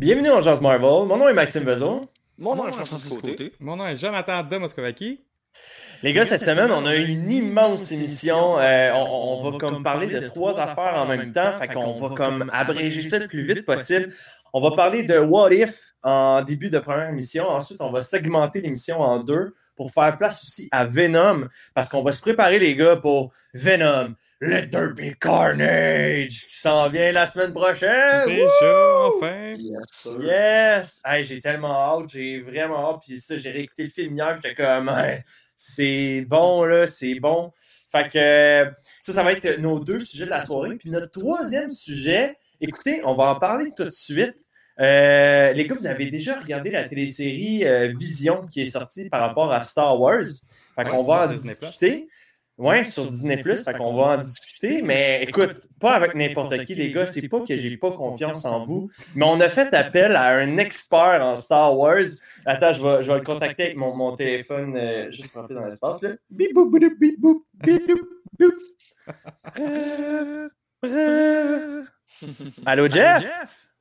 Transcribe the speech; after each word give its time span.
Bienvenue 0.00 0.30
en 0.30 0.40
Jazz 0.40 0.62
Marvel. 0.62 1.06
Mon 1.06 1.18
nom 1.18 1.28
est 1.28 1.34
Maxime 1.34 1.62
Bezon. 1.62 2.00
Mon 2.38 2.56
nom 2.56 2.66
est 2.66 2.72
Francis 2.72 3.18
Côté. 3.18 3.52
Mon 3.60 3.76
nom 3.76 3.86
est 3.86 3.98
Jonathan 3.98 4.42
de 4.42 4.56
Moskovaki. 4.56 5.20
Les 6.02 6.14
gars, 6.14 6.24
cette 6.24 6.42
semaine, 6.42 6.72
on 6.72 6.86
a 6.86 6.96
une 6.96 7.30
immense 7.30 7.92
émission. 7.92 8.58
Euh, 8.58 8.92
on, 8.94 9.42
on 9.44 9.50
va 9.50 9.58
comme 9.58 9.82
parler 9.82 10.06
de 10.06 10.26
trois 10.26 10.58
affaires 10.58 10.94
en 10.94 11.04
même 11.04 11.34
temps. 11.34 11.52
Fait 11.52 11.68
qu'on 11.68 11.92
va 11.92 12.14
comme 12.14 12.50
abréger 12.50 13.02
ça 13.02 13.18
le 13.18 13.28
plus 13.28 13.44
vite 13.46 13.66
possible. 13.66 14.08
On 14.54 14.62
va 14.62 14.74
parler 14.74 15.02
de 15.02 15.18
What 15.18 15.52
If 15.52 15.92
en 16.02 16.40
début 16.40 16.70
de 16.70 16.78
première 16.78 17.10
émission. 17.10 17.46
Ensuite, 17.46 17.82
on 17.82 17.90
va 17.90 18.00
segmenter 18.00 18.62
l'émission 18.62 19.02
en 19.02 19.22
deux 19.22 19.54
pour 19.76 19.92
faire 19.92 20.16
place 20.16 20.42
aussi 20.42 20.66
à 20.72 20.86
Venom. 20.86 21.46
Parce 21.74 21.90
qu'on 21.90 22.02
va 22.02 22.12
se 22.12 22.22
préparer, 22.22 22.58
les 22.58 22.74
gars, 22.74 22.96
pour 22.96 23.32
Venom. 23.52 24.14
Let 24.42 24.70
there 24.70 24.94
be 24.94 25.14
carnage 25.20 26.46
qui 26.46 26.56
s'en 26.56 26.88
vient 26.88 27.12
la 27.12 27.26
semaine 27.26 27.52
prochaine. 27.52 28.26
Déjà, 28.26 29.06
enfin. 29.06 29.54
Yes. 29.58 30.08
Yes! 30.18 31.00
Hey, 31.04 31.24
j'ai 31.24 31.40
tellement 31.42 31.98
hâte, 32.00 32.08
j'ai 32.08 32.40
vraiment 32.40 32.90
hâte. 32.90 33.02
Puis 33.06 33.20
ça, 33.20 33.36
j'ai 33.36 33.50
réécouté 33.50 33.82
le 33.84 33.90
film 33.90 34.16
hier, 34.16 34.34
j'étais 34.36 34.54
comme, 34.54 34.88
Hey, 34.88 35.24
c'est 35.56 36.24
bon, 36.26 36.64
là, 36.64 36.86
c'est 36.86 37.20
bon. 37.20 37.52
Fait 37.92 38.08
que 38.08 38.72
ça, 39.02 39.12
ça 39.12 39.22
va 39.22 39.32
être 39.32 39.58
nos 39.58 39.78
deux 39.78 40.00
sujets 40.00 40.24
de 40.24 40.30
la 40.30 40.40
soirée. 40.40 40.76
Puis 40.76 40.88
notre 40.88 41.10
troisième 41.10 41.68
sujet, 41.68 42.36
écoutez, 42.62 43.02
on 43.04 43.14
va 43.14 43.24
en 43.24 43.36
parler 43.38 43.72
tout 43.76 43.84
de 43.84 43.90
suite. 43.90 44.36
Euh, 44.80 45.52
les 45.52 45.66
gars, 45.66 45.74
vous 45.78 45.86
avez 45.86 46.06
déjà 46.06 46.38
regardé 46.38 46.70
la 46.70 46.84
télésérie 46.88 47.66
euh, 47.66 47.92
Vision 47.94 48.46
qui 48.46 48.62
est 48.62 48.70
sortie 48.70 49.10
par 49.10 49.20
rapport 49.20 49.52
à 49.52 49.60
Star 49.62 50.00
Wars. 50.00 50.24
Fait 50.74 50.84
qu'on 50.84 51.02
Ouais, 51.02 51.06
va 51.06 51.24
en 51.24 51.32
discuter. 51.32 52.08
Ouais, 52.60 52.84
sur 52.84 53.06
Disney+, 53.06 53.42
fait 53.42 53.72
qu'on 53.76 53.94
va 53.94 54.02
en 54.02 54.18
discuter, 54.18 54.82
mais 54.82 55.22
écoute, 55.22 55.62
pas 55.80 55.94
avec 55.94 56.14
n'importe 56.14 56.62
qui, 56.64 56.74
les 56.74 56.92
gars, 56.92 57.06
c'est 57.06 57.26
pas 57.26 57.40
que 57.40 57.56
j'ai 57.56 57.76
pas 57.78 57.90
confiance 57.92 58.44
en 58.44 58.64
vous, 58.66 58.90
mais 59.14 59.24
on 59.24 59.40
a 59.40 59.48
fait 59.48 59.72
appel 59.74 60.14
à 60.14 60.34
un 60.36 60.58
expert 60.58 61.22
en 61.22 61.36
Star 61.36 61.74
Wars. 61.76 62.04
Attends, 62.44 62.72
je 62.72 62.82
vais, 62.82 63.02
je 63.02 63.10
vais 63.10 63.18
le 63.18 63.24
contacter 63.24 63.62
avec 63.64 63.76
mon, 63.78 63.96
mon 63.96 64.14
téléphone, 64.14 64.76
euh, 64.76 65.10
juste 65.10 65.28
pour 65.32 65.40
rentrer 65.40 65.54
dans 65.54 65.64
l'espace, 65.64 66.02
là. 66.02 66.10
Allô, 72.66 72.88
Jeff? 72.88 73.24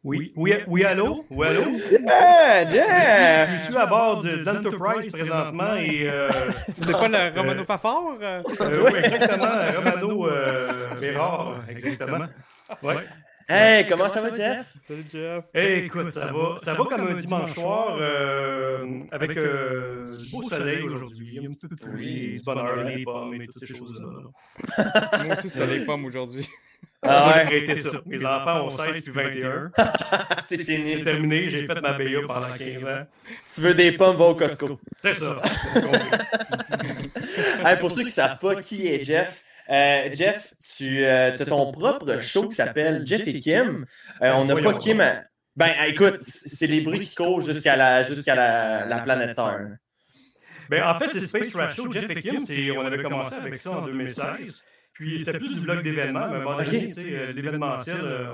Oui, 0.01 0.31
oui, 0.37 0.53
oui, 0.67 0.83
allô? 0.85 1.25
Oui, 1.29 1.45
allô? 1.47 1.61
Yeah, 1.91 2.65
Je 2.65 2.71
Jeff! 2.73 3.49
suis, 3.49 3.57
je 3.57 3.63
suis 3.65 3.77
à 3.77 3.85
bord 3.85 4.23
de 4.23 4.29
l'Enterprise 4.29 5.07
présentement 5.11 5.75
et. 5.75 6.07
Euh, 6.09 6.29
C'était 6.73 6.93
pas 6.93 7.09
le 7.09 7.37
Romano 7.37 7.65
Fafard? 7.65 8.17
euh? 8.21 8.41
euh, 8.61 8.83
oui, 8.85 8.91
exactement. 9.03 9.59
Romano 9.75 10.27
euh, 10.29 10.89
Bérard, 11.01 11.59
exactement. 11.67 12.25
Ouais. 12.81 12.95
Hey, 13.49 13.87
comment 13.89 14.07
ça 14.07 14.21
va, 14.21 14.31
Jeff? 14.31 14.67
Salut 14.87 15.03
Jeff. 15.11 15.43
Eh, 15.53 15.85
écoute, 15.85 16.11
ça 16.11 16.27
va, 16.27 16.57
ça 16.59 16.75
va 16.75 16.85
comme 16.85 17.07
un 17.07 17.15
dimanche 17.15 17.51
soir 17.51 17.97
euh, 17.99 18.99
avec 19.11 19.35
euh, 19.35 20.05
du 20.05 20.31
beau 20.31 20.47
soleil 20.47 20.83
aujourd'hui, 20.83 21.39
un 21.45 21.49
petit 21.49 21.67
peu 21.67 21.75
de 21.75 21.81
pluie, 21.81 22.35
du 22.35 22.41
bonheur, 22.45 22.85
des 22.85 23.03
pommes 23.03 23.33
et 23.33 23.47
toutes 23.47 23.57
ces 23.65 23.75
choses-là. 23.75 24.07
Moi 25.25 25.35
aussi, 25.37 25.49
c'était 25.49 25.79
les 25.79 25.83
pommes 25.85 26.05
aujourd'hui. 26.05 26.47
Ah 27.01 27.27
ouais. 27.29 27.41
arrêté 27.43 27.77
ça. 27.77 27.89
Mes 28.05 28.25
enfants 28.25 28.65
ont 28.65 28.69
16 28.69 29.01
puis 29.01 29.11
21. 29.13 29.71
C'est 30.45 30.57
C'est 30.57 30.63
fini. 30.65 31.01
terminé, 31.03 31.47
j'ai 31.47 31.65
fait 31.65 31.79
ma 31.81 31.93
BA 31.93 32.03
pendant 32.27 32.47
15 32.57 32.83
ans. 32.83 33.07
Si 33.43 33.61
tu 33.61 33.67
veux 33.67 33.73
des 33.73 33.93
pommes, 33.93 34.17
va 34.17 34.25
au 34.25 34.35
Costco. 34.35 34.79
C'est 35.01 35.13
ça. 35.13 35.37
c'est. 35.73 35.81
Hey, 37.65 37.77
pour 37.77 37.91
ceux 37.91 38.01
qui 38.01 38.07
ne 38.07 38.11
savent 38.11 38.37
pas 38.39 38.55
qui 38.61 38.87
est 38.87 39.03
Jeff, 39.03 39.43
euh, 39.69 40.09
Jeff, 40.13 40.53
tu 40.77 41.05
as 41.05 41.31
ton 41.37 41.71
propre 41.71 42.19
show 42.19 42.47
qui 42.47 42.55
s'appelle 42.55 43.03
Jeff 43.05 43.25
et 43.27 43.39
Kim. 43.39 43.85
Euh, 44.21 44.31
on 44.33 44.45
n'a 44.45 44.55
pas 44.55 44.61
Voyons 44.61 44.77
Kim. 44.77 45.01
à- 45.01 45.23
Ben, 45.55 45.71
écoute, 45.87 46.17
c'est 46.21 46.67
les 46.67 46.81
bruits 46.81 47.01
qui 47.01 47.15
courent 47.15 47.41
jusqu'à 47.41 47.75
la, 47.75 48.03
jusqu'à 48.03 48.35
la, 48.35 48.85
la 48.85 48.99
planète 48.99 49.35
Terre. 49.35 49.77
Ben, 50.69 50.83
en 50.83 50.97
fait, 50.99 51.07
c'est 51.07 51.21
Space 51.21 51.49
Trash 51.49 51.75
Show. 51.75 51.91
Jeff 51.91 52.09
et 52.09 52.21
Kim, 52.21 52.39
c'est- 52.39 52.71
on 52.71 52.85
avait 52.85 53.01
commencé 53.01 53.35
avec 53.35 53.55
ça 53.57 53.71
en 53.71 53.81
2016. 53.85 54.63
Puis 54.99 55.19
c'était 55.19 55.37
plus 55.37 55.53
du 55.53 55.61
vlog 55.61 55.81
d'événements, 55.81 56.27
mais 56.27 56.35
à 56.35 56.39
un 56.39 56.43
moment 56.43 56.57
donné, 56.57 56.67
Ok. 56.67 56.85
tu 56.87 56.91
sais, 56.93 57.15
euh, 57.17 57.31
l'événementiel, 57.31 58.01
euh, 58.03 58.27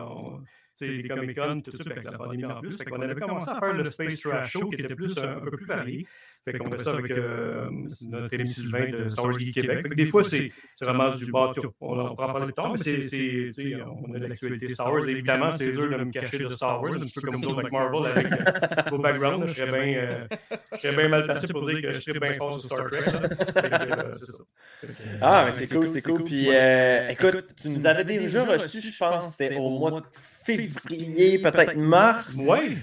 les 0.81 1.07
Comic-Con, 1.07 1.59
tout 1.63 1.75
ça, 1.77 1.83
avec 1.91 2.03
la 2.03 2.11
pandémie 2.13 2.45
en 2.45 2.59
plus. 2.59 2.75
Fait 2.75 2.85
qu'on 2.85 3.01
avait 3.01 3.13
commencé 3.21 3.49
à 3.51 3.59
faire 3.59 3.73
le 3.73 3.85
Space 3.85 4.19
Trash 4.19 4.51
Show 4.51 4.69
qui 4.69 4.81
était 4.81 4.95
plus, 4.95 5.15
un, 5.19 5.37
un 5.37 5.39
peu 5.41 5.51
plus 5.51 5.65
varié. 5.67 6.07
Fait 6.45 6.57
qu'on 6.59 6.69
fait 6.71 6.83
ça 6.83 6.91
avec 6.91 7.09
euh, 7.11 7.67
notre 8.09 8.33
ami 8.35 8.47
Sylvain 8.47 8.89
de 8.91 9.09
Star 9.09 9.25
Wars 9.25 9.39
Geek 9.39 9.53
Québec. 9.55 9.79
Fait 9.81 9.89
que 9.89 9.95
des 9.95 10.05
fois, 10.05 10.23
c'est 10.23 10.51
c'est 10.75 10.85
vraiment 10.85 11.09
du 11.09 11.31
bas. 11.31 11.51
On, 11.81 11.99
en 11.99 12.15
parler 12.15 12.45
plus 12.45 12.53
tard, 12.53 12.71
mais 12.73 12.77
c'est, 12.77 13.01
c'est- 13.01 13.17
tu 13.17 13.51
sais, 13.51 13.75
on 13.83 14.13
a 14.13 14.19
de 14.19 14.25
l'actualité 14.27 14.69
Star 14.69 14.93
Wars. 14.93 15.07
Évidemment, 15.09 15.51
c'est 15.51 15.69
dur 15.71 15.89
de 15.89 16.03
me 16.03 16.11
cacher 16.11 16.37
de 16.37 16.49
Star 16.49 16.81
Wars, 16.81 16.91
un 16.93 16.99
peu 16.99 17.21
comme 17.31 17.41
d'autres 17.41 17.59
avec 17.59 17.71
Marvel, 17.71 18.11
avec 18.11 18.31
euh, 18.31 18.89
vos 18.91 18.97
backgrounds. 18.99 19.47
Je 19.47 19.53
serais 19.55 19.71
bien 19.71 19.97
euh, 19.97 20.27
je 20.73 20.77
serais 20.79 20.95
bien 20.95 21.09
mal 21.09 21.23
placé 21.25 21.47
pour 21.47 21.65
dire 21.67 21.81
que 21.81 21.93
je 21.93 22.01
serais 22.01 22.19
bien 22.19 22.33
fort 22.33 22.59
sur 22.59 22.69
Star 22.69 22.85
Trek. 22.91 22.99
là. 23.05 23.21
Fait 23.29 23.69
que, 23.69 23.99
euh, 23.99 24.13
c'est 24.13 24.25
ça. 24.25 24.43
Fait 24.81 24.87
que, 24.87 24.91
euh, 24.91 25.17
Ah, 25.21 25.43
mais 25.47 25.51
c'est 25.51 25.67
cool, 25.75 25.87
c'est 25.87 26.01
cool. 26.01 26.23
Puis, 26.25 26.47
euh, 26.49 27.09
écoute, 27.09 27.47
tu 27.59 27.69
nous 27.69 27.87
avais 27.87 28.03
déjà 28.03 28.45
reçu, 28.45 28.81
je 28.81 28.97
pense, 28.97 29.35
c'était 29.35 29.57
au 29.57 29.69
mois 29.69 29.91
de 29.91 30.05
février, 30.45 31.39
peut-être 31.39 31.75
mars. 31.75 32.35
Ouais. 32.37 32.77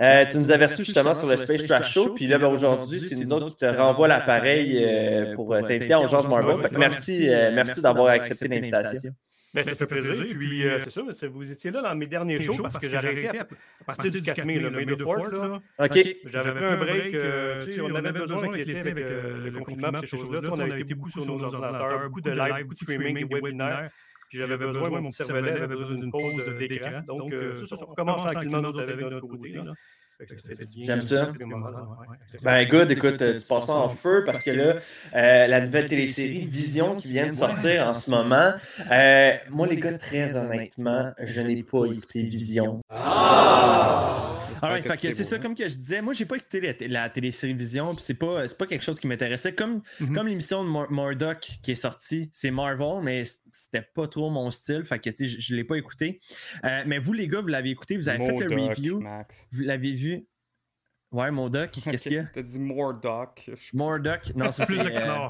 Euh, 0.00 0.24
tu 0.26 0.36
nous 0.38 0.52
avais 0.52 0.66
reçu 0.66 0.84
justement 0.84 1.12
sur 1.14 1.28
le 1.28 1.36
Space 1.36 1.64
Trash 1.66 1.92
Show. 1.92 2.14
Puis 2.14 2.26
là, 2.26 2.38
ben, 2.38 2.46
aujourd'hui, 2.48 3.00
c'est 3.00 3.16
nous 3.16 3.32
autres 3.32 3.48
qui 3.48 3.56
te 3.56 3.66
renvoient 3.66 4.08
l'appareil 4.08 4.78
euh, 4.84 5.34
pour 5.34 5.52
euh, 5.54 5.62
t'inviter 5.62 5.94
en 5.94 6.06
Genre 6.06 6.28
Marvel. 6.28 6.56
Merci, 6.78 7.28
euh, 7.28 7.50
merci 7.54 7.82
d'avoir 7.82 8.08
accepté 8.08 8.46
l'invitation. 8.48 9.10
Ben, 9.54 9.64
ça 9.64 9.74
fait 9.74 9.86
plaisir. 9.86 10.14
Puis, 10.38 10.68
euh, 10.68 10.78
c'est 10.78 10.90
c'est- 11.14 11.26
vous 11.26 11.50
étiez 11.50 11.70
là 11.70 11.80
dans 11.80 11.94
mes 11.94 12.06
derniers 12.06 12.38
shows 12.38 12.58
parce 12.62 12.78
que 12.78 12.86
j'ai 12.86 12.96
arrêté 12.98 13.28
à, 13.28 13.42
à 13.80 13.84
partir 13.86 14.12
du 14.12 14.20
4 14.20 14.44
mai, 14.44 14.58
le 14.58 14.70
May 14.70 14.84
the 14.84 14.98
Fourth, 15.02 15.32
là. 15.32 15.58
OK. 15.78 15.98
J'avais 16.26 16.50
pris 16.52 16.64
un 16.64 16.76
break. 16.76 17.14
euh, 17.14 17.64
tu 17.64 17.72
sais, 17.72 17.80
on 17.80 17.94
avait 17.94 18.12
besoin 18.12 18.44
avec 18.52 18.66
l'été, 18.66 18.78
avec 18.80 18.98
euh, 18.98 19.50
le 19.50 19.50
confinement, 19.58 19.90
ces 20.00 20.06
choses-là. 20.06 20.40
On 20.52 20.60
avait 20.60 20.80
été 20.82 20.94
beaucoup 20.94 21.08
sur 21.10 21.24
nos 21.26 21.42
ordinateurs, 21.42 22.02
beaucoup 22.04 22.20
de 22.20 22.30
live, 22.30 22.62
beaucoup 22.64 22.74
de 22.74 22.78
streaming, 22.78 23.26
des 23.26 23.34
webinaires. 23.34 23.90
Puis 24.28 24.38
j'avais 24.38 24.56
besoin, 24.56 24.90
moi, 24.90 25.00
mon 25.00 25.08
petit 25.08 25.16
cervelet 25.24 25.52
avait 25.52 25.66
besoin 25.76 25.96
d'une 25.96 26.10
pause 26.10 26.44
d'écran. 26.58 27.00
Donc, 27.06 27.32
euh, 27.32 27.54
ça, 27.54 27.76
ça, 27.76 27.84
on 27.86 27.90
recommence 27.90 28.22
tranquillement 28.24 28.58
avec 28.58 29.00
notre 29.00 29.26
côté. 29.26 29.52
là. 29.52 29.72
J'aime 30.82 31.00
ça. 31.00 31.30
Ben, 32.42 32.68
good, 32.68 32.90
écoute, 32.90 33.22
euh, 33.22 33.38
tu 33.38 33.46
passes 33.46 33.66
ça 33.66 33.74
en 33.76 33.88
feu 33.88 34.24
parce 34.26 34.42
que 34.42 34.50
là, 34.50 34.74
euh, 35.14 35.46
la 35.46 35.60
nouvelle 35.60 35.86
télésérie 35.86 36.44
Vision 36.44 36.96
qui 36.96 37.08
vient 37.08 37.26
de 37.28 37.32
sortir 37.32 37.86
en 37.86 37.94
ce 37.94 38.10
moment. 38.10 38.52
euh, 38.90 39.32
moi, 39.50 39.68
les 39.68 39.76
gars, 39.76 39.96
très 39.96 40.36
honnêtement, 40.36 41.10
je 41.22 41.40
n'ai 41.40 41.62
pas 41.62 41.84
écouté 41.86 42.22
Vision. 42.24 42.80
Alright, 44.62 44.86
fait 44.86 44.96
que 44.96 45.10
c'est 45.12 45.24
ça, 45.24 45.38
comme 45.38 45.54
que 45.54 45.68
je 45.68 45.76
disais, 45.76 46.00
moi 46.02 46.12
j'ai 46.12 46.24
pas 46.26 46.36
écouté 46.36 46.60
la, 46.60 46.86
la 46.88 47.10
télésérie 47.10 47.54
Vision, 47.54 47.94
puis 47.94 48.02
c'est 48.02 48.14
pas, 48.14 48.46
c'est 48.48 48.56
pas 48.58 48.66
quelque 48.66 48.82
chose 48.84 48.98
qui 49.00 49.06
m'intéressait. 49.06 49.54
Comme, 49.54 49.82
Mhm. 50.00 50.14
comme 50.14 50.26
l'émission 50.28 50.64
de 50.64 50.68
Mur- 50.68 50.90
Murdoch 50.90 51.58
qui 51.62 51.72
est 51.72 51.74
sortie, 51.76 52.28
c'est 52.32 52.50
Marvel, 52.50 53.02
mais 53.02 53.22
c'était 53.52 53.82
pas 53.94 54.06
trop 54.08 54.30
mon 54.30 54.50
style, 54.50 54.84
fait 54.84 54.98
que 54.98 55.10
tu 55.10 55.16
sais, 55.16 55.26
je, 55.26 55.40
je 55.40 55.54
l'ai 55.54 55.64
pas 55.64 55.76
écouté. 55.76 56.20
Euh, 56.64 56.82
mais 56.86 56.98
vous 56.98 57.12
les 57.12 57.28
gars, 57.28 57.40
vous 57.40 57.46
l'avez 57.48 57.70
écouté, 57.70 57.96
vous 57.96 58.08
avez 58.08 58.24
fait 58.24 58.36
le 58.36 58.62
review, 58.68 59.00
Max. 59.00 59.46
vous 59.52 59.62
l'avez 59.62 59.92
vu? 59.92 60.26
Ouais, 61.10 61.30
Modoc, 61.30 61.70
qu'est-ce 61.84 62.02
qu'il 62.04 62.12
y 62.12 62.18
a? 62.18 62.24
T'as 62.24 62.42
dit 62.42 62.58
Mordoc. 62.58 63.48
Je- 63.54 63.76
Murdoch, 63.76 64.34
non, 64.34 64.52
c'est 64.52 64.66
Plus 64.66 64.76
de 64.78 64.88
euh. 64.88 65.28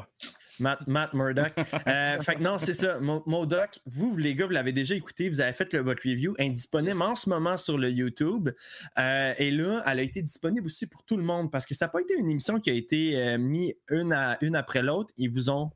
Matt, 0.61 0.87
Matt 0.87 1.15
Murdoch. 1.15 1.53
Euh, 1.87 2.21
fait 2.21 2.35
que 2.37 2.43
non, 2.43 2.59
c'est 2.59 2.75
ça. 2.75 2.99
Mo- 2.99 3.23
Modoc, 3.27 3.79
vous, 3.87 4.17
les 4.17 4.35
gars, 4.35 4.47
vous 4.47 4.53
l'avez 4.53 4.73
déjà 4.73 4.95
écouté, 4.95 5.29
vous 5.29 5.41
avez 5.41 5.53
fait 5.53 5.73
le- 5.73 5.81
votre 5.81 6.03
review, 6.09 6.35
indisponible 6.39 7.01
en 7.03 7.15
ce 7.15 7.29
moment 7.29 7.57
sur 7.57 7.79
le 7.79 7.91
YouTube. 7.91 8.51
Euh, 8.99 9.35
et 9.39 9.51
là, 9.51 9.83
elle 9.87 9.99
a 10.01 10.03
été 10.03 10.23
disponible 10.23 10.67
aussi 10.67 10.87
pour 10.87 11.05
tout 11.05 11.17
le 11.17 11.23
monde 11.23 11.51
parce 11.51 11.65
que 11.67 11.75
ça 11.75 11.87
n'a 11.87 11.91
pas 11.91 12.01
été 12.01 12.15
une 12.15 12.31
émission 12.31 12.61
qui 12.61 12.71
a 12.71 12.75
été 12.75 13.17
euh, 13.17 13.39
mise 13.39 13.75
une, 13.91 14.13
à, 14.13 14.37
une 14.43 14.57
après 14.57 14.83
l'autre. 14.83 15.13
Ils 15.17 15.31
vous 15.31 15.51
ont 15.51 15.71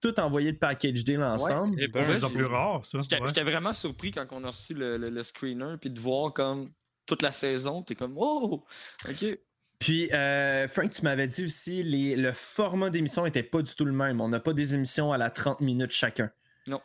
tout 0.00 0.18
envoyé 0.20 0.52
le 0.52 0.58
package 0.58 1.04
deal 1.04 1.22
ensemble. 1.22 1.74
Et 1.80 1.86
C'est 1.86 1.92
pour 1.92 2.00
de 2.02 2.06
vrai, 2.18 2.30
plus 2.30 2.44
rare, 2.44 2.84
ça. 2.86 2.98
J'étais 3.00 3.20
ouais. 3.42 3.50
vraiment 3.50 3.72
surpris 3.72 4.10
quand 4.12 4.26
on 4.32 4.44
a 4.44 4.48
reçu 4.50 4.74
le, 4.74 4.96
le- 4.96 5.10
le 5.10 5.22
screener, 5.22 5.74
puis 5.80 5.90
de 5.90 5.98
voir 6.00 6.32
comme 6.32 6.70
toute 7.06 7.22
la 7.22 7.32
saison, 7.32 7.82
t'es 7.82 7.94
comme, 7.94 8.14
oh, 8.16 8.64
ok. 9.08 9.38
Puis, 9.78 10.12
euh, 10.12 10.66
Frank, 10.68 10.90
tu 10.90 11.02
m'avais 11.02 11.28
dit 11.28 11.44
aussi, 11.44 11.82
les, 11.82 12.16
le 12.16 12.32
format 12.32 12.90
d'émission 12.90 13.24
n'était 13.24 13.42
pas 13.44 13.62
du 13.62 13.74
tout 13.74 13.84
le 13.84 13.92
même. 13.92 14.20
On 14.20 14.28
n'a 14.28 14.40
pas 14.40 14.52
des 14.52 14.74
émissions 14.74 15.12
à 15.12 15.18
la 15.18 15.30
30 15.30 15.60
minutes 15.60 15.92
chacun. 15.92 16.30
Non, 16.66 16.80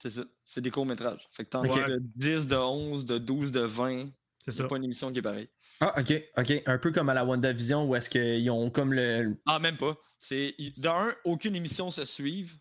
c'est 0.00 0.10
ça. 0.10 0.22
C'est 0.44 0.60
des 0.60 0.70
courts-métrages. 0.70 1.28
Fait 1.32 1.44
que 1.44 1.50
t'en 1.50 1.64
Ok. 1.64 1.76
as 1.76 1.88
de 1.88 1.98
10, 2.16 2.46
de 2.46 2.56
11, 2.56 3.06
de 3.06 3.18
12, 3.18 3.50
de 3.52 3.60
20. 3.60 4.10
C'est 4.50 4.66
pas 4.66 4.76
une 4.76 4.84
émission 4.84 5.12
qui 5.12 5.18
est 5.18 5.22
pareille. 5.22 5.48
Ah, 5.80 6.00
ok, 6.00 6.22
ok. 6.38 6.62
Un 6.64 6.78
peu 6.78 6.90
comme 6.90 7.10
à 7.10 7.14
la 7.14 7.22
WandaVision 7.24 7.84
où 7.86 7.94
est-ce 7.94 8.08
qu'ils 8.08 8.50
ont 8.50 8.70
comme 8.70 8.94
le. 8.94 9.36
Ah, 9.44 9.58
même 9.58 9.76
pas. 9.76 9.94
C'est 10.18 10.54
de 10.58 10.88
un, 10.88 11.14
aucune 11.24 11.54
émission 11.54 11.90
se 11.90 12.04
suive. 12.04 12.54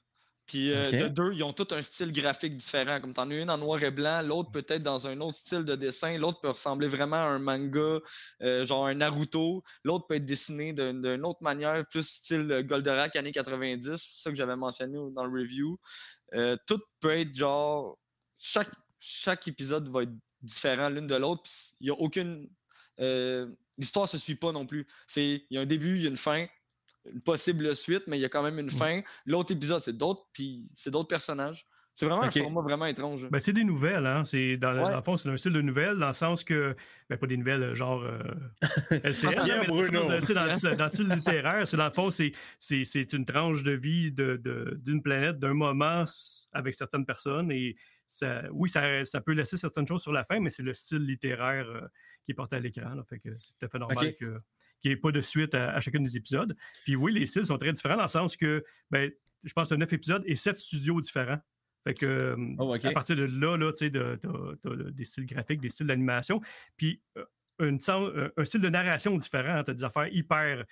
Puis 0.47 0.71
euh, 0.71 0.91
de 0.91 1.07
deux, 1.09 1.33
ils 1.33 1.43
ont 1.43 1.51
tout 1.51 1.67
un 1.71 1.81
style 1.81 2.13
graphique 2.13 2.55
différent. 2.55 3.01
Comme 3.01 3.13
t'en 3.13 3.29
as 3.29 3.35
une 3.35 3.49
en 3.49 3.57
noir 3.57 3.83
et 3.83 3.91
blanc, 3.91 4.21
l'autre 4.21 4.49
peut-être 4.49 4.81
dans 4.81 5.05
un 5.05 5.19
autre 5.19 5.35
style 5.35 5.65
de 5.65 5.75
dessin, 5.75 6.17
l'autre 6.17 6.39
peut 6.39 6.49
ressembler 6.49 6.87
vraiment 6.87 7.17
à 7.17 7.25
un 7.25 7.39
manga, 7.39 7.99
euh, 8.41 8.63
genre 8.63 8.87
un 8.87 8.93
Naruto. 8.95 9.61
L'autre 9.83 10.07
peut 10.07 10.15
être 10.15 10.25
dessiné 10.25 10.71
d'une 10.71 11.25
autre 11.25 11.43
manière, 11.43 11.85
plus 11.87 12.07
style 12.07 12.49
euh, 12.49 12.63
Goldorak 12.63 13.17
années 13.17 13.33
90. 13.33 13.97
C'est 13.97 13.97
ça 13.97 14.29
que 14.29 14.37
j'avais 14.37 14.55
mentionné 14.55 14.97
dans 15.13 15.25
le 15.25 15.41
review. 15.41 15.77
Euh, 16.33 16.55
tout 16.65 16.79
peut 17.01 17.19
être 17.19 17.35
genre. 17.35 17.99
Chaque, 18.37 18.71
chaque 18.99 19.49
épisode 19.49 19.89
va 19.89 20.03
être 20.03 20.13
différent 20.41 20.87
l'une 20.87 21.07
de 21.07 21.15
l'autre. 21.15 21.43
Il 21.81 21.85
n'y 21.85 21.89
a 21.89 21.99
aucune. 21.99 22.49
L'histoire 23.77 24.07
se 24.07 24.17
suit 24.17 24.35
pas 24.35 24.53
non 24.53 24.65
plus. 24.65 24.87
C'est 25.07 25.45
Il 25.49 25.55
y 25.55 25.57
a 25.57 25.61
un 25.61 25.65
début, 25.65 25.97
il 25.97 26.03
y 26.03 26.05
a 26.05 26.09
une 26.09 26.17
fin 26.17 26.47
une 27.13 27.21
possible 27.21 27.75
suite, 27.75 28.03
mais 28.07 28.17
il 28.17 28.21
y 28.21 28.25
a 28.25 28.29
quand 28.29 28.43
même 28.43 28.59
une 28.59 28.69
fin. 28.69 29.01
L'autre 29.25 29.51
épisode, 29.53 29.81
c'est 29.81 29.97
d'autres, 29.97 30.25
puis 30.33 30.67
c'est 30.73 30.89
d'autres 30.91 31.07
personnages. 31.07 31.65
C'est 31.93 32.05
vraiment 32.05 32.21
un 32.21 32.29
format 32.29 32.61
vraiment 32.61 32.85
étrange. 32.85 33.27
Ben, 33.31 33.39
c'est 33.39 33.53
des 33.53 33.63
nouvelles, 33.63 34.05
hein. 34.05 34.23
C'est 34.23 34.55
dans, 34.57 34.71
le- 34.71 34.83
Ouais. 34.83 34.91
dans 34.91 34.97
le 34.97 35.01
fond, 35.01 35.17
c'est 35.17 35.29
un 35.29 35.37
style 35.37 35.53
de 35.53 35.61
nouvelles, 35.61 35.97
dans 35.97 36.09
le 36.09 36.13
sens 36.13 36.43
que. 36.43 36.75
Ben, 37.09 37.17
pas 37.17 37.25
des 37.25 37.37
nouvelles 37.37 37.63
euh, 37.63 37.73
genre 37.75 38.03
euh, 38.03 38.19
hein, 38.91 38.99
mais 39.01 39.11
dans 39.27 39.45
le 39.61 39.65
Bruno. 39.67 40.03
sens, 40.05 40.19
tu 40.19 40.25
sais, 40.27 40.33
dans, 40.35 40.43
le- 40.45 40.75
dans 40.77 40.83
le 40.83 40.89
style 40.89 41.07
littéraire, 41.09 41.67
c'est 41.67 41.77
dans 41.77 41.85
le 41.87 41.91
fond, 41.93 42.11
c'est, 42.11 42.33
c'est, 42.59 42.83
c'est 42.85 43.13
une 43.13 43.25
tranche 43.25 43.63
de 43.63 43.71
vie 43.71 44.11
de, 44.11 44.35
de- 44.37 44.79
d'une 44.83 45.01
planète, 45.01 45.39
d'un 45.39 45.55
moment 45.55 46.03
avec 46.53 46.75
certaines 46.75 47.05
personnes. 47.05 47.51
Et 47.51 47.75
ça, 48.05 48.43
oui, 48.51 48.69
ça, 48.69 49.03
ça 49.05 49.19
peut 49.19 49.31
laisser 49.33 49.57
certaines 49.57 49.87
choses 49.87 50.03
sur 50.03 50.13
la 50.13 50.23
fin, 50.23 50.39
mais 50.39 50.51
c'est 50.51 50.61
le 50.63 50.75
style 50.75 51.03
littéraire 51.03 51.65
euh, 51.67 51.81
qui 52.25 52.31
est 52.31 52.35
porté 52.35 52.57
à 52.57 52.59
l'écran. 52.59 52.93
là. 52.93 53.03
Fait 53.09 53.17
que 53.17 53.29
c'est 53.39 53.57
tout 53.57 53.65
à 53.65 53.69
fait 53.69 53.79
normal 53.79 54.13
que 54.19 54.35
qu'il 54.81 54.91
n'y 54.91 54.93
ait 54.93 54.99
pas 54.99 55.11
de 55.11 55.21
suite 55.21 55.53
à, 55.55 55.71
à 55.73 55.81
chacun 55.81 55.99
des 55.99 56.17
épisodes. 56.17 56.55
Puis 56.83 56.95
oui, 56.95 57.13
les 57.13 57.25
styles 57.25 57.45
sont 57.45 57.57
très 57.57 57.71
différents 57.73 57.97
dans 57.97 58.03
le 58.03 58.07
sens 58.07 58.35
que, 58.37 58.63
ben, 58.91 59.11
je 59.43 59.53
pense 59.53 59.69
que 59.69 59.75
neuf 59.75 59.91
épisodes 59.93 60.23
et 60.25 60.35
sept 60.35 60.57
studios 60.57 60.99
différents. 61.01 61.39
Fait 61.83 61.93
que, 61.93 62.05
euh, 62.05 62.35
Oh, 62.57 62.73
à 62.73 62.91
partir 62.91 63.15
de 63.15 63.23
là, 63.23 63.55
là 63.55 63.71
tu 63.71 63.85
sais, 63.85 63.89
de- 63.89 64.19
des 64.91 65.05
styles 65.05 65.25
graphiques, 65.25 65.61
des 65.61 65.69
styles 65.69 65.87
d'animation, 65.87 66.41
puis 66.75 67.01
euh, 67.17 67.23
une 67.59 67.79
euh, 67.89 68.29
un 68.35 68.45
style 68.45 68.61
de 68.61 68.69
narration 68.69 69.15
différent. 69.17 69.63
Tu 69.63 69.71
as 69.71 69.73
des 69.73 69.83
affaires 69.83 70.07
hyper 70.13 70.65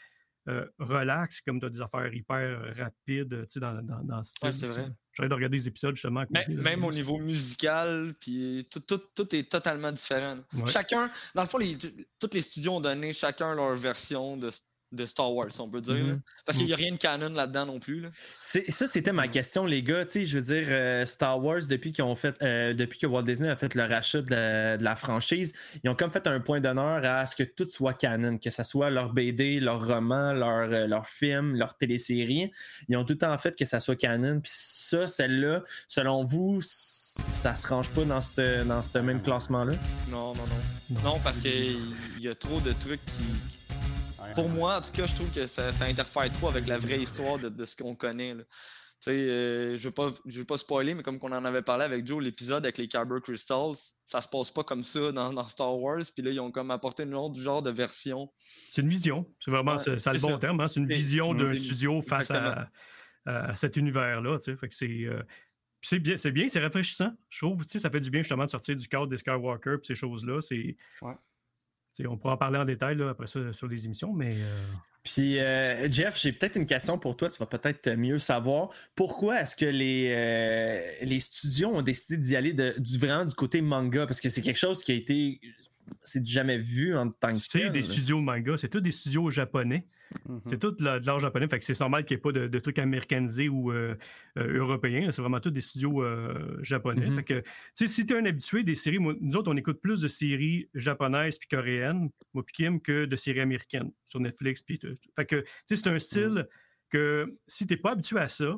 euh, 0.48 0.66
relax, 0.80 1.42
comme 1.42 1.60
tu 1.60 1.66
as 1.66 1.70
des 1.70 1.82
affaires 1.82 2.14
hyper 2.14 2.76
rapides, 2.78 3.30
tu 3.46 3.46
sais, 3.50 3.60
dans, 3.60 3.82
dans, 3.82 4.04
dans 4.04 4.24
ce 4.24 4.32
style. 4.32 4.48
Ouais, 4.48 4.52
c'est 4.54 4.68
vrai. 4.68 4.88
J'arrête 5.14 5.30
de 5.30 5.36
regarder 5.36 5.58
des 5.58 5.68
épisodes, 5.68 5.96
justement. 5.96 6.20
à 6.22 6.26
Mais- 6.30 6.46
là. 6.48 6.62
même 6.62 6.84
au 6.84 6.92
niveau 6.92 7.18
musical, 7.18 8.14
puis 8.20 8.68
tout, 8.70 8.82
tout, 8.82 9.02
tout 9.16 9.34
est 9.36 9.50
totalement 9.50 9.92
différent. 9.92 10.38
Ouais. 10.54 10.68
Chacun, 10.68 11.10
dans 11.34 11.42
le 11.44 11.48
fond, 11.48 11.58
les, 11.58 11.78
tous 12.20 12.30
les 12.34 12.42
studios 12.42 12.74
ont 12.74 12.82
donné 12.82 13.14
chacun 13.14 13.56
leur 13.56 13.76
version 13.76 14.38
de, 14.38 14.50
de 14.96 15.06
Star 15.06 15.34
Wars, 15.34 15.50
on 15.60 15.70
peut 15.70 15.82
dire. 15.82 15.96
Mhm. 15.96 16.22
Parce 16.46 16.58
qu'il 16.58 16.68
n'y 16.68 16.74
a 16.74 16.76
rien 16.76 16.92
de 16.92 16.98
canon 16.98 17.30
là-dedans 17.30 17.66
non 17.66 17.80
plus. 17.80 18.02
là. 18.02 18.10
Ça, 18.40 18.88
c'était 18.88 19.12
ma 19.12 19.28
question, 19.28 19.66
les 19.66 19.84
gars. 19.84 20.06
Je 20.14 20.40
veux 20.40 20.44
dire, 20.56 20.66
euh, 20.70 21.06
Star 21.06 21.44
Wars, 21.44 21.66
depuis 21.68 21.92
qu'ils 21.92 22.04
ont 22.04 22.16
fait, 22.16 22.36
euh, 22.42 22.74
depuis 22.74 23.00
que 23.00 23.08
Walt 23.08 23.24
Disney 23.24 23.50
a 23.50 23.56
fait 23.56 23.76
le 23.76 23.84
rachat 23.84 24.22
de 24.22 24.32
la, 24.32 24.78
de 24.78 24.84
la 24.84 24.96
franchise, 24.96 25.54
ils 25.84 25.90
ont 25.90 25.96
comme 25.96 26.12
fait 26.12 26.28
un 26.28 26.40
point 26.40 26.60
d'honneur 26.60 27.04
à 27.04 27.26
ce 27.26 27.36
que 27.36 27.44
tout 27.44 27.70
soit 27.70 27.94
canon, 27.94 28.38
que 28.38 28.50
ce 28.50 28.64
soit 28.64 28.90
leur 28.90 29.14
BD, 29.14 29.60
leur 29.60 29.86
roman, 29.86 30.34
leur, 30.34 30.72
euh, 30.72 30.88
leur 30.88 31.08
film, 31.08 31.56
leur 31.56 31.78
télésérie. 31.78 32.52
Ils 32.88 32.98
ont 32.98 33.04
tout 33.04 33.14
le 33.14 33.20
temps 33.20 33.38
fait 33.38 33.56
que 33.56 33.66
ça 33.66 33.80
soit 33.80 33.96
canon. 33.96 34.40
Puis 34.40 34.52
ça, 34.54 35.08
celle-là, 35.08 35.64
selon 35.88 36.24
vous, 36.24 36.60
ça 36.62 37.56
se 37.56 37.68
range 37.68 37.90
pas 37.90 38.04
dans 38.04 38.22
ce 38.22 38.64
dans 38.66 38.82
ce 38.82 38.98
même 39.00 39.22
classement-là? 39.22 39.74
Non, 40.10 40.34
non, 40.34 40.44
non. 40.90 41.02
Non, 41.04 41.20
parce 41.24 41.38
qu'il 41.40 41.78
y 42.20 42.28
a 42.28 42.36
trop 42.36 42.60
de 42.60 42.74
trucs 42.74 43.04
qui. 43.06 43.24
Pour 44.34 44.50
moi, 44.50 44.78
en 44.78 44.82
tout 44.82 44.92
cas, 44.92 45.06
je 45.06 45.16
trouve 45.16 45.32
que 45.32 45.46
ça, 45.48 45.72
ça 45.72 45.86
interfère 45.86 46.32
trop 46.34 46.48
avec 46.50 46.68
la 46.68 46.78
vraie 46.78 47.00
histoire 47.00 47.38
de, 47.38 47.50
de 47.50 47.66
ce 47.66 47.76
qu'on 47.76 47.96
connaît. 47.96 48.34
là. 48.34 48.44
Tu 49.02 49.12
sais, 49.12 49.18
euh, 49.18 49.78
je 49.78 49.88
veux 49.90 49.94
pas, 49.94 50.12
je 50.26 50.40
veux 50.40 50.46
pas 50.46 50.58
spoiler, 50.58 50.96
mais 50.96 51.04
comme 51.04 51.20
on 51.22 51.32
en 51.32 51.46
avait 51.46 51.62
parlé 51.62 51.84
avec 51.84 52.08
Joe, 52.08 52.24
l'épisode 52.24 52.64
avec 52.66 52.78
les 52.78 52.88
Kyber 52.88 53.22
Crystals, 53.22 53.76
ça 54.06 54.22
se 54.22 54.28
passe 54.28 54.50
pas 54.52 54.64
comme 54.64 54.84
ça 54.84 55.12
dans, 55.12 55.32
dans 55.34 55.48
Star 55.48 55.78
Wars. 55.78 56.02
Puis 56.16 56.24
là, 56.24 56.32
ils 56.32 56.40
ont 56.40 56.50
comme 56.50 56.72
apporté 56.72 57.04
une 57.04 57.14
autre 57.14 57.40
genre 57.40 57.62
de 57.62 57.70
version. 57.72 58.32
C'est 58.72 58.82
une 58.82 58.88
vision. 58.88 59.30
C'est 59.44 59.52
vraiment 59.52 59.76
Ouais, 59.76 60.00
ça 60.00 60.14
le 60.14 60.20
bon 60.20 60.30
ça. 60.30 60.38
terme. 60.40 60.60
hein. 60.62 60.68
C'est 60.68 60.80
une 60.80 60.88
vision 60.88 61.34
d'un 61.34 61.54
studio 61.54 62.02
face 62.02 62.32
à, 62.32 62.70
cet 63.56 63.76
univers-là. 63.78 64.38
tu 64.40 64.46
sais. 64.52 64.58
Fait 64.58 64.70
que 64.70 64.76
c'est. 64.76 64.88
euh, 65.06 65.22
c'est 65.82 66.00
bien, 66.32 66.48
c'est 66.48 66.60
rafraîchissant. 66.62 67.12
Je 67.30 67.46
trouve, 67.46 67.64
tu 67.66 67.74
sais, 67.74 67.80
ça 67.80 67.92
fait 67.92 68.00
du 68.00 68.10
bien 68.10 68.22
justement 68.24 68.46
de 68.46 68.50
sortir 68.50 68.76
du 68.76 68.88
cadre 68.88 69.08
des 69.08 69.18
Skywalker 69.18 69.76
et 69.84 69.86
ces 69.86 69.94
choses-là. 69.96 70.42
C'est. 70.42 70.76
Ouais. 71.02 71.14
On 72.08 72.18
pourra 72.18 72.34
en 72.34 72.38
parler 72.38 72.60
en 72.60 72.66
détail 72.66 73.02
après 73.02 73.28
ça 73.28 73.54
sur 73.54 73.68
les 73.68 73.86
émissions, 73.86 74.12
mais 74.14 74.32
euh, 74.34 74.66
Puis, 75.04 75.40
euh, 75.40 75.90
Jeff, 75.90 76.20
j'ai 76.20 76.34
peut-être 76.34 76.58
une 76.58 76.66
question 76.66 76.98
pour 76.98 77.16
toi. 77.16 77.30
Tu 77.30 77.38
vas 77.40 77.46
peut-être 77.46 77.90
mieux 77.92 78.20
savoir. 78.20 78.70
Pourquoi 78.96 79.42
est-ce 79.42 79.56
que 79.56 79.66
les, 79.66 80.12
euh, 80.12 81.20
studios 81.20 81.70
ont 81.70 81.82
décidé 81.82 82.18
d'y 82.18 82.36
aller 82.36 82.54
du, 82.54 82.98
vraiment 82.98 83.26
du 83.26 83.36
côté 83.36 83.62
manga? 83.62 84.06
Parce 84.06 84.20
que 84.20 84.30
c'est 84.30 84.42
quelque 84.42 84.60
chose 84.60 84.84
qui 84.84 84.92
a 84.92 84.96
été. 84.96 85.40
C'est 86.04 86.22
du 86.22 86.32
jamais 86.32 86.58
vu 86.58 86.96
en 86.96 87.10
tant 87.10 87.30
que 87.34 87.38
c'est 87.40 87.70
des 87.70 87.84
studios 87.84 88.20
manga, 88.22 88.58
c'est 88.58 88.70
tous 88.70 88.80
des 88.82 88.92
studios 88.92 89.30
japonais. 89.30 89.86
Mhm. 90.30 90.42
C'est 90.46 90.60
tout 90.60 90.72
de 90.72 90.84
la- 90.84 91.00
de 91.00 91.06
l'art 91.08 91.20
japonais, 91.20 91.48
fait 91.48 91.58
que 91.60 91.66
c'est 91.66 91.80
normal 91.80 92.06
qu'il 92.06 92.16
n'y 92.16 92.20
ait 92.20 92.22
pas 92.22 92.32
de, 92.32 92.48
de 92.48 92.60
trucs 92.60 92.78
américanisés 92.78 93.50
ou 93.50 93.72
euh, 93.72 93.96
euh, 94.38 94.58
européens. 94.60 95.12
C'est 95.12 95.22
vraiment 95.22 95.40
tous 95.40 95.50
des 95.50 95.62
studios 95.62 96.04
euh, 96.04 96.58
japonais. 96.62 97.08
Mhm. 97.10 97.16
Fait 97.18 97.24
que, 97.24 97.40
tu 97.42 97.46
sais, 97.74 97.88
si 97.88 98.06
tu 98.06 98.14
es 98.14 98.18
un 98.18 98.26
habitué 98.26 98.64
des 98.64 98.76
séries, 98.76 99.00
moi- 99.00 99.16
nous 99.20 99.36
autres, 99.36 99.52
on 99.52 99.58
écoute 99.58 99.82
plus 99.82 100.02
de 100.02 100.08
séries 100.08 100.70
japonaises 100.76 101.38
puis 101.40 101.48
coréennes, 101.50 102.10
moi 102.34 102.44
puis 102.46 102.54
Kim, 102.54 102.80
que 102.80 103.06
de 103.06 103.16
séries 103.16 103.42
américaines 103.42 103.92
sur 104.06 104.20
Netflix. 104.20 104.64
Fait 105.16 105.26
que, 105.26 105.38
tu 105.42 105.46
sais, 105.66 105.76
c'est 105.76 105.90
un 105.90 106.00
style 106.00 106.48
que 106.92 107.36
si 107.48 107.66
tu 107.66 107.74
n'es 107.74 107.78
pas 107.78 107.92
habitué 107.94 108.20
à 108.20 108.28
ça, 108.28 108.58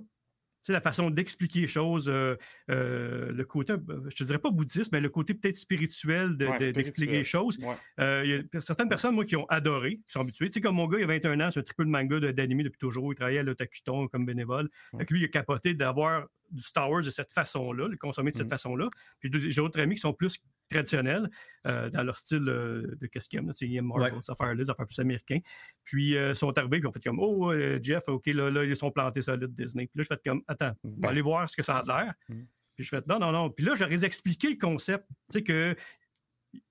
sais, 0.68 0.74
la 0.74 0.82
façon 0.82 1.10
d'expliquer 1.10 1.62
les 1.62 1.68
choses, 1.68 2.08
euh, 2.10 2.36
euh, 2.70 3.32
le 3.32 3.46
côté, 3.46 3.74
je 4.10 4.16
te 4.16 4.24
dirais 4.24 4.40
pas 4.40 4.52
bouddhiste, 4.52 4.92
mais 4.92 5.00
le 5.02 5.10
côté 5.10 5.34
peut-être 5.34 5.58
spirituel 5.58 6.38
de- 6.38 6.46
Ouais, 6.46 6.60
de- 6.60 6.72
d'expliquer 6.72 7.12
les 7.18 7.24
choses. 7.24 7.58
Ouais. 7.60 7.76
Euh, 8.00 8.22
Il 8.26 8.32
y 8.54 8.58
a 8.58 8.62
certaines 8.62 8.90
personnes, 8.90 9.16
moi, 9.16 9.26
qui 9.26 9.36
ont 9.36 9.46
adoré, 9.50 9.98
qui 10.06 10.12
sont 10.12 10.22
habituées. 10.22 10.48
Tu 10.48 10.54
sais, 10.54 10.62
comme 10.62 10.76
mon 10.76 10.88
gars, 10.88 10.98
il 11.00 11.04
a 11.04 11.08
21 11.08 11.40
ans, 11.42 11.50
c'est 11.52 11.60
un 11.60 11.64
triple 11.64 11.86
manga 11.86 12.20
de- 12.20 12.32
d'anime 12.32 12.64
depuis 12.64 12.80
toujours. 12.80 13.12
Il 13.14 13.16
travaillait 13.16 13.40
à 13.40 13.44
l'Otakuton 13.44 14.08
comme 14.08 14.26
bénévole. 14.26 14.70
Fait 14.98 15.06
que 15.06 15.14
lui, 15.14 15.22
il 15.22 15.26
a 15.26 15.30
capoté 15.30 15.74
d'avoir 15.74 16.26
du 16.52 16.62
Star 16.62 16.90
Wars 16.90 17.04
de 17.04 17.10
cette 17.10 17.32
façon-là, 17.34 17.88
le 17.88 17.98
consommer 17.98 18.32
de 18.32 18.36
cette 18.38 18.46
Mhm. 18.46 18.52
façon-là. 18.52 18.90
Puis 19.20 19.30
j'ai 19.52 19.62
d'autres 19.62 19.80
amis 19.82 19.96
qui 19.96 20.02
sont 20.02 20.14
plus 20.14 20.38
traditionnels 20.70 21.30
euh, 21.66 21.90
dans 21.90 22.04
leur 22.04 22.18
style 22.18 22.48
euh, 22.48 22.96
de 23.00 23.08
qu'est-ce 23.08 23.30
qu'ils 23.30 23.40
aiment. 23.40 23.52
ils 23.62 23.76
aiment 23.78 23.86
Marvel, 23.88 24.14
Ouais. 24.14 24.56
des 24.56 24.70
affaires 24.70 24.86
plus 24.88 25.00
américains. 25.00 25.40
Puis 25.84 26.16
euh, 26.18 26.30
ils 26.30 26.36
sont 26.36 26.58
arrivés, 26.58 26.80
puis 26.80 26.82
ils 26.84 26.88
ont 26.88 26.92
fait 26.92 27.04
comme 27.04 27.20
Oh, 27.20 27.54
Jeff, 27.82 28.04
OK, 28.08 28.26
là, 28.28 28.50
là, 28.50 28.64
ils 28.66 28.76
sont 28.76 28.92
plantés 28.92 29.22
solides 29.22 29.56
Disney. 29.56 29.88
Puis 29.88 29.98
là, 30.00 30.04
je 30.04 30.08
fais 30.16 30.22
comme 30.26 30.42
Attends, 30.48 30.74
on 30.84 30.90
va 30.90 30.96
Ben. 30.98 31.10
aller 31.10 31.22
voir 31.22 31.50
ce 31.50 31.56
que 31.56 31.64
ça 31.64 31.78
a 31.78 31.84
l'air. 31.84 32.14
Mhm. 32.30 32.48
Puis 32.76 32.84
je 32.86 32.90
fais 32.90 33.02
Non, 33.08 33.20
non, 33.20 33.32
non. 33.32 33.50
Puis 33.50 33.66
là, 33.66 33.74
j'aurais 33.76 34.06
expliqué 34.06 34.50
le 34.50 34.58
concept. 34.58 35.06
Tu 35.10 35.16
sais, 35.40 35.44
que 35.44 35.76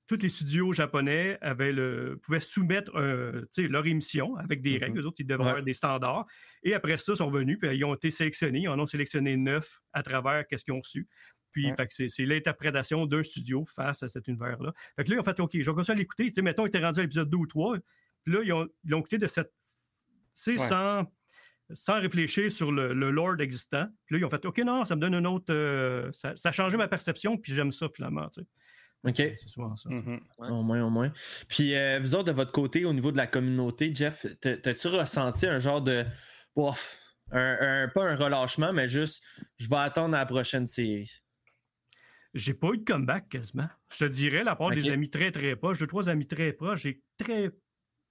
tous 0.06 0.16
les 0.22 0.28
studios 0.28 0.72
japonais 0.72 1.36
avaient 1.40 1.72
le, 1.72 2.18
pouvaient 2.22 2.40
soumettre 2.40 2.94
euh, 2.96 3.44
leur 3.58 3.86
émission 3.86 4.36
avec 4.36 4.62
des 4.62 4.75
Mhm. 4.76 4.82
règles. 4.84 5.00
Eux 5.00 5.06
autres, 5.06 5.16
ils 5.20 5.26
devaient 5.26 5.42
Ouais. 5.42 5.48
avoir 5.50 5.64
des 5.64 5.75
standards. 5.75 6.26
Et 6.62 6.75
après 6.75 6.96
ça, 6.96 7.12
ils 7.12 7.16
sont 7.16 7.30
venus, 7.30 7.58
puis 7.60 7.76
ils 7.76 7.84
ont 7.84 7.94
été 7.94 8.10
sélectionnés. 8.10 8.60
Ils 8.60 8.68
en 8.68 8.78
ont 8.78 8.86
sélectionné 8.86 9.36
neuf 9.36 9.80
à 9.92 10.02
travers 10.02 10.46
qu'est-ce 10.46 10.64
qu'ils 10.64 10.75
ont 10.75 10.82
su. 10.82 11.08
Puis, 11.52 11.72
Ouais. 11.72 11.86
c'est, 12.08 12.25
l'interprétation 12.26 13.06
d'un 13.06 13.22
studio 13.22 13.64
face 13.75 14.02
à 14.02 14.08
cet 14.08 14.28
univers-là. 14.28 14.72
Fait 14.94 15.04
que 15.04 15.10
là, 15.10 15.16
ils 15.16 15.20
ont 15.20 15.25
fait 15.25 15.40
OK, 15.40 15.50
je 15.54 15.58
vais 15.58 15.75
continuer 15.75 15.96
à 15.96 15.98
l'écouter. 15.98 16.30
Mettons, 16.42 16.66
ils 16.66 16.68
étaient 16.68 16.78
rendus 16.84 17.00
à 17.00 17.02
l'épisode 17.02 17.30
2 17.30 17.36
ou 17.38 17.46
3. 17.46 17.78
Puis 18.25 18.34
là, 18.34 18.40
ils, 18.44 18.52
ont, 18.52 18.68
ils 18.84 18.90
l'ont 18.90 19.00
écouté 19.00 19.18
de 19.18 19.26
cette. 19.26 19.50
Ouais. 20.46 20.58
sans, 20.58 21.10
sans 21.72 21.98
réfléchir 22.00 22.52
sur 22.52 22.70
le, 22.70 22.92
le 22.92 23.10
lore 23.10 23.40
existant. 23.40 23.86
Puis 24.04 24.14
là, 24.14 24.18
ils 24.20 24.25
ont 24.25 24.30
fait 24.30 24.44
OK, 24.44 24.58
non, 24.58 24.84
ça 24.84 24.94
me 24.96 25.00
donne 25.00 25.14
une 25.14 25.26
autre. 25.26 25.46
euh, 25.52 26.12
ça, 26.12 26.36
ça 26.36 26.50
a 26.50 26.52
changé 26.52 26.76
ma 26.76 26.88
perception, 26.88 27.38
puis 27.38 27.54
j'aime 27.54 27.72
ça 27.72 27.88
finalement. 27.88 28.28
tu 28.28 28.42
sais. 28.42 28.46
OK. 29.04 29.14
C'est 29.16 29.48
souvent 29.48 29.76
ça. 29.76 29.88
Mhm. 29.90 30.20
Ouais. 30.38 30.48
Au 30.50 30.62
moins, 30.62 30.82
au 30.84 30.90
moins. 30.90 31.12
Puis, 31.48 31.74
euh, 31.76 31.98
vous 32.00 32.14
autres, 32.14 32.24
de 32.24 32.32
votre 32.32 32.52
côté, 32.52 32.84
au 32.84 32.92
niveau 32.92 33.12
de 33.12 33.16
la 33.16 33.26
communauté, 33.26 33.94
Jeff, 33.94 34.26
t'as- 34.40 34.56
t'as-tu 34.56 34.88
ressenti 34.88 35.46
un 35.46 35.58
genre 35.58 35.80
de. 35.82 36.04
Bof, 36.56 36.98
un, 37.30 37.56
un- 37.60 37.88
pas 37.88 38.02
un 38.04 38.16
relâchement, 38.16 38.72
mais 38.72 38.88
juste, 38.88 39.22
je 39.58 39.68
vais 39.68 39.76
attendre 39.76 40.14
la 40.16 40.24
prochaine 40.26 40.66
série? 40.66 41.10
J'ai 42.34 42.54
pas 42.54 42.68
eu 42.72 42.78
de 42.78 42.84
comeback 42.84 43.28
quasiment. 43.28 43.68
Je 43.92 44.04
te 44.04 44.10
dirais, 44.10 44.44
la 44.44 44.56
part 44.56 44.70
des 44.70 44.80
amis 44.92 45.10
très 45.10 45.30
très 45.32 45.56
proches, 45.56 45.78
deux, 45.78 45.86
trois 45.86 46.08
amis 46.08 46.26
très 46.26 46.52
proches, 46.52 46.82
j'ai 46.82 47.02
très. 47.18 47.50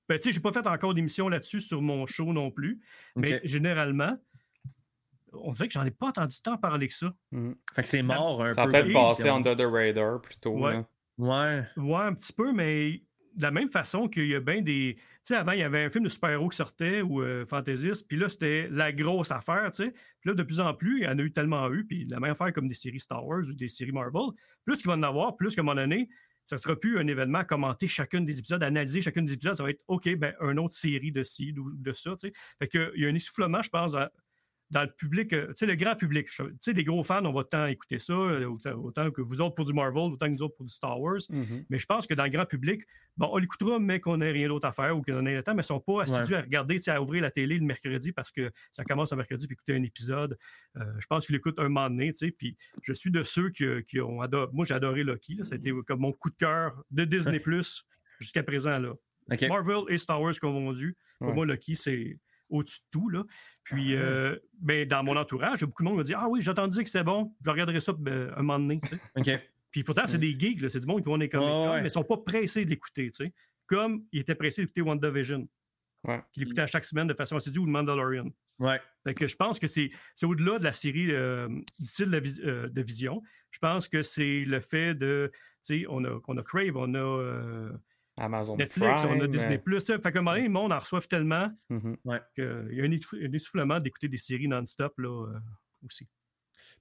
Ben, 0.07 0.19
tu 0.19 0.23
sais, 0.29 0.31
j'ai 0.33 0.39
pas 0.39 0.51
fait 0.51 0.65
encore 0.67 0.93
d'émission 0.93 1.29
là-dessus 1.29 1.61
sur 1.61 1.81
mon 1.81 2.05
show 2.05 2.31
non 2.33 2.51
plus. 2.51 2.79
Mais 3.15 3.29
généralement, 3.43 4.17
on 5.43 5.51
dirait 5.51 5.67
que 5.67 5.73
j'en 5.73 5.85
ai 5.85 5.91
pas 5.91 6.07
entendu 6.07 6.35
tant 6.41 6.57
parler 6.57 6.87
que 6.87 6.93
ça. 6.93 7.13
Mhm. 7.31 7.55
Fait 7.73 7.83
que 7.83 7.87
c'est 7.89 8.01
mort 8.01 8.43
un 8.43 8.49
Ça 8.51 8.63
a 8.63 8.65
peu. 8.65 8.71
peut-être 8.71 8.83
comme 8.85 8.93
passé 8.93 9.27
émission. 9.27 9.35
under 9.37 9.55
the 9.57 9.71
radar 9.71 10.21
plutôt. 10.21 10.57
Ouais. 10.59 10.83
Ouais. 11.17 11.63
Ouais, 11.77 12.01
un 12.01 12.13
petit 12.13 12.33
peu, 12.33 12.51
mais 12.53 13.01
de 13.35 13.41
la 13.43 13.51
même 13.51 13.69
façon 13.69 14.07
qu'il 14.07 14.27
y 14.27 14.35
a 14.35 14.39
bien 14.39 14.61
des. 14.61 14.95
Tu 14.97 15.33
sais, 15.33 15.35
avant, 15.35 15.53
il 15.53 15.59
y 15.59 15.63
avait 15.63 15.83
un 15.85 15.89
film 15.89 16.03
de 16.03 16.09
super-héros 16.09 16.49
qui 16.49 16.57
sortait 16.57 17.01
ou 17.01 17.21
euh, 17.21 17.45
fantaisiste, 17.45 18.07
puis 18.07 18.15
là, 18.17 18.29
c'était 18.29 18.67
la 18.71 18.91
grosse 18.93 19.31
affaire, 19.31 19.71
tu 19.71 19.83
sais. 19.85 19.91
Puis 20.21 20.29
là, 20.29 20.33
de 20.35 20.43
plus 20.43 20.59
en 20.59 20.73
plus, 20.73 20.99
il 20.99 21.03
y 21.03 21.07
en 21.07 21.17
a 21.17 21.21
eu 21.21 21.31
tellement 21.31 21.69
eu, 21.71 21.85
puis 21.85 22.05
la 22.05 22.19
même 22.19 22.31
affaire 22.31 22.53
comme 22.53 22.67
des 22.67 22.75
séries 22.75 22.99
Star 22.99 23.25
Wars 23.25 23.41
ou 23.49 23.53
des 23.53 23.67
séries 23.67 23.91
Marvel, 23.91 24.21
plus 24.65 24.77
qu'il 24.77 24.87
va 24.87 24.93
en 24.93 25.03
avoir, 25.03 25.35
plus 25.35 25.55
qu'à 25.55 25.61
un 25.61 25.65
moment 25.65 25.81
donné, 25.81 26.07
ça 26.45 26.57
ne 26.57 26.59
sera 26.61 26.75
plus 26.75 26.99
un 26.99 27.07
événement 27.07 27.39
à 27.39 27.43
commenter 27.43 27.87
chacun 27.87 28.21
des 28.21 28.37
épisodes, 28.37 28.61
analyser 28.61 29.01
chacun 29.01 29.23
des 29.23 29.33
épisodes, 29.33 29.55
ça 29.55 29.63
va 29.63 29.71
être 29.71 29.81
OK, 29.87 30.07
ben, 30.15 30.33
une 30.41 30.59
autre 30.59 30.75
série 30.75 31.11
de 31.11 31.23
ci, 31.23 31.53
ou 31.57 31.71
de 31.75 31.91
ça, 31.91 32.11
tu 32.11 32.27
sais. 32.27 32.33
Fait 32.59 32.67
qu'il 32.67 32.91
y 32.97 33.05
a 33.05 33.09
un 33.09 33.15
essoufflement, 33.15 33.61
je 33.63 33.69
pense, 33.69 33.95
à- 33.95 34.11
dans 34.71 34.81
le 34.81 34.89
public, 34.89 35.31
euh, 35.33 35.47
tu 35.49 35.53
sais, 35.57 35.65
le 35.67 35.75
grand 35.75 35.95
public. 35.95 36.27
Tu 36.27 36.43
sais, 36.59 36.73
les 36.73 36.83
gros 36.83 37.03
fans, 37.03 37.23
on 37.23 37.31
va 37.31 37.43
tant 37.43 37.67
écouter 37.67 37.99
ça, 37.99 38.13
euh, 38.13 38.45
autant, 38.75 39.11
que 39.11 39.21
vous 39.21 39.39
autres 39.39 39.53
pour 39.55 39.65
du 39.65 39.73
Marvel, 39.73 40.11
autant 40.13 40.25
que 40.25 40.31
nous 40.31 40.41
autres 40.41 40.55
pour 40.55 40.65
du 40.65 40.73
Star 40.73 40.99
Wars. 40.99 41.19
Mhm. 41.29 41.65
Mais 41.69 41.77
je 41.77 41.85
pense 41.85 42.07
que 42.07 42.13
dans 42.15 42.23
le 42.23 42.31
grand 42.31 42.45
public, 42.45 42.81
bon, 43.15 43.29
on 43.31 43.37
l'écoutera, 43.37 43.77
mais 43.79 43.99
qu'on 43.99 44.17
n'ait 44.17 44.31
rien 44.31 44.47
d'autre 44.47 44.67
à 44.67 44.71
faire 44.71 44.97
ou 44.97 45.03
qu'on 45.03 45.25
ait 45.27 45.35
le 45.35 45.43
temps, 45.43 45.53
mais 45.53 45.57
ils 45.57 45.71
ne 45.71 45.79
sont 45.79 45.79
pas 45.79 46.01
assidus 46.03 46.35
à 46.35 46.41
regarder, 46.41 46.75
tu 46.75 46.81
sais, 46.83 46.91
à 46.91 47.01
ouvrir 47.01 47.21
la 47.21 47.31
télé 47.31 47.57
le 47.59 47.65
mercredi 47.65 48.11
parce 48.11 48.31
que 48.31 48.51
ça 48.71 48.83
commence 48.83 49.11
le 49.11 49.17
mercredi 49.17 49.45
puis 49.45 49.53
écouter 49.53 49.75
un 49.75 49.83
épisode. 49.83 50.37
Euh, 50.77 50.83
je 50.99 51.05
pense 51.05 51.27
qu'ils 51.27 51.35
l'écoutent 51.35 51.59
un 51.59 51.63
moment 51.69 51.89
donné, 51.89 52.11
tu 52.13 52.25
sais, 52.25 52.31
puis 52.31 52.57
je 52.81 52.93
suis 52.93 53.11
de 53.11 53.21
ceux 53.23 53.49
qui, 53.51 53.65
qui 53.87 53.99
ont 54.01 54.21
adoré. 54.21 54.47
Moi, 54.51 54.65
j'ai 54.65 54.73
adoré 54.73 55.03
Loki, 55.03 55.37
a 55.49 55.55
été 55.55 55.71
comme 55.85 55.99
mon 55.99 56.11
coup 56.11 56.29
de 56.31 56.35
cœur 56.35 56.83
de 56.91 57.05
Disney 57.05 57.39
Plus 57.39 57.85
jusqu'à 58.19 58.43
présent, 58.43 58.79
là. 58.79 58.93
Marvel 59.47 59.83
et 59.89 59.97
Star 59.97 60.21
Wars 60.21 60.33
confondus. 60.39 60.95
Pour 61.19 61.29
Ouais. 61.29 61.33
moi, 61.33 61.45
Loki, 61.45 61.75
c'est 61.75 62.17
au-dessus 62.49 62.79
de 62.79 62.85
tout. 62.91 63.09
Là. 63.09 63.23
Puis, 63.63 63.95
euh, 63.95 64.35
ben, 64.59 64.87
dans 64.87 65.03
mon 65.03 65.15
entourage, 65.17 65.63
beaucoup 65.63 65.83
de 65.83 65.89
monde 65.89 65.97
me 65.97 66.03
dit 66.03 66.13
Ah 66.13 66.27
oui, 66.29 66.41
j'ai 66.41 66.51
entendu 66.51 66.77
que 66.83 66.89
c'était 66.89 67.03
bon, 67.03 67.33
je 67.43 67.49
regarderai 67.49 67.79
ça 67.79 67.93
ben, 67.93 68.31
un 68.35 68.41
moment 68.41 68.59
donné. 68.59 68.79
tu 68.81 68.89
sais. 68.89 68.99
OK. 69.15 69.41
Puis 69.71 69.83
pourtant, 69.83 70.03
c'est 70.07 70.17
des 70.17 70.37
geeks, 70.39 70.61
là, 70.61 70.69
c'est 70.69 70.79
du 70.79 70.85
monde 70.87 71.01
qui 71.01 71.09
vont 71.09 71.17
ouais. 71.17 71.27
mais 71.27 71.79
ils 71.81 71.83
ne 71.83 71.89
sont 71.89 72.03
pas 72.03 72.17
pressés 72.17 72.63
de 72.63 72.69
l'écouter. 72.69 73.09
tu 73.11 73.25
sais. 73.25 73.33
Comme 73.67 74.03
ils 74.11 74.21
étaient 74.21 74.35
pressés 74.35 74.61
d'écouter 74.61 74.81
WandaVision, 74.81 75.47
Ouais. 76.07 76.21
qui 76.33 76.39
l'écoutaient 76.41 76.61
à 76.61 76.67
chaque 76.67 76.85
semaine 76.85 77.07
de 77.07 77.15
façon 77.15 77.35
assidue, 77.35 77.57
ou 77.59 77.65
le 77.65 77.71
Mandalorian. 77.71 78.29
Ouais. 78.59 78.79
Fait 79.03 79.15
que 79.15 79.25
je 79.27 79.35
pense 79.35 79.57
que 79.59 79.65
c'est 79.67 79.89
c'est 80.13 80.27
au-delà 80.27 80.59
de 80.59 80.63
la 80.63 80.71
série 80.71 81.11
euh, 81.11 81.47
du 81.79 81.85
style 81.87 82.11
de, 82.11 82.19
vis- 82.19 82.41
euh, 82.45 82.69
de 82.69 82.81
Vision. 82.83 83.23
Je 83.49 83.57
pense 83.59 83.89
que 83.89 84.01
c'est 84.03 84.45
le 84.45 84.59
fait 84.61 84.93
de. 84.93 85.31
Tu 85.65 85.79
sais, 85.81 85.85
on 85.89 86.05
a, 86.05 86.21
on 86.27 86.37
a 86.37 86.43
Crave, 86.43 86.75
on 86.77 86.93
a 86.93 86.99
euh, 86.99 87.71
Amazon 88.17 88.55
Netflix, 88.55 89.03
on 89.03 89.19
a 89.19 89.27
Disney. 89.27 89.61
euh, 89.67 89.79
Fait 89.79 90.11
qu'à 90.11 90.19
un 90.19 90.21
moment 90.21 90.31
donné, 90.31 90.43
le 90.43 90.53
monde 90.53 90.71
en 90.71 90.79
reçoit 90.79 91.01
tellement 91.01 91.51
mhm. 91.69 91.97
qu'il 92.35 92.69
y 92.71 92.81
a 92.81 92.83
un 92.83 93.31
essoufflement 93.33 93.79
d'écouter 93.79 94.07
des 94.07 94.17
séries 94.17 94.47
non-stop 94.47 94.93
là, 94.97 95.09
euh, 95.09 95.39
aussi. 95.85 96.07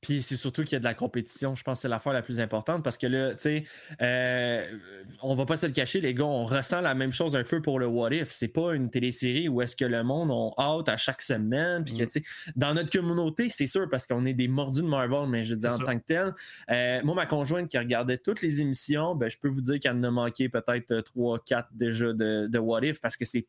Puis 0.01 0.21
c'est 0.23 0.37
surtout 0.37 0.65
qu'il 0.65 0.73
y 0.75 0.77
a 0.77 0.81
de 0.81 0.85
la 0.85 0.93
compétition. 0.93 1.55
Je 1.55 1.63
pense 1.63 1.79
que 1.79 1.83
c'est 1.83 1.89
l'affaire 1.89 2.13
la 2.13 2.21
plus 2.21 2.39
importante 2.39 2.85
parce 2.85 2.99
que 2.99 3.07
là, 3.07 3.31
tu 3.35 3.41
sais, 3.43 3.65
euh, 4.03 4.79
on 5.23 5.35
va 5.35 5.47
pas 5.47 5.57
se 5.57 5.65
le 5.67 5.73
cacher, 5.73 6.01
les 6.03 6.13
gars, 6.13 6.25
on 6.25 6.45
ressent 6.45 6.83
la 6.83 6.95
même 6.95 7.13
chose 7.13 7.35
un 7.37 7.43
peu 7.43 7.63
pour 7.63 7.79
le 7.79 7.87
What 7.87 8.13
If. 8.13 8.31
C'est 8.31 8.49
pas 8.49 8.75
une 8.75 8.91
télésérie 8.91 9.49
où 9.49 9.63
est-ce 9.63 9.75
que 9.77 9.85
le 9.87 10.03
monde 10.05 10.31
on 10.31 10.53
hâte 10.59 10.89
à 10.91 10.97
chaque 10.99 11.23
semaine. 11.23 11.85
Puis 11.85 11.95
que, 11.95 12.03
Mm. 12.03 12.07
tu 12.07 12.13
sais, 12.21 12.23
dans 12.55 12.75
notre 12.75 12.91
communauté, 12.91 13.49
c'est 13.49 13.67
sûr 13.67 13.89
parce 13.89 14.07
qu'on 14.07 14.27
est 14.27 14.35
des 14.35 14.49
mordus 14.49 14.83
de 14.83 14.87
Marvel, 14.89 15.27
mais 15.29 15.43
je 15.43 15.55
C'est 15.59 15.67
en 15.69 15.79
tant 15.79 15.99
que 15.99 16.05
tel. 16.05 16.35
euh, 16.71 17.01
moi, 17.03 17.15
ma 17.15 17.27
conjointe 17.27 17.69
qui 17.71 17.79
regardait 17.79 18.19
toutes 18.19 18.43
les 18.43 18.61
émissions, 18.61 19.15
ben, 19.15 19.31
je 19.31 19.39
peux 19.39 19.49
vous 19.49 19.63
dire 19.63 19.81
qu'elle 19.81 19.93
en 19.97 20.03
a 20.03 20.11
manqué 20.11 20.51
peut-être 20.51 21.01
3-4 21.01 21.69
déjà 21.73 22.13
de, 22.13 22.47
de 22.47 22.59
What 22.59 22.85
If 22.85 23.01
parce 23.01 23.17
que 23.17 23.25
c'est 23.25 23.47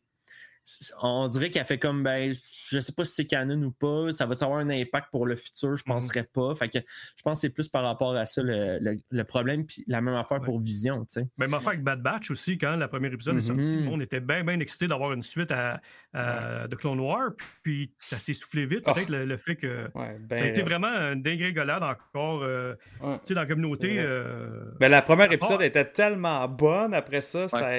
on 1.01 1.27
dirait 1.27 1.51
qu'elle 1.51 1.65
fait 1.65 1.77
comme 1.77 2.01
ben 2.03 2.33
je 2.69 2.79
sais 2.79 2.91
pas 2.91 3.05
si 3.05 3.13
c'est 3.13 3.25
canon 3.25 3.61
ou 3.63 3.71
pas, 3.71 4.11
ça 4.11 4.25
va 4.25 4.33
avoir 4.41 4.59
un 4.59 4.69
impact 4.69 5.09
pour 5.11 5.25
le 5.27 5.35
futur, 5.35 5.75
je 5.75 5.83
Mhm. 5.85 5.93
penserais 5.93 6.23
pas. 6.23 6.55
Fait 6.55 6.69
que 6.69 6.79
je 6.79 7.21
pense 7.23 7.37
que 7.37 7.41
c'est 7.41 7.49
plus 7.53 7.67
par 7.67 7.83
rapport 7.83 8.15
à 8.15 8.25
ça 8.25 8.41
le, 8.41 8.79
le- 8.81 8.97
le 9.09 9.23
problème, 9.23 9.65
puis 9.65 9.83
la 9.87 10.01
même 10.01 10.15
affaire 10.15 10.39
Ouais. 10.39 10.45
pour 10.45 10.59
Vision, 10.59 11.05
tu 11.05 11.19
sais. 11.21 11.27
Même 11.37 11.53
affaire 11.53 11.69
avec 11.69 11.83
Bad 11.83 12.01
Batch 12.01 12.31
aussi, 12.31 12.57
quand 12.57 12.75
le 12.75 12.87
premier 12.87 13.07
épisode 13.13 13.37
est 13.37 13.41
sorti, 13.41 13.85
on 13.89 13.99
était 14.01 14.19
bien, 14.19 14.43
bien 14.43 14.59
excité 14.59 14.87
d'avoir 14.87 15.13
une 15.13 15.23
suite 15.23 15.51
à, 15.51 15.79
à 16.13 16.67
The 16.69 16.75
Clone 16.75 16.99
War, 16.99 17.29
puis 17.61 17.93
ça 17.99 18.17
s'est 18.17 18.33
soufflé 18.33 18.65
vite. 18.65 18.83
Oh. 18.87 18.93
Peut-être 18.93 19.09
le, 19.09 19.25
le 19.25 19.37
fait 19.37 19.55
que 19.55 19.85
Ouais, 19.93 20.17
ça 20.29 20.35
a 20.43 20.47
été 20.47 20.61
ben, 20.63 20.65
vraiment 20.69 20.87
une 21.11 21.21
dégringolade 21.21 21.83
encore 21.83 22.41
euh, 22.43 22.73
ouais. 23.01 23.15
tu 23.19 23.27
sais, 23.27 23.33
dans 23.35 23.41
la 23.41 23.47
communauté. 23.47 23.99
Euh, 23.99 24.65
Ben, 24.79 24.89
la 24.89 25.01
première 25.01 25.27
part- 25.27 25.33
épisode 25.35 25.61
était 25.61 25.85
tellement 25.85 26.47
bonne 26.47 26.93
après 26.93 27.21
ça, 27.21 27.47
ça 27.47 27.69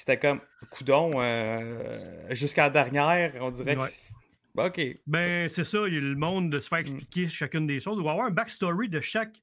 c'était 0.00 0.18
comme 0.18 0.40
coudon 0.70 1.12
euh, 1.16 1.92
jusqu'à 2.30 2.62
la 2.64 2.70
dernière, 2.70 3.32
on 3.40 3.50
dirait 3.50 3.76
que 3.76 3.80
Ouais. 3.82 3.88
Ben, 4.54 4.66
OK. 4.66 4.80
Ben, 5.06 5.48
c'est 5.48 5.62
ça, 5.64 5.86
il 5.86 5.94
y 5.94 5.96
a 5.96 6.00
le 6.00 6.16
monde 6.16 6.50
de 6.50 6.58
se 6.58 6.66
Mm. 6.66 6.68
faire 6.70 6.78
expliquer 6.78 7.28
chacune 7.28 7.66
des 7.66 7.78
choses, 7.80 7.98
ou 8.00 8.08
avoir 8.08 8.26
un 8.26 8.30
backstory 8.30 8.88
de 8.88 9.00
chaque 9.00 9.36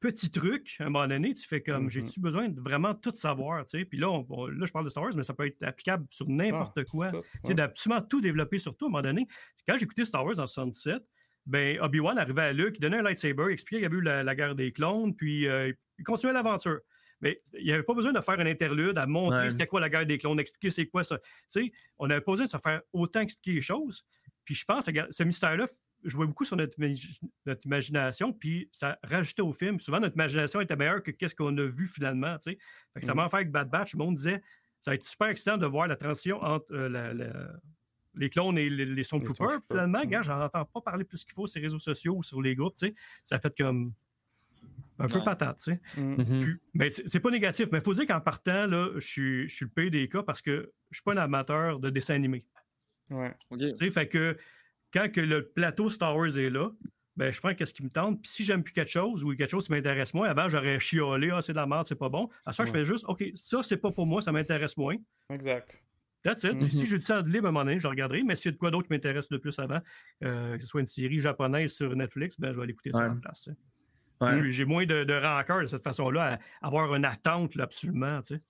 petit 0.00 0.30
truc. 0.30 0.76
À 0.78 0.84
un 0.84 0.90
moment 0.90 1.06
donné, 1.08 1.34
tu 1.34 1.46
fais 1.46 1.60
comme, 1.60 1.84
Mhm. 1.84 1.90
j'ai-tu 1.90 2.20
besoin 2.20 2.48
de 2.48 2.60
vraiment 2.60 2.94
tout 2.94 3.12
savoir, 3.14 3.64
tu 3.66 3.78
sais? 3.78 3.84
Puis 3.84 3.98
là, 3.98 4.08
on- 4.10 4.24
on- 4.30 4.46
là, 4.46 4.64
je 4.64 4.72
parle 4.72 4.84
de 4.84 4.90
Star 4.90 5.02
Wars, 5.02 5.12
mais 5.16 5.24
ça 5.24 5.34
peut 5.34 5.46
être 5.46 5.62
applicable 5.62 6.06
sur 6.10 6.26
n'importe 6.28 6.84
quoi. 6.84 7.10
Tu 7.10 7.18
sais, 7.42 7.48
ouais. 7.48 7.54
d'absolument 7.54 8.00
tout 8.02 8.20
développer 8.20 8.58
sur 8.58 8.76
tout. 8.76 8.84
À 8.86 8.88
un 8.88 8.90
moment 8.92 9.02
donné, 9.02 9.26
quand 9.66 9.76
écouté 9.76 10.04
Star 10.04 10.24
Wars 10.24 10.38
en 10.38 10.46
77, 10.46 11.02
ben, 11.44 11.78
Obi-Wan 11.80 12.16
arrivait 12.18 12.42
à 12.42 12.52
Luke, 12.52 12.76
il 12.76 12.80
donnait 12.80 12.98
un 12.98 13.02
lightsaber, 13.02 13.46
il 13.48 13.52
expliquait 13.54 13.76
qu'il 13.78 13.82
y 13.82 13.86
avait 13.86 13.96
eu 13.96 14.02
la, 14.02 14.22
la 14.22 14.34
guerre 14.36 14.54
des 14.54 14.70
clones, 14.72 15.14
puis 15.16 15.46
euh, 15.48 15.72
il 15.98 16.04
continuait 16.04 16.32
l'aventure. 16.32 16.78
Mais 17.20 17.40
il 17.54 17.64
n'y 17.64 17.72
avait 17.72 17.82
pas 17.82 17.94
besoin 17.94 18.12
de 18.12 18.20
faire 18.20 18.38
un 18.38 18.46
interlude 18.46 18.96
à 18.98 19.06
montrer 19.06 19.38
Ouais. 19.44 19.50
c'était 19.50 19.66
quoi 19.66 19.80
la 19.80 19.88
guerre 19.90 20.06
des 20.06 20.18
clones, 20.18 20.38
expliquer 20.40 20.70
c'est 20.70 20.86
quoi 20.86 21.02
ça. 21.04 21.18
Tu 21.18 21.24
sais, 21.48 21.72
on 21.98 22.06
n'avait 22.06 22.20
pas 22.20 22.32
besoin 22.32 22.46
de 22.46 22.50
se 22.50 22.58
faire 22.58 22.80
autant 22.92 23.20
expliquer 23.20 23.52
les 23.56 23.60
choses. 23.62 24.04
Puis 24.44 24.54
je 24.54 24.64
pense 24.64 24.86
que 24.86 24.92
ce 25.10 25.22
mystère-là 25.24 25.66
jouait 26.04 26.26
beaucoup 26.26 26.44
sur 26.44 26.56
notre, 26.56 26.74
notre 27.44 27.66
imagination, 27.66 28.32
puis 28.32 28.68
ça 28.72 28.98
rajoutait 29.02 29.42
au 29.42 29.52
film. 29.52 29.80
Souvent, 29.80 29.98
notre 30.00 30.14
imagination 30.14 30.60
était 30.60 30.76
meilleure 30.76 31.02
que 31.02 31.10
qu'est-ce 31.10 31.34
qu'on 31.34 31.56
a 31.58 31.64
vu 31.66 31.86
finalement. 31.88 32.36
ça 32.38 33.14
m'a 33.14 33.28
fait 33.28 33.36
avec 33.36 33.50
Bad 33.50 33.68
Batch. 33.68 33.94
Le 33.94 33.98
monde 33.98 34.14
disait 34.14 34.40
ça 34.80 34.92
va 34.92 34.94
être 34.94 35.04
super 35.04 35.26
excitant 35.26 35.56
de 35.58 35.66
voir 35.66 35.88
la 35.88 35.96
transition 35.96 36.40
entre 36.40 36.72
euh, 36.72 36.88
la- 36.88 37.12
la- 37.12 37.50
les 38.14 38.30
clones 38.30 38.56
et 38.58 38.68
les, 38.70 38.84
les 38.86 39.04
Stormtroopers. 39.04 39.60
Finalement, 39.66 40.00
mhm. 40.04 40.08
gars, 40.08 40.22
j'en 40.22 40.40
entends 40.40 40.64
pas 40.64 40.80
parler 40.80 41.04
plus 41.04 41.24
qu'il 41.24 41.34
faut 41.34 41.46
sur 41.48 41.58
les 41.60 41.66
réseaux 41.66 41.78
sociaux 41.80 42.14
ou 42.16 42.22
sur 42.22 42.40
les 42.40 42.54
groupes. 42.54 42.76
tu 42.76 42.86
sais. 42.88 42.94
Ça 43.24 43.36
a 43.36 43.38
fait 43.40 43.54
comme 43.56 43.92
un 44.98 45.06
peu 45.06 45.18
Ouais. 45.18 45.24
patate. 45.24 45.58
tu 45.58 45.72
sais. 45.72 45.80
Mm. 46.00 46.14
Mhm. 46.16 46.40
Puis- 46.44 46.56
mais 46.74 46.90
c'est 46.90 47.08
c'est 47.08 47.20
pas 47.20 47.30
négatif, 47.30 47.68
mais 47.72 47.78
il 47.78 47.84
faut 47.84 47.94
dire 47.94 48.06
qu'en 48.06 48.20
partant, 48.20 48.66
là, 48.66 48.90
je 48.96 49.06
suis, 49.06 49.48
je 49.48 49.54
suis 49.54 49.64
le 49.64 49.70
pire 49.70 49.90
des 49.90 50.08
cas 50.08 50.22
parce 50.22 50.42
que 50.42 50.72
je 50.90 50.96
suis 50.96 51.02
pas 51.04 51.12
un 51.14 51.16
amateur 51.18 51.78
de 51.78 51.90
dessin 51.90 52.14
animé. 52.14 52.44
Ouais. 53.10 53.34
OK. 53.50 53.58
Tu 53.58 53.74
sais, 53.76 53.90
fait 53.90 54.08
que 54.08 54.36
quand 54.92 55.10
que 55.12 55.20
le 55.20 55.46
plateau 55.48 55.88
Star 55.90 56.16
Wars 56.16 56.36
est 56.38 56.50
là, 56.50 56.70
ben, 57.16 57.32
je 57.32 57.40
prends 57.40 57.52
qu'est-ce 57.54 57.74
qui 57.74 57.82
me 57.82 57.90
tente. 57.90 58.22
Puis 58.22 58.30
si 58.30 58.44
j'aime 58.44 58.62
plus 58.62 58.72
quelque 58.72 58.90
chose 58.90 59.24
ou 59.24 59.34
quelque 59.34 59.50
chose 59.50 59.66
qui 59.66 59.72
m'intéresse 59.72 60.14
moins, 60.14 60.28
avant 60.28 60.48
j'aurais 60.48 60.78
chiolé, 60.78 61.30
ah, 61.32 61.42
c'est 61.42 61.52
de 61.52 61.56
la 61.58 61.66
merde, 61.66 61.86
c'est 61.86 61.98
pas 61.98 62.08
bon. 62.08 62.28
À 62.46 62.52
ça, 62.52 62.64
je 62.64 62.70
Ouais. 62.72 62.78
fais 62.78 62.84
juste, 62.84 63.04
OK, 63.08 63.24
ça, 63.34 63.62
c'est 63.62 63.76
pas 63.76 63.90
pour 63.90 64.06
moi, 64.06 64.22
ça 64.22 64.30
m'intéresse 64.30 64.76
moins. 64.76 64.94
Exact. 65.30 65.82
That's 66.22 66.42
it. 66.44 66.54
Mhm. 66.54 66.68
Si 66.68 66.86
j'ai 66.86 66.98
du 66.98 67.04
temps 67.04 67.22
de 67.22 67.28
libre 67.28 67.46
à 67.46 67.48
un 67.48 67.52
moment 67.52 67.64
donné, 67.64 67.78
je 67.78 67.86
regarderai. 67.88 68.22
Mais 68.24 68.36
s'il 68.36 68.46
y 68.46 68.48
a 68.50 68.52
de 68.52 68.56
quoi 68.56 68.70
d'autre 68.70 68.86
qui 68.88 68.92
m'intéresse 68.92 69.30
le 69.30 69.38
plus 69.38 69.56
avant, 69.58 69.80
euh, 70.24 70.56
que 70.56 70.62
ce 70.62 70.68
soit 70.68 70.80
une 70.80 70.86
série 70.86 71.20
japonaise 71.20 71.72
sur 71.72 71.94
Netflix, 71.96 72.38
ben, 72.38 72.52
je 72.52 72.56
vais 72.56 72.62
aller 72.64 72.72
écouter 72.72 72.90
ça 72.90 72.98
Ouais. 72.98 73.08
la 73.08 73.14
place. 73.14 73.42
tu 73.42 73.50
sais. 73.50 73.56
Ouais. 74.20 74.50
J'ai- 74.50 74.64
moins 74.64 74.84
de, 74.86 75.04
de 75.04 75.14
rancœur 75.14 75.60
de 75.62 75.66
cette 75.66 75.82
façon-là 75.84 76.38
à 76.60 76.66
avoir 76.66 76.94
une 76.94 77.04
attente 77.04 77.54
là, 77.54 77.64
absolument. 77.64 78.20
tu 78.22 78.34
sais. 78.34 78.40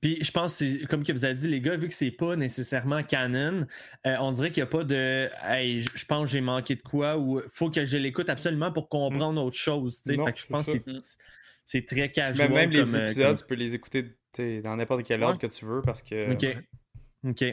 Puis 0.00 0.18
je 0.22 0.30
pense, 0.30 0.60
que 0.60 0.86
comme 0.86 1.02
que 1.02 1.10
vous 1.12 1.24
avez 1.24 1.34
dit, 1.34 1.48
les 1.48 1.60
gars, 1.60 1.76
vu 1.76 1.88
que 1.88 1.94
c'est 1.94 2.12
pas 2.12 2.36
nécessairement 2.36 3.02
canon, 3.02 3.66
euh, 4.06 4.16
on 4.20 4.30
dirait 4.30 4.50
qu'il 4.52 4.62
n'y 4.62 4.68
a 4.68 4.70
pas 4.70 4.84
de 4.84 5.28
Hey, 5.42 5.80
je 5.82 6.04
pense 6.04 6.26
que 6.26 6.32
j'ai 6.32 6.40
manqué 6.40 6.76
de 6.76 6.82
quoi 6.82 7.18
ou 7.18 7.42
faut 7.50 7.70
que 7.70 7.84
je 7.84 7.96
l'écoute 7.96 8.28
absolument 8.28 8.70
pour 8.72 8.88
comprendre 8.88 9.42
autre 9.44 9.56
chose. 9.56 10.00
tu 10.02 10.12
sais. 10.12 10.16
Non, 10.16 10.26
Fait 10.26 10.32
que 10.32 10.38
je 10.38 10.46
pense 10.46 10.66
ça. 10.66 10.78
que 10.78 10.90
c'est- 11.64 11.86
très 11.88 12.10
casual. 12.10 12.48
Même, 12.50 12.56
même 12.56 12.70
les 12.70 12.80
comme, 12.82 12.94
euh, 12.94 13.04
épisodes, 13.06 13.36
tu 13.36 13.44
peux 13.46 13.54
les 13.56 13.74
écouter 13.74 14.16
dans 14.62 14.76
n'importe 14.76 15.02
quel 15.04 15.22
ordre 15.24 15.38
que 15.40 15.46
tu 15.48 15.64
veux 15.64 15.82
parce 15.82 16.02
que. 16.02 16.32
Ok. 16.32 16.56
Ok. 17.26 17.44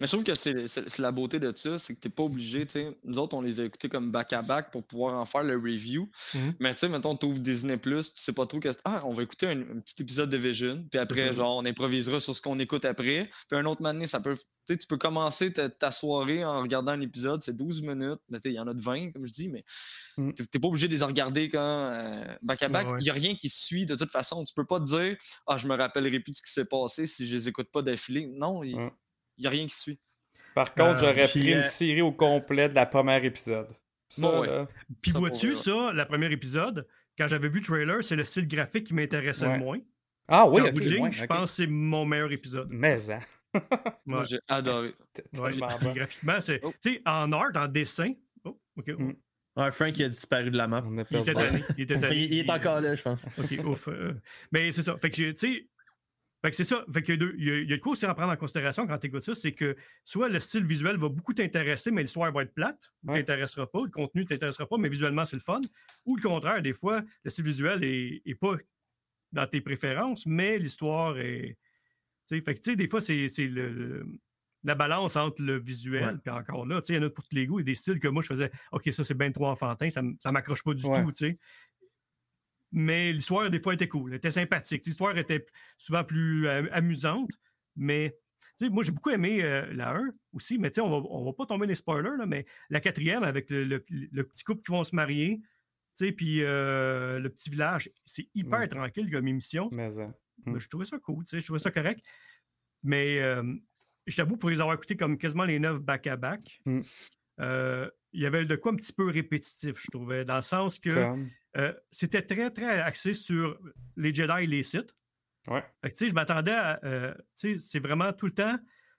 Mais 0.00 0.06
je 0.06 0.12
trouve 0.12 0.24
que 0.24 0.34
c'est 0.34 0.98
la 0.98 1.12
beauté 1.12 1.38
de 1.40 1.52
ça, 1.56 1.78
c'est 1.78 1.94
que 1.94 2.00
t'es 2.00 2.08
pas 2.10 2.22
obligé, 2.24 2.66
tu 2.66 2.72
sais. 2.72 2.98
Nous 3.04 3.18
autres, 3.18 3.34
on 3.36 3.40
les 3.40 3.60
a 3.60 3.64
écoutés 3.64 3.88
comme 3.88 4.10
back-à-back 4.10 4.70
pour 4.70 4.86
pouvoir 4.86 5.14
en 5.14 5.24
faire 5.24 5.42
le 5.42 5.54
review. 5.56 6.10
Mhm. 6.34 6.54
Mais 6.60 6.74
tu 6.74 6.80
sais, 6.80 6.88
mettons, 6.88 7.16
t'ouvres 7.16 7.38
Disney+, 7.38 7.78
tu 7.80 8.02
sais 8.14 8.32
pas 8.32 8.46
trop 8.46 8.60
qu'est-ce... 8.60 8.78
Ah, 8.84 9.00
on 9.04 9.12
va 9.12 9.22
écouter 9.22 9.46
un, 9.46 9.60
un 9.60 9.80
petit 9.80 10.02
épisode 10.02 10.30
de 10.30 10.36
Vision, 10.36 10.84
puis 10.90 10.98
après, 10.98 11.32
genre, 11.34 11.56
on 11.56 11.64
improvisera 11.64 12.20
sur 12.20 12.36
ce 12.36 12.42
qu'on 12.42 12.58
écoute 12.58 12.84
après. 12.84 13.30
Puis 13.48 13.58
un 13.58 13.64
autre 13.64 13.82
moment 13.82 13.94
donné, 13.94 14.06
ça 14.06 14.20
peut... 14.20 14.36
Tu 14.36 14.72
sais, 14.74 14.78
tu 14.78 14.86
peux 14.88 14.98
commencer 14.98 15.52
ta, 15.52 15.70
ta 15.70 15.92
soirée 15.92 16.44
en 16.44 16.60
regardant 16.60 16.90
un 16.92 17.00
épisode, 17.00 17.40
c'est 17.40 17.56
12 17.56 17.82
minutes, 17.82 18.18
mais 18.28 18.38
tu 18.40 18.48
sais, 18.48 18.52
il 18.52 18.56
y 18.56 18.60
en 18.60 18.66
a 18.66 18.74
de 18.74 18.82
20, 18.82 19.12
comme 19.12 19.24
je 19.24 19.32
dis, 19.32 19.48
mais 19.48 19.64
Mhm. 20.18 20.32
t'es 20.34 20.44
t'es 20.46 20.58
pas 20.58 20.68
obligé 20.68 20.88
de 20.88 20.94
les 20.96 21.02
regarder 21.04 21.48
quand 21.48 21.58
euh, 21.60 22.24
back-à-back. 22.42 22.86
Il 22.86 22.88
Ouais, 22.88 22.94
ouais. 22.96 23.02
y 23.04 23.10
a 23.10 23.12
rien 23.12 23.34
qui 23.36 23.48
suit 23.48 23.86
de 23.86 23.94
toute 23.94 24.10
façon. 24.10 24.44
Tu 24.44 24.54
peux 24.54 24.64
pas 24.66 24.80
te 24.80 24.84
dire 24.86 25.16
«Ah, 25.46 25.56
je 25.58 25.68
me 25.68 25.76
rappellerai 25.76 26.20
plus 26.20 26.32
de 26.32 26.36
ce 26.36 26.42
qui 26.42 26.50
s'est 26.52 26.64
passé 26.64 27.06
si 27.06 27.26
je 27.26 27.34
les 27.36 27.48
écoute 27.48 27.68
pas 27.72 27.82
d'affilée.» 27.82 28.26
Non, 28.34 28.62
il 29.38 29.42
Ouais. 29.42 29.44
y 29.44 29.46
a 29.46 29.50
rien 29.50 29.66
qui 29.66 29.74
suit. 29.76 29.98
Par 30.54 30.72
contre, 30.74 31.02
Euh, 31.04 31.08
j'aurais 31.12 31.28
pris 31.28 31.52
euh, 31.52 31.56
une 31.56 31.62
série 31.62 32.00
au 32.02 32.12
complet 32.12 32.68
de 32.68 32.74
la 32.74 32.86
première 32.86 33.24
épisode. 33.24 33.68
Ça, 34.08 34.22
Bon, 34.22 34.40
ouais. 34.40 34.46
là, 34.46 34.68
Puis 35.02 35.12
vois-tu, 35.12 35.54
ça, 35.56 35.92
le 35.92 36.04
premier 36.06 36.30
épisode, 36.32 36.86
quand 37.18 37.28
j'avais 37.28 37.48
vu 37.48 37.58
le 37.60 37.64
trailer, 37.66 38.02
c'est 38.04 38.16
le 38.16 38.24
style 38.24 38.46
graphique 38.48 38.86
qui 38.86 38.94
m'intéressait 38.94 39.46
Ouais. 39.46 39.54
le 39.58 39.64
moins. 39.64 39.78
Ah 40.28 40.48
oui, 40.48 40.60
En 40.62 40.66
ok. 40.66 40.72
bout 40.74 40.80
de 40.80 40.88
ligne, 40.88 41.02
ouais, 41.04 41.12
je 41.12 41.24
pense 41.26 41.50
que 41.50 41.56
c'est 41.56 41.66
mon 41.66 42.04
meilleur 42.04 42.32
épisode. 42.32 42.68
Mais, 42.70 43.10
hein. 43.10 43.20
Moi, 44.06 44.22
j'ai 44.22 44.38
adoré. 44.48 44.94
Graphiquement, 45.32 46.40
c'est. 46.40 46.60
Oh. 46.62 46.72
Tu 46.82 46.94
sais, 46.94 47.02
en 47.06 47.32
art, 47.32 47.50
en 47.54 47.68
dessin. 47.68 48.12
Oh, 48.44 48.58
ok. 48.76 48.88
Mm. 48.88 49.12
Ouais, 49.56 49.72
Frank 49.72 49.96
il 49.98 50.04
a 50.04 50.08
disparu 50.08 50.50
de 50.50 50.56
la 50.58 50.66
map. 50.68 50.82
On 50.86 50.98
a 50.98 51.02
Il 51.02 51.06
perdu. 51.06 51.30
était 51.30 51.34
tanné. 51.42 51.64
Il 51.78 51.82
était 51.84 51.94
tanné. 52.00 52.16
Il, 52.16 52.32
il 52.34 52.38
est 52.40 52.50
encore 52.50 52.80
là, 52.80 52.94
je 52.94 53.02
pense. 53.02 53.26
Ok, 53.38 53.58
ouf. 53.64 53.88
euh, 53.88 54.12
mais 54.52 54.70
c'est 54.72 54.82
ça. 54.82 54.96
Fait 54.98 55.10
que 55.10 55.16
j'ai, 55.16 55.34
tu 55.34 55.54
sais, 55.54 55.68
Fait 56.46 56.50
que 56.52 56.56
c'est 56.56 56.62
ça. 56.64 56.84
Fait 56.94 57.02
qu'il 57.02 57.14
y 57.14 57.16
a 57.16 57.18
deux- 57.18 57.34
il 57.38 57.44
y 57.44 57.50
a, 57.50 57.58
il 57.58 57.68
y 57.68 57.72
a 57.72 57.76
de 57.76 57.82
quoi 57.82 57.90
aussi 57.92 58.06
à 58.06 58.14
prendre 58.14 58.32
en 58.32 58.36
considération 58.36 58.86
quand 58.86 58.96
tu 58.98 59.08
écoutes 59.08 59.24
ça, 59.24 59.34
c'est 59.34 59.50
que 59.50 59.74
soit 60.04 60.28
le 60.28 60.38
style 60.38 60.64
visuel 60.64 60.96
va 60.96 61.08
beaucoup 61.08 61.34
t'intéresser, 61.34 61.90
mais 61.90 62.02
l'histoire 62.02 62.30
va 62.30 62.42
être 62.44 62.54
plate, 62.54 62.92
ou 63.02 63.10
Ouais. 63.10 63.18
t'intéressera 63.18 63.68
pas, 63.68 63.80
le 63.82 63.90
contenu 63.90 64.22
ne 64.22 64.26
t'intéressera 64.28 64.64
pas, 64.68 64.76
mais 64.78 64.88
visuellement 64.88 65.24
c'est 65.24 65.34
le 65.34 65.42
fun. 65.42 65.60
Ou 66.04 66.14
le 66.16 66.22
contraire, 66.22 66.62
des 66.62 66.72
fois, 66.72 67.02
le 67.24 67.30
style 67.30 67.44
visuel 67.44 67.82
est, 67.82 68.22
est 68.24 68.36
pas 68.36 68.54
dans 69.32 69.46
tes 69.48 69.60
préférences, 69.60 70.24
mais 70.24 70.56
l'histoire 70.58 71.18
est. 71.18 71.56
Fait 72.28 72.42
que 72.42 72.52
tu 72.52 72.60
sais, 72.70 72.76
des 72.76 72.88
fois, 72.88 73.00
c'est 73.00 73.28
c'est 73.28 73.48
le, 73.48 73.68
le- 73.72 74.06
la 74.62 74.74
balance 74.76 75.16
entre 75.16 75.42
le 75.42 75.58
visuel, 75.58 76.20
puis 76.22 76.30
encore 76.30 76.64
là, 76.66 76.80
tu 76.80 76.86
sais, 76.86 76.92
il 76.94 76.96
y 76.96 76.98
en 77.04 77.06
a 77.06 77.10
pour 77.10 77.24
tous 77.24 77.34
les 77.34 77.46
goûts, 77.46 77.58
il 77.58 77.62
y 77.62 77.64
a 77.64 77.72
des 77.72 77.74
styles 77.74 77.98
que 77.98 78.08
moi 78.08 78.22
je 78.22 78.28
faisais, 78.28 78.50
OK, 78.70 78.88
ça 78.92 79.02
c'est 79.02 79.14
bien 79.18 79.32
trop 79.32 79.46
enfantin, 79.48 79.90
ça 79.90 80.00
ça 80.20 80.30
m'accroche 80.30 80.62
pas 80.62 80.74
du 80.74 80.84
Ouais. 80.86 81.02
tout, 81.02 81.10
tu 81.10 81.18
sais. 81.18 81.38
Mais 82.72 83.12
l'histoire, 83.12 83.50
des 83.50 83.60
fois, 83.60 83.74
était 83.74 83.88
cool, 83.88 84.10
elle 84.12 84.16
était 84.18 84.30
sympathique. 84.30 84.84
L'histoire 84.86 85.16
était 85.16 85.46
souvent 85.78 86.04
plus 86.04 86.46
euh, 86.48 86.66
amusante, 86.72 87.30
mais 87.76 88.16
moi, 88.60 88.82
j'ai 88.82 88.90
beaucoup 88.92 89.10
aimé 89.10 89.42
euh, 89.42 89.72
la 89.74 89.94
1 89.94 90.08
aussi, 90.32 90.58
mais 90.58 90.76
on 90.80 90.88
va, 90.88 91.06
on 91.10 91.24
va 91.24 91.32
pas 91.32 91.46
tomber 91.46 91.66
dans 91.66 91.70
les 91.70 91.74
spoilers, 91.76 92.16
là, 92.18 92.26
mais 92.26 92.46
la 92.70 92.80
quatrième, 92.80 93.22
avec 93.22 93.50
le, 93.50 93.64
le- 93.64 93.84
le 93.90 94.22
petit 94.24 94.44
couple 94.44 94.62
qui 94.62 94.72
vont 94.72 94.82
se 94.84 94.94
marier, 94.96 95.40
puis 96.16 96.42
euh, 96.42 97.18
le 97.18 97.28
petit 97.30 97.50
village, 97.50 97.90
c'est 98.04 98.28
hyper 98.34 98.68
tranquille 98.68 99.10
comme 99.10 99.28
émission. 99.28 99.68
Mais, 100.44 100.50
euh, 100.50 100.52
Ben, 100.54 100.58
je 100.58 100.68
trouvais 100.68 100.84
ça 100.86 100.98
cool, 100.98 101.24
je 101.30 101.38
trouvais 101.44 101.58
ça 101.58 101.70
correct. 101.70 102.00
Mais 102.82 103.18
je 104.06 104.16
t'avoue, 104.16 104.36
pour 104.36 104.50
les 104.50 104.60
avoir 104.60 104.74
écoutés 104.76 104.96
comme 104.96 105.18
quasiment 105.18 105.44
les 105.44 105.58
neuf 105.58 105.78
back-à-back, 105.80 106.60
Mm. 106.66 106.80
euh, 107.40 107.90
il 108.12 108.20
y 108.22 108.26
avait 108.26 108.44
de 108.46 108.56
quoi 108.56 108.72
un 108.72 108.76
petit 108.76 108.92
peu 108.92 109.06
répétitif, 109.10 109.78
je 109.82 109.86
trouvais, 109.90 110.24
dans 110.24 110.36
le 110.36 110.42
sens 110.42 110.78
que 110.78 110.90
comme? 110.90 111.28
Euh, 111.56 111.72
c'était 111.90 112.22
très, 112.22 112.50
très 112.50 112.80
axé 112.80 113.14
sur 113.14 113.58
les 113.96 114.12
Jedi 114.14 114.42
et 114.42 114.46
les 114.46 114.62
Sith. 114.62 114.94
Ouais. 115.48 115.62
Fait 115.82 115.90
que, 115.90 115.96
tu 115.96 116.04
sais, 116.04 116.08
je 116.10 116.14
m'attendais 116.14 116.52
à. 116.52 116.80
euh, 116.84 117.14
tu 117.38 117.56
sais, 117.56 117.58
c'est 117.58 117.78
vraiment 117.78 118.12
tout 118.12 118.26
le 118.26 118.32
temps, 118.32 118.56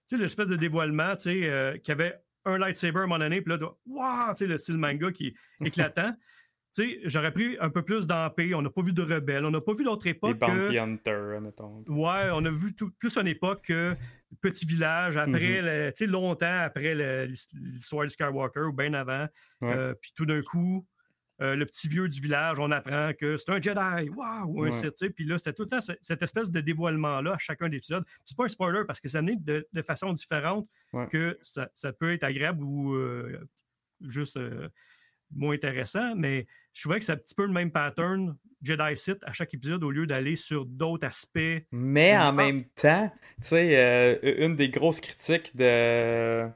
tu 0.08 0.16
sais, 0.16 0.18
l'espèce 0.18 0.48
de 0.48 0.56
dévoilement, 0.56 1.16
tu 1.16 1.24
sais, 1.24 1.50
euh, 1.50 1.78
qu'il 1.78 1.90
y 1.90 1.92
avait 1.92 2.16
un 2.46 2.58
lightsaber 2.58 3.00
à 3.00 3.02
un 3.04 3.08
moment 3.08 3.20
donné, 3.20 3.42
puis 3.42 3.54
là, 3.58 3.60
waouh, 3.86 4.30
tu 4.34 4.38
sais, 4.38 4.48
le 4.48 4.58
style 4.58 4.78
manga 4.78 5.12
qui 5.12 5.28
est 5.28 5.34
éclatant. 5.68 6.14
tu 6.74 6.84
sais, 6.90 7.00
j'aurais 7.04 7.34
pris 7.34 7.58
un 7.60 7.70
peu 7.70 7.82
plus 7.82 8.08
d'Empire, 8.08 8.58
on 8.58 8.62
n'a 8.62 8.70
pas 8.70 8.82
vu 8.82 8.94
de 8.94 9.02
rebelles, 9.02 9.44
on 9.44 9.52
n'a 9.52 9.60
pas 9.60 9.74
vu 9.74 9.84
d'autres 9.84 10.06
Les 10.06 10.12
époques. 10.12 10.40
que- 10.40 10.46
Bounty 10.46 10.78
Hunters, 10.80 11.42
mettons. 11.42 11.84
Ouais, 11.90 12.30
on 12.32 12.46
a 12.46 12.50
vu 12.52 12.74
tout- 12.74 12.92
plus 12.98 13.18
une 13.18 13.28
époque 13.28 13.66
que 13.66 13.96
Petit 14.42 14.66
Village, 14.66 15.18
après, 15.18 15.62
le- 15.62 15.92
tu 15.92 16.06
sais, 16.06 16.06
longtemps 16.06 16.60
après 16.62 16.96
l'histoire 17.28 18.06
de 18.06 18.10
Skywalker 18.10 18.62
ou 18.62 18.74
bien 18.74 18.94
avant. 18.94 19.28
Euh, 19.64 19.94
puis 20.02 20.12
tout 20.16 20.26
d'un 20.26 20.42
coup, 20.42 20.86
euh, 21.42 21.56
le 21.56 21.66
petit 21.66 21.88
vieux 21.88 22.08
du 22.10 22.20
village, 22.20 22.58
on 22.60 22.72
apprend 22.72 23.12
que 23.20 23.38
c'est 23.38 23.52
un 23.52 23.62
Jedi, 23.62 24.10
waouh, 24.10 24.46
ou 24.60 24.64
un. 24.64 24.72
Sith. 24.72 25.14
Puis 25.16 25.26
là, 25.26 25.38
c'était 25.38 25.54
tout 25.54 25.64
le 25.64 25.70
temps 25.70 25.82
ce- 25.82 25.92
cette 26.02 26.22
espèce 26.24 26.50
de 26.50 26.62
dévoilement-là 26.62 27.34
à 27.34 27.38
chacun 27.38 27.70
des 27.70 27.78
épisodes. 27.78 28.04
C'est 28.26 28.36
pas 28.38 28.46
un 28.46 28.50
spoiler 28.50 28.82
parce 28.88 29.00
que 29.00 29.08
ça 29.10 29.20
amené 29.20 29.36
de, 29.38 29.68
de 29.72 29.82
façon 29.82 30.12
différente 30.14 30.68
Ouais. 30.94 31.08
que 31.08 31.38
ça, 31.44 31.70
ça 31.76 31.92
peut 31.94 32.12
être 32.14 32.24
agréable 32.24 32.64
ou 32.64 32.96
euh, 32.96 33.40
juste 34.08 34.38
euh, 34.38 34.68
moins 35.36 35.54
intéressant, 35.56 36.16
mais 36.16 36.48
je 36.74 36.82
trouvais 36.82 37.00
que 37.00 37.06
c'est 37.06 37.12
un 37.12 37.18
petit 37.18 37.36
peu 37.36 37.46
le 37.46 37.52
même 37.52 37.70
pattern 37.72 38.36
Jedi 38.64 38.96
Sith 38.98 39.20
à 39.24 39.34
chaque 39.34 39.54
épisode 39.54 39.84
au 39.84 39.92
lieu 39.92 40.08
d'aller 40.08 40.36
sur 40.38 40.66
d'autres 40.66 41.06
aspects 41.06 41.66
Mais 41.72 42.16
en 42.18 42.22
Ah. 42.30 42.32
même 42.32 42.64
temps, 42.70 43.12
tu 43.42 43.48
sais, 43.48 44.20
une 44.42 44.56
des 44.56 44.70
grosses 44.70 45.02
critiques 45.02 45.56
de, 45.56 46.48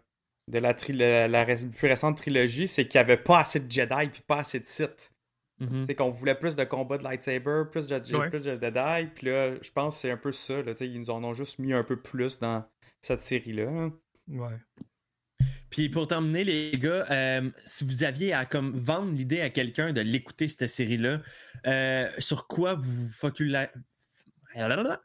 de 0.47 0.59
la, 0.59 0.73
tri- 0.73 0.93
la, 0.93 1.27
la 1.27 1.43
ré- 1.43 1.65
plus 1.75 1.87
récente 1.87 2.17
trilogie, 2.17 2.67
c'est 2.67 2.87
qu'il 2.87 2.97
n'y 2.99 3.03
avait 3.03 3.17
pas 3.17 3.39
assez 3.39 3.59
de 3.59 3.71
Jedi 3.71 4.09
puis 4.11 4.21
pas 4.25 4.39
assez 4.39 4.59
de 4.59 4.67
Sith. 4.67 5.11
Mhm. 5.59 5.81
Tu 5.81 5.85
sais, 5.85 5.95
qu'on 5.95 6.09
voulait 6.09 6.35
plus 6.35 6.55
de 6.55 6.63
combats 6.63 6.97
de 6.97 7.03
lightsaber, 7.03 7.63
plus 7.71 7.87
de, 7.87 8.17
Ouais. 8.17 8.29
plus 8.29 8.39
de 8.39 8.57
Jedi, 8.59 9.09
puis 9.13 9.27
là, 9.27 9.53
je 9.61 9.71
pense 9.71 9.95
que 9.95 10.01
c'est 10.01 10.11
un 10.11 10.17
peu 10.17 10.31
ça, 10.31 10.61
là, 10.63 10.73
ils 10.79 10.99
nous 10.99 11.09
en 11.11 11.23
ont 11.23 11.33
juste 11.33 11.59
mis 11.59 11.71
un 11.73 11.83
peu 11.83 12.01
plus 12.01 12.39
dans 12.39 12.65
cette 12.99 13.21
série-là. 13.21 13.69
hein. 13.69 13.93
Ouais. 14.27 14.57
Puis 15.69 15.87
pour 15.89 16.07
terminer, 16.07 16.43
les 16.43 16.71
gars, 16.71 17.05
euh, 17.11 17.49
si 17.65 17.85
vous 17.85 18.03
aviez 18.03 18.33
à 18.33 18.45
comme 18.45 18.77
vendre 18.77 19.13
l'idée 19.13 19.39
à 19.39 19.49
quelqu'un 19.49 19.93
de 19.93 20.01
l'écouter, 20.01 20.47
cette 20.49 20.67
série-là, 20.67 21.21
euh, 21.67 22.09
sur 22.17 22.47
quoi 22.47 22.73
vous 22.73 22.91
vous 23.07 23.09
focula- 23.13 23.71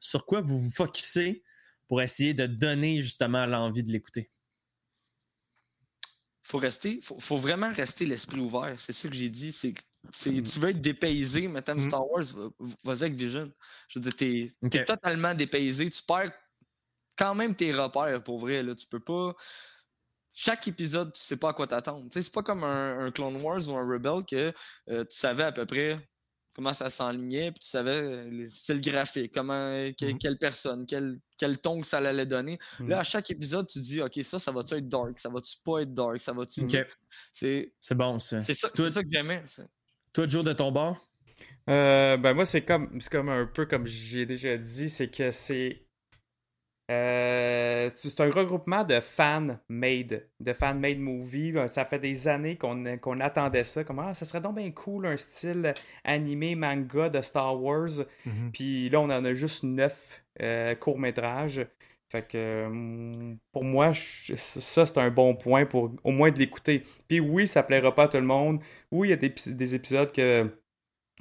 sur 0.01 0.27
quoi 0.27 0.41
vous 0.41 0.59
vous 0.59 0.71
focussez 0.71 1.43
pour 1.87 2.03
essayer 2.03 2.35
de 2.35 2.47
donner 2.47 3.01
justement 3.01 3.47
l'envie 3.47 3.85
de 3.85 3.93
l'écouter? 3.93 4.31
Faut 6.47 6.59
rester, 6.59 7.01
faut, 7.03 7.19
faut 7.19 7.37
vraiment 7.37 7.73
rester 7.73 8.07
l'esprit 8.07 8.39
ouvert. 8.39 8.79
C'est 8.81 8.93
ça 8.93 9.09
que 9.09 9.15
j'ai 9.15 9.29
dit. 9.29 9.51
C'est, 9.53 9.75
c'est, 10.13 10.31
Mm. 10.31 10.43
tu 10.45 10.59
veux 10.61 10.69
être 10.71 10.81
dépaysé, 10.81 11.49
mettons 11.49 11.75
Mm. 11.75 11.81
Star 11.81 12.09
Wars, 12.09 12.23
va- 12.23 12.51
vas-y 12.85 13.03
avec 13.03 13.15
Vision. 13.15 13.51
Je 13.89 13.99
veux 13.99 14.03
dire, 14.09 14.15
t'es, 14.15 14.85
totalement 14.85 15.35
dépaysé. 15.35 15.91
Tu 15.91 16.03
perds 16.07 16.33
quand 17.19 17.35
même 17.35 17.57
tes 17.57 17.73
repères 17.73 18.23
pour 18.23 18.39
vrai. 18.39 18.63
Là. 18.63 18.77
Tu 18.77 18.87
peux 18.87 19.01
pas. 19.01 19.35
Chaque 20.33 20.69
épisode, 20.69 21.13
tu 21.15 21.21
sais 21.21 21.37
pas 21.37 21.49
à 21.49 21.53
quoi 21.55 21.67
t'attendre. 21.67 22.09
C'est 22.13 22.31
pas 22.33 22.43
comme 22.43 22.63
un, 22.63 23.07
un 23.07 23.11
Clone 23.11 23.41
Wars 23.43 23.69
ou 23.69 23.77
un 23.77 23.89
Rebel 23.91 24.25
que 24.25 24.53
euh, 24.91 25.05
tu 25.05 25.17
savais 25.17 25.45
à 25.45 25.51
peu 25.53 25.67
près 25.67 25.99
comment 26.57 26.73
ça 26.73 26.91
s'enlignait, 26.91 27.53
puis 27.53 27.61
tu 27.61 27.69
savais 27.69 27.91
euh, 27.91 28.31
les 28.31 28.51
styles 28.51 28.81
graphiques, 28.81 29.33
comment, 29.33 29.55
que- 29.93 30.07
Mhm. 30.07 30.19
quelle 30.19 30.39
personne, 30.39 30.87
quel, 30.87 31.21
quel 31.39 31.59
ton 31.59 31.81
que 31.83 31.87
ça 31.87 31.99
allait 31.99 32.27
donner. 32.27 32.59
Mhm. 32.81 32.89
Là, 32.89 33.01
à 33.01 33.03
chaque 33.05 33.31
épisode, 33.31 33.69
tu 33.69 33.79
dis, 33.81 34.01
OK, 34.03 34.19
ça, 34.25 34.39
ça 34.39 34.51
va-tu 34.53 34.75
être 34.75 34.89
dark? 34.89 35.19
Ça 35.19 35.29
va-tu 35.29 35.55
pas 35.65 35.81
être 35.83 35.93
dark? 35.95 36.21
Ça 36.21 36.33
va-tu. 36.33 36.63
Ok. 36.63 36.87
C'est 37.33 37.73
C'est 37.81 37.95
bon, 37.95 38.19
ça. 38.19 38.41
c'est 38.41 38.55
ça, 38.55 38.69
Toi- 38.71 38.89
c'est 38.89 38.95
ça 38.95 39.03
que 39.03 39.09
j'aimais. 39.13 39.43
c'est- 39.45 39.69
Toi, 40.13 40.27
Joe, 40.27 40.43
de 40.45 40.53
ton 40.55 40.73
bord? 40.73 40.97
Euh, 41.69 42.17
ben 42.17 42.33
moi, 42.33 42.45
c'est 42.47 42.63
comme, 42.65 43.01
c'est 43.01 43.11
comme 43.11 43.29
un 43.29 43.45
peu 43.47 43.67
comme 43.67 43.87
j'ai 43.87 44.25
déjà 44.25 44.57
dit, 44.57 44.89
c'est 44.89 45.09
que 45.11 45.31
c'est. 45.31 45.86
Euh, 46.91 47.91
c'est 47.97 48.21
un 48.21 48.31
regroupement 48.31 48.85
de 48.85 49.01
fan-made, 49.01 50.29
de 50.41 50.53
fan-made 50.53 50.99
movie. 50.99 51.53
Euh, 51.57 51.67
Ça 51.69 51.85
fait 51.85 51.99
des 51.99 52.29
années 52.29 52.57
qu'on 52.57 53.21
attendait 53.21 53.65
ça. 53.65 53.83
Comme, 53.85 53.99
ah, 54.01 54.15
ça 54.15 54.25
serait 54.25 54.41
donc 54.41 54.57
bien 54.57 54.71
cool, 54.71 55.07
un 55.07 55.17
style 55.17 55.75
animé 56.05 56.55
manga 56.55 57.09
de 57.09 57.21
Star 57.23 57.61
Wars. 57.61 58.05
Mhm. 58.25 58.51
Puis 58.53 58.89
là, 58.89 59.01
on 59.01 59.11
en 59.11 59.25
a 59.25 59.35
juste 59.35 59.65
neuf 59.65 60.23
euh, 60.41 60.75
courts-métrages. 60.75 61.67
Fait 62.09 62.23
que 62.27 62.67
hum, 62.67 63.37
pour 63.53 63.65
moi, 63.65 63.93
je- 63.93 64.35
ça, 64.37 64.87
c'est 64.87 64.99
un 64.99 65.11
bon 65.11 65.35
point 65.35 65.67
pour 65.67 65.91
au 66.05 66.13
moins 66.13 66.31
de 66.31 66.39
l'écouter. 66.39 66.85
Puis 67.09 67.19
oui, 67.21 67.49
ça 67.49 67.63
plaira 67.65 67.93
pas 67.95 68.05
à 68.05 68.09
tout 68.09 68.17
le 68.19 68.23
monde. 68.23 68.61
Oui, 68.93 69.09
il 69.09 69.11
y 69.11 69.15
a 69.15 69.17
des, 69.17 69.35
des 69.49 69.75
épisodes 69.75 70.13
que 70.13 70.49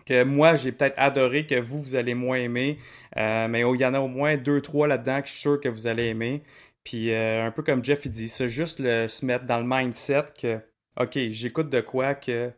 que 0.06 0.24
moi 0.24 0.56
j'ai 0.56 0.72
peut-être 0.72 0.96
adoré, 0.98 1.46
que 1.48 1.60
vous, 1.60 1.82
vous 1.82 1.96
allez 1.96 2.14
moins 2.16 2.38
aimer. 2.38 2.78
Euh, 3.18 3.48
mais 3.48 3.62
il 3.62 3.82
y 3.82 3.86
en 3.86 3.94
a 3.94 4.00
au 4.00 4.08
moins 4.08 4.38
deux, 4.38 4.62
trois 4.62 4.88
là-dedans 4.88 5.22
que 5.22 5.28
je 5.28 5.32
suis 5.32 5.42
sûr 5.42 5.60
que 5.62 5.70
vous 5.70 5.88
allez 5.88 6.06
aimer. 6.08 6.44
Puis 6.84 7.12
euh, 7.12 7.46
un 7.48 7.52
peu 7.52 7.64
comme 7.64 7.84
Jeff 7.84 8.06
il 8.06 8.12
dit, 8.12 8.30
c'est 8.30 8.50
juste 8.50 8.80
le, 8.80 9.08
se 9.08 9.26
mettre 9.26 9.46
dans 9.46 9.60
le 9.60 9.66
mindset 9.68 10.26
que 10.40 10.60
OK, 11.00 11.18
j'écoute 11.32 11.70
de 11.70 11.82
quoi 11.82 12.14
que 12.16 12.52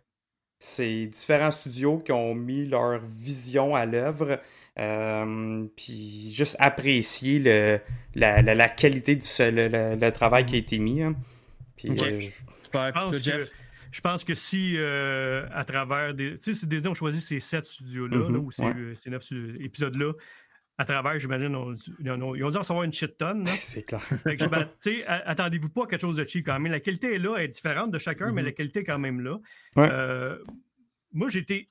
c'est 0.59 1.05
différents 1.05 1.51
studios 1.51 1.99
qui 1.99 2.11
ont 2.11 2.33
mis 2.35 2.65
leur 2.65 2.99
vision 2.99 3.75
à 3.75 3.85
l'œuvre. 3.85 4.39
Euh, 4.79 5.65
puis 5.75 6.31
juste 6.35 6.55
apprécier 6.59 7.39
le, 7.39 7.79
la, 8.13 8.41
la- 8.43 8.53
la 8.53 8.69
qualité 8.69 9.15
du 9.15 9.27
le, 9.39 9.67
le- 9.67 9.95
le 9.95 10.11
travail 10.11 10.45
qui 10.45 10.53
a 10.55 10.57
été 10.59 10.77
mis. 10.77 11.01
hein. 11.01 11.15
Puis 11.77 11.89
euh, 11.91 12.19
je- 12.19 12.29
Super. 12.63 12.87
Je 12.87 12.91
Puis 12.91 12.91
toi, 12.91 12.91
pense, 12.91 13.17
Jeff? 13.17 13.49
que, 13.49 13.55
je 13.91 14.01
pense 14.01 14.23
que 14.23 14.33
si, 14.33 14.75
euh, 14.77 15.45
à 15.53 15.63
travers 15.65 16.13
des. 16.13 16.37
Tu 16.37 16.43
sais, 16.43 16.53
si 16.53 16.67
Disney 16.67 16.89
ont 16.89 16.93
choisi 16.95 17.21
ces 17.21 17.39
sept 17.39 17.65
studios-là, 17.65 18.17
là, 18.17 18.29
Mhm, 18.29 18.37
ou 18.37 18.51
ces, 18.51 18.63
ouais. 18.63 18.73
euh, 18.75 18.95
ces 18.95 19.09
neuf 19.09 19.23
épisodes-là, 19.59 20.13
à 20.79 20.85
travers, 20.85 21.19
j'imagine, 21.19 21.55
on- 21.55 21.75
ils, 21.99 22.11
ont, 22.11 22.35
ils 22.35 22.43
ont 22.43 22.49
dû 22.51 22.57
recevoir 22.57 22.83
une 22.83 22.93
shit 22.93 23.17
tonne. 23.17 23.45
c'est 23.59 23.83
clair. 23.83 24.01
Ben, 24.25 24.35
tu 24.37 24.99
sais, 24.99 25.05
a- 25.05 25.27
attendez-vous 25.29 25.69
pas 25.69 25.85
à 25.85 25.87
quelque 25.87 26.01
chose 26.01 26.17
de 26.17 26.27
cheap 26.27 26.45
quand 26.45 26.59
même. 26.59 26.71
La 26.71 26.79
qualité 26.79 27.15
est 27.15 27.19
là, 27.19 27.35
elle 27.37 27.45
est 27.45 27.47
différente 27.47 27.91
de 27.91 27.97
chacun, 27.97 28.31
mais 28.31 28.41
Mhm. 28.41 28.45
la 28.47 28.51
qualité 28.53 28.79
est 28.79 28.83
quand 28.83 28.99
même 28.99 29.21
là. 29.21 29.37
Ouais. 29.75 29.89
Euh, 29.91 30.37
moi, 31.13 31.29
été 31.33 31.69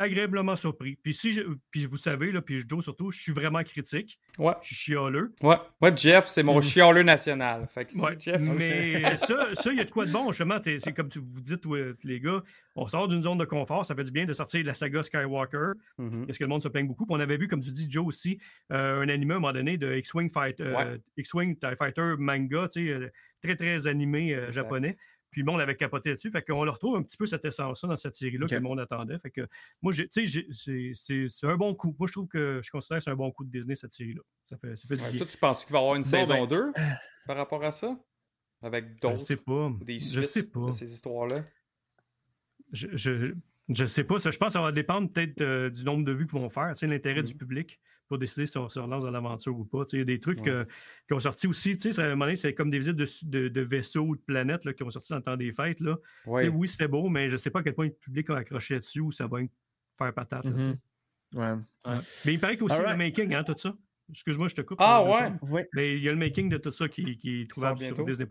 agréablement 0.00 0.56
surpris. 0.56 0.96
Puis 1.02 1.14
si 1.14 1.32
je- 1.32 1.42
puis 1.70 1.86
vous 1.86 1.96
savez, 1.96 2.32
là, 2.32 2.40
puis 2.40 2.64
Joe 2.68 2.82
surtout, 2.82 3.10
je 3.12 3.20
suis 3.20 3.32
vraiment 3.32 3.62
critique. 3.62 4.18
Ouais. 4.38 4.54
Je 4.62 4.66
suis 4.74 4.76
chialeux. 4.76 5.32
Ouais. 5.42 5.56
Moi, 5.80 5.94
Jeff, 5.94 6.26
c'est 6.26 6.42
mon 6.42 6.60
chialeux 6.60 7.02
national. 7.02 7.68
Fait 7.68 7.84
que 7.84 7.92
si 7.92 8.00
Ouais, 8.00 8.16
Jeff. 8.18 8.40
mais 8.40 9.16
ça, 9.18 9.54
ça, 9.54 9.70
il 9.72 9.78
y 9.78 9.80
a 9.80 9.84
de 9.84 9.90
quoi 9.90 10.06
de 10.06 10.12
bon, 10.12 10.32
justement. 10.32 10.58
C'est 10.64 10.92
comme 10.92 11.08
tu 11.10 11.18
vous 11.20 11.40
dites, 11.40 11.62
les 12.04 12.18
gars, 12.20 12.42
on 12.74 12.88
sort 12.88 13.08
d'une 13.08 13.22
zone 13.22 13.38
de 13.38 13.44
confort, 13.44 13.84
ça 13.84 13.94
fait 13.94 14.04
du 14.04 14.10
bien 14.10 14.24
de 14.24 14.32
sortir 14.32 14.62
de 14.62 14.66
la 14.66 14.74
saga 14.74 15.02
Skywalker. 15.02 15.72
Mhm. 15.98 16.26
Est-ce 16.28 16.38
que 16.38 16.44
le 16.44 16.48
monde 16.48 16.62
se 16.62 16.68
plaigne 16.68 16.86
beaucoup? 16.86 17.04
Puis 17.04 17.14
on 17.14 17.20
avait 17.20 17.36
vu, 17.36 17.46
comme 17.46 17.60
tu 17.60 17.70
dis, 17.70 17.86
Joe 17.90 18.06
aussi, 18.06 18.38
euh, 18.72 19.02
un 19.02 19.08
anime 19.08 19.32
à 19.32 19.34
un 19.34 19.38
moment 19.40 19.52
donné 19.52 19.76
de 19.76 19.94
X-Wing 19.96 20.30
Fight, 20.32 20.60
euh, 20.60 20.74
Ouais. 20.74 21.00
X-Wing 21.18 21.56
TIE 21.58 21.76
Fighter 21.78 22.14
manga, 22.18 22.68
tu 22.72 22.86
sais, 22.86 22.90
euh, 22.92 23.08
très, 23.42 23.56
très 23.56 23.86
animé 23.86 24.34
euh, 24.34 24.50
japonais. 24.50 24.96
Puis 25.30 25.42
le 25.42 25.46
monde 25.46 25.60
avait 25.60 25.76
capoté 25.76 26.08
là-dessus. 26.10 26.30
Fait 26.30 26.42
qu'on 26.42 26.64
le 26.64 26.70
retrouve 26.70 26.96
un 26.96 27.02
petit 27.02 27.16
peu 27.16 27.26
cette 27.26 27.44
essence-là 27.44 27.88
dans 27.90 27.96
cette 27.96 28.14
série-là 28.16 28.46
que 28.46 28.54
le 28.54 28.60
monde 28.60 28.80
attendait. 28.80 29.18
Fait 29.20 29.30
que 29.30 29.46
moi, 29.80 29.92
tu 29.92 30.08
sais, 30.10 30.26
c'est- 30.94 31.46
un 31.46 31.56
bon 31.56 31.74
coup. 31.74 31.94
Moi, 31.98 32.08
je 32.08 32.12
trouve 32.12 32.26
que 32.28 32.60
je 32.64 32.70
considère 32.70 32.98
que 32.98 33.04
c'est 33.04 33.10
un 33.10 33.16
bon 33.16 33.30
coup 33.30 33.44
de 33.44 33.50
Disney, 33.50 33.74
cette 33.76 33.92
série-là. 33.92 34.22
Ça 34.48 34.56
fait, 34.56 34.74
ça 34.76 34.88
fait 34.88 34.96
du 34.96 35.02
Ouais, 35.02 35.10
bien. 35.10 35.18
toi, 35.18 35.26
tu 35.30 35.36
penses 35.38 35.64
qu'il 35.64 35.72
va 35.72 35.78
y 35.78 35.82
avoir 35.82 35.94
une 35.96 36.02
Bon, 36.02 36.08
saison 36.08 36.34
ben- 36.34 36.46
2 36.46 36.72
par 37.26 37.36
rapport 37.36 37.62
à 37.64 37.70
ça? 37.72 37.96
Avec 38.62 38.84
Je 38.96 39.00
d'autres, 39.00 39.18
sais 39.20 39.36
pas. 39.36 39.70
des 39.80 39.98
Je 40.00 40.20
suites 40.20 40.24
sais 40.24 40.42
pas. 40.42 40.66
de 40.66 40.72
ces 40.72 40.92
histoires-là? 40.92 41.44
Je, 42.72 42.88
je, 42.92 43.34
je 43.68 43.84
sais 43.86 44.04
pas. 44.04 44.18
Ça, 44.18 44.30
je 44.30 44.38
pense 44.38 44.48
que 44.48 44.52
ça 44.54 44.60
va 44.62 44.72
dépendre 44.72 45.10
peut-être 45.10 45.40
euh, 45.40 45.70
du 45.70 45.84
nombre 45.84 46.04
de 46.04 46.12
vues 46.12 46.26
qu'ils 46.26 46.38
vont 46.38 46.48
faire, 46.50 46.70
tu 46.74 46.80
sais, 46.80 46.86
l'intérêt 46.86 47.22
du 47.22 47.34
public. 47.34 47.80
Pour 48.10 48.18
décider 48.18 48.44
si 48.44 48.58
on 48.58 48.68
se 48.68 48.80
relance 48.80 49.04
dans 49.04 49.10
l'aventure 49.12 49.56
ou 49.56 49.64
pas. 49.64 49.84
Tu 49.84 49.90
sais, 49.92 49.96
Il 49.98 50.00
y 50.00 50.02
a 50.02 50.04
des 50.04 50.18
trucs 50.18 50.40
Ouais. 50.40 50.50
euh, 50.50 50.64
qui 51.06 51.14
ont 51.14 51.20
sorti 51.20 51.46
aussi. 51.46 51.76
tu 51.76 51.82
sais, 51.82 51.92
ça, 51.92 52.02
à 52.02 52.06
un 52.06 52.08
moment 52.10 52.24
donné, 52.24 52.34
c'est 52.36 52.52
comme 52.54 52.68
des 52.68 52.78
visites 52.78 52.96
de, 52.96 53.06
de- 53.22 53.48
de 53.48 53.60
vaisseaux 53.60 54.00
ou 54.02 54.16
de 54.16 54.20
planètes 54.20 54.64
là, 54.64 54.72
qui 54.74 54.82
ont 54.82 54.90
sorti 54.90 55.10
dans 55.10 55.18
le 55.18 55.22
temps 55.22 55.36
des 55.36 55.52
fêtes. 55.52 55.78
Là. 55.78 55.94
Tu 55.96 56.02
sais, 56.24 56.30
Ouais. 56.30 56.48
Oui, 56.48 56.68
c'était 56.68 56.88
beau, 56.88 57.08
mais 57.08 57.28
je 57.28 57.34
ne 57.34 57.36
sais 57.38 57.50
pas 57.50 57.60
à 57.60 57.62
quel 57.62 57.74
point 57.74 57.86
le 57.86 57.92
public 57.92 58.28
a 58.30 58.38
accroché 58.38 58.78
dessus 58.80 58.98
ou 59.00 59.12
ça 59.12 59.28
va 59.28 59.38
faire 59.96 60.12
patate. 60.12 60.44
là, 60.44 60.50
tu 60.52 60.62
sais. 60.64 60.68
Mhm. 60.70 61.64
Ouais. 61.86 61.94
Mais 62.26 62.34
il 62.34 62.40
paraît 62.40 62.56
qu'il 62.56 62.66
y 62.66 62.70
a 62.70 62.74
aussi 62.74 62.74
Alright. 62.80 62.98
le 62.98 63.04
making, 63.04 63.34
hein, 63.34 63.44
tout 63.44 63.54
ça. 63.56 63.72
Excuse-moi, 64.10 64.48
je 64.48 64.56
te 64.56 64.60
coupe. 64.62 64.78
Ah, 64.80 65.02
euh, 65.02 65.46
ouais? 65.46 65.68
Mais 65.72 65.96
il 65.96 66.02
y 66.02 66.08
a 66.08 66.12
le 66.12 66.18
making 66.18 66.48
de 66.48 66.58
tout 66.58 66.72
ça 66.72 66.88
qui, 66.88 67.16
qui 67.16 67.42
est 67.42 67.50
trouvable 67.50 67.78
sur? 67.78 68.04
Disney. 68.04 68.26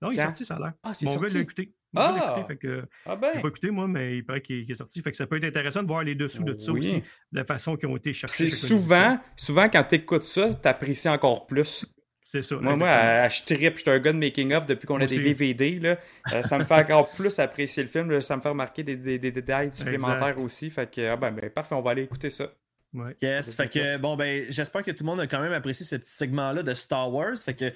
Non, 0.00 0.10
il 0.12 0.18
est 0.18 0.22
sorti, 0.22 0.44
ça 0.44 0.54
a 0.56 0.58
l'air. 0.58 0.72
Ah, 0.82 0.94
c'est 0.94 1.06
Mon 1.06 1.12
gars 1.14 1.20
sorti? 1.22 1.34
l'a 1.34 1.40
écouté. 1.40 1.72
Mon 1.92 2.00
gars 2.02 2.12
l'a 2.12 2.22
Ah! 2.22 2.30
écouté, 2.38 2.46
fait 2.46 2.56
que 2.58 2.84
Ah 3.06 3.16
ben! 3.16 3.40
pas 3.40 3.48
écouté, 3.48 3.70
moi, 3.70 3.88
mais 3.88 4.18
il 4.18 4.24
paraît 4.24 4.42
qu'il 4.42 4.70
est 4.70 4.74
sorti. 4.74 5.02
Fait 5.02 5.10
que 5.10 5.16
ça 5.16 5.26
peut 5.26 5.36
être 5.38 5.44
intéressant 5.44 5.82
de 5.82 5.88
voir 5.88 6.04
les 6.04 6.14
dessous 6.14 6.44
de 6.44 6.56
ça 6.58 6.70
Oui. 6.72 6.80
aussi, 6.80 6.94
de 6.96 7.02
la 7.38 7.44
façon 7.44 7.76
qu'ils 7.76 7.88
ont 7.88 7.96
été 7.96 8.12
cherchés. 8.12 8.48
C'est 8.48 8.66
souvent, 8.68 9.18
souvent 9.36 9.68
quand 9.68 9.82
tu 9.84 9.96
écoutes 9.96 10.24
ça, 10.24 10.50
tu 10.54 10.68
apprécies 10.68 11.08
encore 11.08 11.46
plus. 11.46 11.86
C'est 12.22 12.42
ça. 12.42 12.56
Moi, 12.56 12.76
moi, 12.76 12.88
euh, 12.88 13.28
je 13.30 13.42
trippe, 13.42 13.76
je 13.78 13.80
suis 13.82 13.90
un 13.90 13.98
gars 13.98 14.12
de 14.12 14.18
making-of 14.18 14.66
depuis 14.66 14.86
qu'on 14.86 15.00
a 15.00 15.06
des. 15.06 15.18
DVD. 15.18 15.78
Là. 15.80 15.96
Euh, 16.32 16.42
ça 16.42 16.58
me 16.58 16.64
fait 16.64 16.74
encore 16.74 17.08
plus 17.08 17.38
apprécier 17.38 17.82
le 17.82 17.88
film, 17.88 18.10
là. 18.10 18.20
ça 18.20 18.36
me 18.36 18.42
fait 18.42 18.50
remarquer 18.50 18.82
des, 18.82 18.96
des- 18.96 19.18
des 19.18 19.30
détails 19.32 19.72
supplémentaires 19.72 20.28
Exact. 20.28 20.42
aussi. 20.44 20.68
Fait 20.70 20.90
que, 20.90 21.08
ah 21.08 21.16
ben, 21.16 21.30
ben, 21.30 21.48
parfait, 21.48 21.74
on 21.74 21.80
va 21.80 21.92
aller 21.92 22.02
écouter 22.02 22.28
ça. 22.28 22.52
Ouais. 22.92 23.16
Yes, 23.22 23.54
fait 23.54 23.68
que 23.68 23.98
bon 23.98 24.16
ben 24.16 24.46
j'espère 24.48 24.82
que 24.82 24.90
tout 24.90 25.04
le 25.04 25.10
monde 25.10 25.20
a 25.20 25.26
quand 25.26 25.40
même 25.40 25.52
apprécié 25.52 25.84
ce 25.84 25.96
petit 25.96 26.10
segment-là 26.10 26.62
de 26.62 26.72
Star 26.72 27.12
Wars. 27.12 27.36
Fait 27.36 27.52
que 27.54 27.70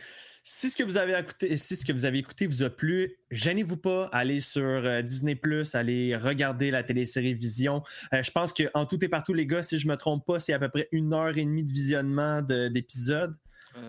si 0.45 0.71
ce 0.71 0.77
que 0.77 0.83
vous 0.83 0.97
avez 0.97 1.19
écouté, 1.19 1.57
si 1.57 1.77
ce 1.77 1.85
que 1.85 1.93
vous 1.93 2.05
avez 2.05 2.19
écouté 2.19 2.47
vous 2.47 2.63
a 2.63 2.71
plu, 2.71 3.17
gênez-vous 3.31 3.77
pas, 3.77 4.09
allez 4.13 4.41
sur 4.41 4.63
euh, 4.63 5.01
Disney 5.03 5.37
allez 5.75 6.17
regarder 6.17 6.71
la 6.71 6.83
télésérie 6.83 7.35
Vision. 7.35 7.83
Euh, 8.13 8.23
je 8.23 8.31
pense 8.31 8.53
que 8.53 8.65
en 8.75 8.85
tout 8.87 9.03
et 9.05 9.09
partout 9.09 9.35
les 9.35 9.47
gars, 9.47 9.63
si 9.63 9.79
je 9.79 9.87
me 9.87 9.97
trompe 9.97 10.27
pas, 10.27 10.39
c'est 10.41 10.53
à 10.53 10.59
peu 10.59 10.69
près 10.69 10.89
une 10.93 11.13
heure 11.15 11.37
et 11.37 11.45
demie 11.45 11.65
de 11.65 11.71
visionnement 11.73 12.43
de- 12.43 12.69
d'épisodes, 12.69 13.35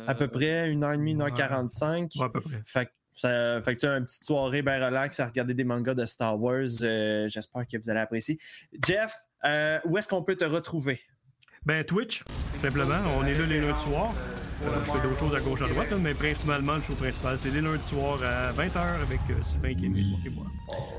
à 0.07 0.13
peu 0.15 0.25
Euh, 0.25 0.27
près 0.27 0.69
une 0.69 0.83
heure 0.83 0.93
et 0.93 0.97
demie, 0.97 1.11
une 1.11 1.21
heure 1.21 1.33
quarante-cinq. 1.33 2.11
Ouais, 2.17 2.25
à 2.25 2.29
peu 2.29 2.41
près. 2.41 2.61
Fait 2.65 2.85
que 2.85 2.91
ça, 3.15 3.61
fait 3.61 3.75
que 3.75 3.79
tu 3.81 3.85
as 3.87 3.97
une 3.97 4.05
petite 4.05 4.23
soirée 4.23 4.61
bien 4.61 4.83
relax 4.85 5.19
à 5.19 5.25
regarder 5.25 5.53
des 5.53 5.63
mangas 5.63 5.93
de 5.95 6.05
Star 6.05 6.39
Wars. 6.39 6.67
Euh, 6.81 7.27
J'espère 7.29 7.67
que 7.67 7.77
vous 7.77 7.89
allez 7.89 7.99
apprécier. 7.99 8.37
Jeff, 8.85 9.13
euh, 9.43 9.79
où 9.85 9.97
est-ce 9.97 10.07
qu'on 10.07 10.23
peut 10.23 10.35
te 10.35 10.45
retrouver? 10.45 11.01
Ben, 11.65 11.83
Twitch, 11.83 12.23
simplement. 12.61 13.01
On 13.17 13.25
est 13.25 13.33
là 13.33 13.45
les 13.45 13.59
lundis 13.59 13.79
soirs. 13.81 14.13
Je 14.63 14.91
fais 14.91 15.01
d'autres 15.01 15.19
choses 15.19 15.35
à 15.35 15.39
gauche, 15.41 15.61
à 15.61 15.67
droite, 15.67 15.93
mais 15.99 16.13
principalement, 16.13 16.75
le 16.75 16.81
show 16.81 16.93
principal, 16.95 17.37
c'est 17.37 17.49
les 17.49 17.59
lundis 17.61 17.83
soirs 17.83 18.23
à 18.23 18.51
20h 18.53 19.01
avec 19.01 19.19
euh, 19.29 19.41
Sylvain 19.43 19.73
qui 19.75 19.85
est 19.85 19.89
venu 19.89 20.01
et 20.25 20.29
moi. 20.29 20.45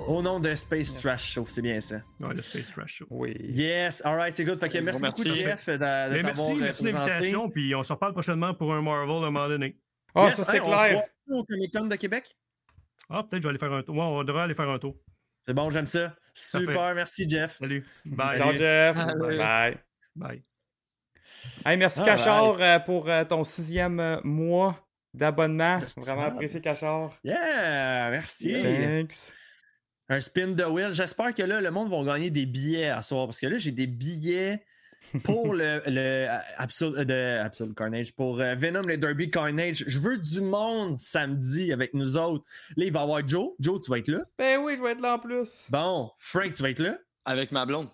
Au 0.07 0.21
nom 0.23 0.39
de 0.39 0.55
Space 0.55 0.97
Trash 0.97 1.33
Show, 1.33 1.47
c'est 1.49 1.63
bien 1.63 1.81
ça. 1.81 1.97
Ouais, 2.21 2.35
le 2.35 2.43
Space 2.43 2.71
Trash 2.73 2.97
Show. 2.97 3.07
Oui. 3.11 3.35
Yes, 3.41 4.05
alright, 4.05 4.35
c'est 4.35 4.45
good. 4.45 4.61
Fait 4.61 4.69
que 4.69 4.79
merci 4.79 5.01
Gros 5.01 5.11
beaucoup, 5.11 5.23
merci. 5.25 5.67
T'avoir 5.67 6.09
merci, 6.11 6.43
euh, 6.43 6.55
merci 6.57 6.83
de 6.85 6.89
présenté. 6.91 7.11
l'invitation, 7.11 7.49
puis 7.51 7.75
on 7.75 7.83
se 7.83 7.93
reparle 7.93 8.13
prochainement 8.13 8.53
pour 8.55 8.75
un 8.75 8.83
Marvel 8.83 9.11
à 9.25 9.27
un 9.27 9.31
moment 9.31 9.49
donné. 9.49 9.79
Ah, 10.15 10.27
Yes, 10.27 10.35
ça 10.37 10.45
c'est 10.45 10.57
hey, 10.57 10.61
on 10.61 10.65
se 10.65 10.85
clair. 10.85 11.03
au 11.31 11.45
Comic 11.45 11.73
Con 11.75 11.87
de 11.87 11.97
Québec? 11.97 12.37
Ah, 13.09 13.23
peut-être 13.23 13.43
je 13.43 13.49
vais 13.49 13.51
aller 13.51 13.59
faire 13.59 13.73
un 13.73 13.83
tour. 13.83 13.97
Ouais, 13.97 14.03
on 14.03 14.25
devrait 14.25 14.43
aller 14.43 14.55
faire 14.55 14.69
un 14.69 14.79
tour. 14.79 14.97
C'est 15.47 15.55
bon, 15.55 15.71
j'aime 15.71 15.87
ça. 15.87 16.15
Super, 16.35 16.95
merci, 16.95 17.29
Jeff. 17.29 17.57
Salut. 17.59 17.87
Bye. 18.05 18.37
Ciao, 18.37 18.55
Jeff. 18.55 18.97
Salut. 18.97 19.39
Bye. 19.39 19.79
Bye. 20.17 20.45
Hey, 21.65 21.77
merci, 21.77 22.01
All 22.01 22.07
Cachard, 22.07 22.57
euh, 22.61 22.79
pour 22.79 23.09
euh, 23.09 23.25
ton 23.25 23.43
sixième 23.45 24.01
euh, 24.01 24.21
mois 24.25 24.79
d'abonnement. 25.13 25.79
Vraiment 25.97 26.23
apprécié, 26.23 26.61
Cachard. 26.61 27.13
Yeah, 27.25 28.11
merci. 28.11 28.53
Thanks. 28.53 29.35
Un 30.09 30.21
spin 30.21 30.49
de 30.49 30.65
wheel. 30.65 30.93
J'espère 30.93 31.33
que 31.33 31.43
là, 31.43 31.61
le 31.61 31.71
monde 31.71 31.89
va 31.91 32.13
gagner 32.13 32.31
des 32.31 32.45
billets 32.45 32.91
à 32.91 33.01
soir 33.01 33.27
parce 33.27 33.41
que 33.41 33.47
là, 33.47 33.57
j'ai 33.57 33.71
des 33.71 33.87
billets 33.87 34.63
pour 35.23 35.55
le, 35.55 35.83
le 35.87 36.27
Absol- 36.59 37.05
de 37.05 37.39
Absolute 37.39 37.75
Carnage, 37.75 38.13
pour 38.15 38.41
euh, 38.41 38.55
Venom, 38.55 38.83
le 38.83 38.99
Derby 38.99 39.31
Carnage. 39.31 39.85
Je 39.87 39.99
veux 39.99 40.19
du 40.19 40.43
monde 40.43 40.99
samedi 41.01 41.73
avec 41.73 41.95
nous 41.95 42.19
autres. 42.19 42.45
Là, 42.77 42.85
il 42.85 42.93
va 42.93 43.01
y 43.01 43.03
avoir 43.03 43.27
Joe. 43.27 43.53
Joe, 43.61 43.81
tu 43.81 43.91
vas 43.91 43.99
être 43.99 44.09
là? 44.09 44.21
Ben 44.39 44.59
oui, 44.61 44.75
je 44.77 44.83
vais 44.83 44.93
être 44.93 45.01
là 45.01 45.15
en 45.15 45.19
plus. 45.19 45.67
Bon, 45.71 46.11
Frank, 46.19 46.53
tu 46.53 46.63
vas 46.63 46.71
être 46.71 46.81
là? 46.81 46.99
Avec 47.25 47.53
ma 47.53 47.65
blonde. 47.65 47.89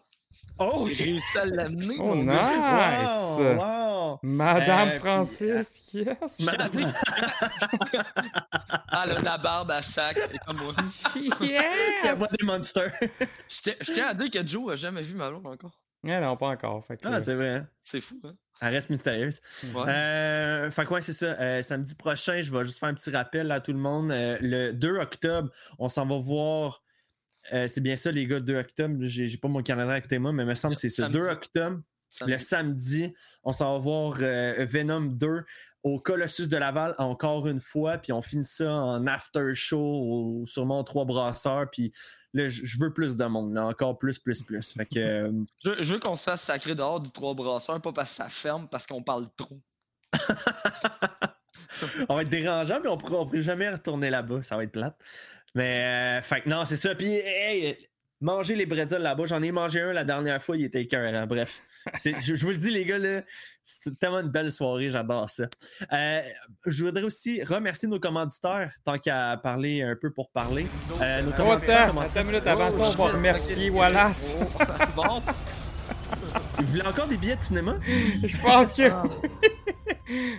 Oh, 0.59 0.87
J'ai 0.91 1.05
réussi 1.05 1.39
à 1.39 1.47
l'amener. 1.47 1.97
Oh, 1.99 2.15
mon 2.15 2.25
gars. 2.25 3.01
nice. 3.03 3.39
Wow, 3.39 3.57
wow. 3.57 4.19
Madame 4.23 4.89
Euh, 4.89 4.91
puis, 4.93 4.99
Francis, 5.01 5.83
yes. 5.95 6.41
Madame- 6.45 6.93
Ah, 8.93 9.03
a 9.03 9.07
la 9.07 9.39
barbe 9.39 9.71
à 9.71 9.83
sac, 9.83 10.19
elle 10.23 10.37
est 10.37 10.39
comme 10.39 10.59
moi. 10.59 10.75
Yes. 11.41 12.13
envoie 12.13 12.29
des 12.39 12.45
monsters. 12.45 12.93
Je 13.49 13.63
tiens- 13.63 13.75
je 13.81 13.93
tiens 13.93 14.07
à 14.09 14.15
dire 14.15 14.31
que 14.31 14.47
Joe 14.47 14.73
a 14.73 14.77
jamais 14.77 15.03
vu 15.03 15.15
ma 15.15 15.31
blonde 15.31 15.47
encore. 15.47 15.81
Ah 16.07 16.19
non, 16.21 16.37
pas 16.37 16.49
encore. 16.49 16.85
Fait 16.87 16.97
que, 16.97 17.07
Ah, 17.09 17.21
c'est 17.21 17.35
vrai. 17.35 17.49
hein? 17.57 17.67
C'est 17.83 18.01
fou, 18.01 18.19
hein? 18.25 18.33
Elle 18.63 18.75
reste 18.75 18.89
mystérieuse. 18.91 19.41
Ouais. 19.75 19.85
Euh, 19.89 20.71
fait 20.71 20.85
que 20.87 20.95
ouais, 20.95 21.01
c'est 21.03 21.13
ça. 21.13 21.27
Euh, 21.27 21.63
samedi 21.63 21.95
prochain, 21.95 22.41
je 22.41 22.51
vais 22.53 22.65
juste 22.65 22.79
faire 22.79 22.89
un 22.89 22.95
petit 22.95 23.11
rappel 23.11 23.51
à 23.53 23.61
tout 23.61 23.73
le 23.73 23.79
monde. 23.79 24.11
Euh, 24.11 24.37
le 24.41 24.73
2 24.73 24.97
octobre, 24.99 25.51
on 25.79 25.89
s'en 25.89 26.07
va 26.07 26.19
voir. 26.19 26.83
Euh, 27.53 27.67
c'est 27.67 27.81
bien 27.81 27.97
ça, 27.97 28.11
les 28.11 28.27
gars, 28.27 28.41
2 28.41 28.57
octobre. 28.57 28.97
J'ai 29.01 29.37
pas 29.37 29.49
mon 29.49 29.63
calendrier 29.63 29.99
à 29.99 30.01
côté 30.01 30.17
de 30.17 30.21
moi, 30.21 30.33
mais 30.33 30.45
il 30.45 30.49
me 30.49 30.55
semble 30.55 30.75
que 30.75 30.81
c'est 30.81 30.89
ça. 30.89 31.05
Samedi. 31.05 31.19
2 31.19 31.29
octobre, 31.29 31.81
Samedi. 32.11 32.33
le 32.33 32.39
samedi, 32.39 33.15
on 33.45 33.53
s'en 33.53 33.73
va 33.75 33.79
voir 33.79 34.15
euh, 34.21 34.67
Venom 34.69 35.03
2 35.03 35.45
au 35.83 35.99
Colossus 35.99 36.49
de 36.49 36.57
Laval 36.59 36.95
encore 36.99 37.47
une 37.49 37.61
fois. 37.61 37.99
Puis 37.99 38.13
on 38.13 38.21
finit 38.23 38.45
ça 38.45 38.73
en 38.73 39.07
after 39.07 39.55
show, 39.55 39.79
ou 39.81 40.45
sûrement 40.47 40.85
trois 40.85 41.05
brasseurs. 41.07 41.71
Puis 41.71 41.93
là, 42.35 42.47
je 42.49 42.79
veux 42.79 42.93
plus 42.93 43.17
de 43.17 43.25
monde, 43.25 43.55
là, 43.55 43.67
encore 43.67 43.99
plus, 43.99 44.19
plus, 44.19 44.43
plus. 44.43 44.73
Fait 44.73 44.87
que. 44.87 44.99
euh, 44.99 45.33
Je, 45.65 45.83
je 45.83 45.95
veux 45.95 45.99
qu'on 46.01 46.17
se 46.17 46.25
fasse 46.25 46.43
sacrer 46.43 46.75
dehors 46.75 47.01
du 47.01 47.11
trois 47.11 47.35
brasseurs, 47.35 47.81
pas 47.81 47.93
parce 47.93 48.11
que 48.11 48.17
ça 48.17 48.29
ferme, 48.29 48.69
parce 48.69 48.87
qu'on 48.87 49.03
parle 49.03 49.29
trop. 49.37 49.61
on 52.09 52.15
va 52.17 52.23
être 52.23 52.29
dérangeant, 52.29 52.81
mais 52.83 52.89
on 52.89 52.95
on 52.95 52.99
pourra 52.99 53.41
jamais 53.41 53.71
retourner 53.71 54.11
là-bas. 54.11 54.43
Ça 54.43 54.57
va 54.57 54.65
être 54.65 54.73
plate. 54.73 54.97
Mais, 55.55 56.19
euh, 56.21 56.23
fait 56.23 56.43
que 56.43 56.49
non, 56.49 56.65
c'est 56.65 56.77
ça. 56.77 56.95
Puis, 56.95 57.15
hey, 57.15 57.77
manger 58.21 58.55
les 58.55 58.67
bretzels 58.67 59.03
là-bas. 59.03 59.25
J'en 59.27 59.43
ai 59.43 59.51
mangé 59.53 59.81
un 59.81 59.93
la 59.93 60.05
dernière 60.05 60.43
fois, 60.43 60.57
il 60.57 60.65
était 60.65 60.83
écœurant. 60.83 61.27
Bref. 61.27 61.61
Je, 62.05 62.35
je 62.35 62.45
vous 62.45 62.51
le 62.51 62.59
dis, 62.59 62.71
les 62.71 62.85
gars, 62.85 62.99
là, 62.99 63.23
c'est 63.65 63.99
tellement 63.99 64.21
une 64.21 64.29
belle 64.29 64.53
soirée, 64.53 64.91
j'adore 64.91 65.31
ça. 65.31 65.45
Euh, 65.93 66.21
je 66.67 66.85
voudrais 66.85 67.03
aussi 67.05 67.43
remercier 67.43 67.89
nos 67.89 67.99
commanditaires, 67.99 68.71
tant 68.85 68.99
qu'à 68.99 69.39
parler 69.43 69.81
un 69.83 69.97
peu 69.97 70.13
pour 70.13 70.31
parler. 70.31 70.67
Euh, 71.01 71.23
nos 71.23 71.31
Oh, 71.31 71.35
commanditaires, 71.37 71.87
comment 71.89 72.03
attends 72.03 72.25
minute 72.25 72.47
avant 72.47 72.71
ça, 72.71 72.77
on 73.01 73.05
va 73.05 73.13
remercier 73.13 73.71
Wallace. 73.71 74.37
bon, 74.95 75.23
Vous 76.59 76.67
voulez 76.67 76.83
encore 76.83 77.09
des 77.09 77.17
billets 77.17 77.37
de 77.37 77.43
cinéma? 77.43 77.77
Je 77.87 78.37
pense 78.43 78.73
que. 78.75 78.83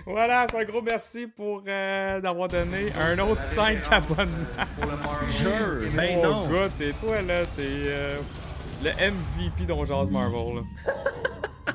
Voilà, 0.06 0.46
c'est 0.50 0.58
un 0.60 0.64
gros 0.64 0.82
merci 0.82 1.26
pour 1.26 1.62
euh, 1.66 2.20
d'avoir 2.20 2.48
donné 2.48 2.92
un 3.00 3.18
autre 3.20 3.42
5 3.42 3.78
abonnements. 3.90 4.30
Sure, 5.30 5.90
ben 5.94 6.18
oh, 6.18 6.22
non. 6.26 6.48
God, 6.48 6.70
t'es 6.78 6.92
toi 6.92 7.22
là, 7.22 7.44
t'es 7.56 7.62
euh, 7.62 8.18
le 8.82 8.90
MVP 8.90 9.64
dont 9.66 9.84
jase 9.84 10.10
Marvel. 10.10 10.56
Là. 10.56 10.92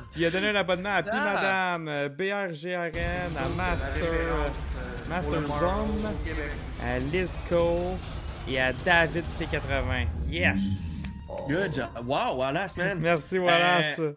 tu 0.12 0.24
as 0.24 0.30
donné 0.30 0.48
un 0.48 0.54
abonnement 0.56 0.94
à 0.94 1.02
P 1.02 1.10
Ah. 1.12 1.32
Madame, 1.34 1.88
euh, 1.88 2.08
BRGRN, 2.08 3.36
à 3.36 3.48
Master, 3.56 4.04
euh, 4.04 4.46
Master 5.08 5.46
Zone, 5.46 6.12
à 6.84 6.98
Lizco 6.98 7.96
et 8.48 8.60
à 8.60 8.72
David 8.72 9.24
P80. 9.40 10.06
Yes! 10.28 11.04
Good 11.48 11.74
job. 11.74 11.88
Wow, 12.06 12.36
Wallace, 12.38 12.76
man. 12.76 12.98
Merci 13.00 13.38
Wallace. 13.38 13.98
Euh, 13.98 14.08
Wa- 14.10 14.14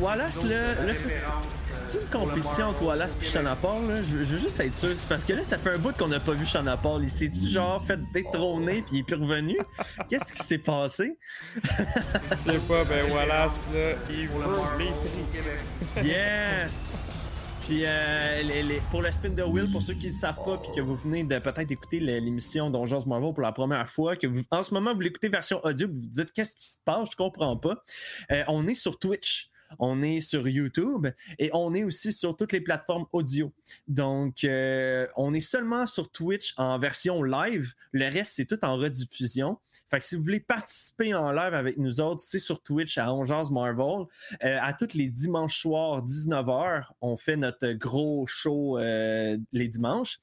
Wallace, 0.00 0.42
là, 0.44 0.74
là 0.84 0.92
c'est 0.94 1.98
une 2.00 2.06
compétition 2.08 2.66
entre 2.66 2.84
Wallace 2.84 3.16
et 3.20 3.26
Shana 3.26 3.56
Paul, 3.56 3.88
là? 3.88 3.96
Je, 3.96 4.16
veux- 4.16 4.24
je 4.24 4.34
veux 4.34 4.38
juste 4.38 4.60
être 4.60 4.74
sûr. 4.74 4.90
C'est 4.94 5.08
parce 5.08 5.24
que 5.24 5.32
là, 5.32 5.42
ça 5.44 5.58
fait 5.58 5.70
un 5.70 5.78
bout 5.78 5.96
qu'on 5.96 6.08
n'a 6.08 6.20
pas 6.20 6.32
vu 6.32 6.46
Shana 6.46 6.76
Paul. 6.76 7.02
Il 7.02 7.10
s'est-tu 7.10 7.48
genre 7.48 7.84
fait 7.84 7.98
détrôner 8.12 8.82
puis 8.82 8.96
il 8.96 8.98
est 9.00 9.02
plus 9.02 9.16
revenu? 9.16 9.58
Qu'est-ce 10.08 10.32
qui 10.32 10.42
s'est 10.44 10.58
passé? 10.58 11.18
Je 11.64 12.52
sais 12.52 12.58
pas, 12.68 12.84
ben 12.84 13.10
Wallace 13.12 13.60
là, 13.74 13.92
il 14.10 14.28
prix. 14.28 16.06
Yes! 16.08 16.92
Puis 17.66 17.82
euh, 17.86 18.42
les- 18.42 18.62
les- 18.64 18.82
pour 18.90 19.00
le 19.02 19.10
spin 19.12 19.28
de 19.30 19.42
Will, 19.44 19.70
pour 19.70 19.80
ceux 19.82 19.94
qui 19.94 20.06
ne 20.06 20.12
savent 20.12 20.42
pas, 20.44 20.56
puis 20.58 20.70
que 20.74 20.80
vous 20.80 20.96
venez 20.96 21.22
de 21.22 21.38
peut-être 21.38 21.70
écouter 21.70 22.00
le- 22.00 22.18
l'émission 22.18 22.68
Donjons 22.68 23.04
Marvel 23.06 23.32
pour 23.32 23.42
la 23.42 23.52
première 23.52 23.88
fois, 23.88 24.16
que 24.16 24.26
vous, 24.26 24.42
en 24.50 24.62
ce 24.64 24.74
moment 24.74 24.92
vous 24.92 25.00
l'écoutez 25.00 25.28
version 25.28 25.60
audio, 25.64 25.86
vous 25.86 25.94
vous 26.00 26.08
dites 26.08 26.32
qu'est-ce 26.32 26.56
qui 26.56 26.66
se 26.66 26.78
passe, 26.84 27.10
je 27.12 27.16
comprends 27.16 27.56
pas. 27.56 27.76
Euh, 28.32 28.42
on 28.48 28.66
est 28.66 28.74
sur 28.74 28.98
Twitch. 28.98 29.49
On 29.78 30.02
est 30.02 30.20
sur 30.20 30.48
YouTube 30.48 31.08
et 31.38 31.50
on 31.52 31.74
est 31.74 31.84
aussi 31.84 32.12
sur 32.12 32.36
toutes 32.36 32.52
les 32.52 32.60
plateformes 32.60 33.06
audio. 33.12 33.52
Donc, 33.88 34.44
euh, 34.44 35.06
on 35.16 35.34
est 35.34 35.40
seulement 35.40 35.86
sur 35.86 36.10
Twitch 36.10 36.54
en 36.56 36.78
version 36.78 37.22
live. 37.22 37.72
Le 37.92 38.06
reste, 38.06 38.34
c'est 38.36 38.46
tout 38.46 38.62
en 38.64 38.76
rediffusion. 38.76 39.58
Fait 39.90 39.98
que 39.98 40.04
si 40.04 40.16
vous 40.16 40.22
voulez 40.22 40.40
participer 40.40 41.14
en 41.14 41.32
live 41.32 41.54
avec 41.54 41.76
nous 41.76 42.00
autres, 42.00 42.22
c'est 42.22 42.38
sur 42.38 42.62
Twitch 42.62 42.96
à 42.98 43.12
Ongeance 43.12 43.50
Marvel. 43.50 44.06
Euh, 44.44 44.58
à 44.60 44.72
tous 44.72 44.94
les 44.94 45.08
dimanches 45.08 45.58
soirs, 45.58 46.04
19h, 46.04 46.84
on 47.00 47.16
fait 47.16 47.36
notre 47.36 47.72
gros 47.72 48.26
show 48.26 48.78
euh, 48.78 49.36
les 49.52 49.68
dimanches. 49.68 50.20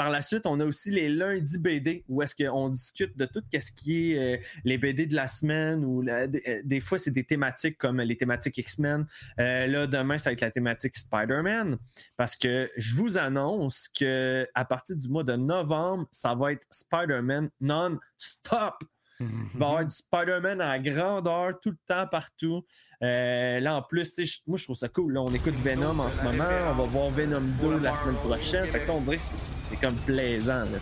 Par 0.00 0.08
la 0.08 0.22
suite, 0.22 0.46
on 0.46 0.58
a 0.60 0.64
aussi 0.64 0.90
les 0.90 1.10
lundis 1.10 1.58
BD 1.58 2.06
où 2.08 2.22
est-ce 2.22 2.34
qu'on 2.34 2.70
discute 2.70 3.18
de 3.18 3.26
tout 3.26 3.42
ce 3.52 3.70
qui 3.70 4.12
est 4.14 4.38
euh, 4.38 4.42
les 4.64 4.78
BD 4.78 5.04
de 5.04 5.14
la 5.14 5.28
semaine 5.28 5.84
ou 5.84 6.02
euh, 6.08 6.26
des 6.64 6.80
fois, 6.80 6.96
c'est 6.96 7.10
des 7.10 7.24
thématiques 7.24 7.76
comme 7.76 8.00
les 8.00 8.16
thématiques 8.16 8.56
X-Men. 8.56 9.06
Euh, 9.38 9.66
là, 9.66 9.86
demain, 9.86 10.16
ça 10.16 10.30
va 10.30 10.32
être 10.32 10.40
la 10.40 10.50
thématique 10.50 10.96
Spider-Man 10.96 11.76
parce 12.16 12.34
que 12.34 12.70
je 12.78 12.96
vous 12.96 13.18
annonce 13.18 13.88
que 13.88 14.48
à 14.54 14.64
partir 14.64 14.96
du 14.96 15.06
mois 15.06 15.22
de 15.22 15.36
novembre, 15.36 16.08
ça 16.10 16.34
va 16.34 16.52
être 16.52 16.66
Spider-Man 16.70 17.50
non-stop. 17.60 18.82
Il 19.20 19.58
va 19.58 19.66
y 19.66 19.68
avoir 19.68 19.84
du 19.84 19.94
Spider-Man 19.94 20.60
à 20.62 20.78
grandeur, 20.78 21.60
tout 21.60 21.70
le 21.70 21.76
temps, 21.86 22.06
partout. 22.06 22.64
Euh, 23.02 23.60
là, 23.60 23.76
en 23.76 23.82
plus, 23.82 24.18
moi, 24.46 24.56
je 24.58 24.64
trouve 24.64 24.76
ça 24.76 24.88
cool. 24.88 25.12
Là, 25.12 25.20
on 25.22 25.32
écoute 25.34 25.54
Venom 25.56 25.98
en 25.98 26.08
ce 26.10 26.20
moment. 26.22 26.44
On 26.70 26.74
va 26.74 26.82
voir 26.84 27.10
Venom 27.10 27.40
2 27.60 27.78
la 27.80 27.94
semaine 27.94 28.14
prochaine. 28.16 28.66
Fait 28.68 28.80
que, 28.80 28.90
on 28.90 29.00
dirait 29.02 29.16
que 29.18 29.22
c'est- 29.34 29.76
comme 29.80 29.94
plaisant. 29.96 30.64
là. 30.64 30.78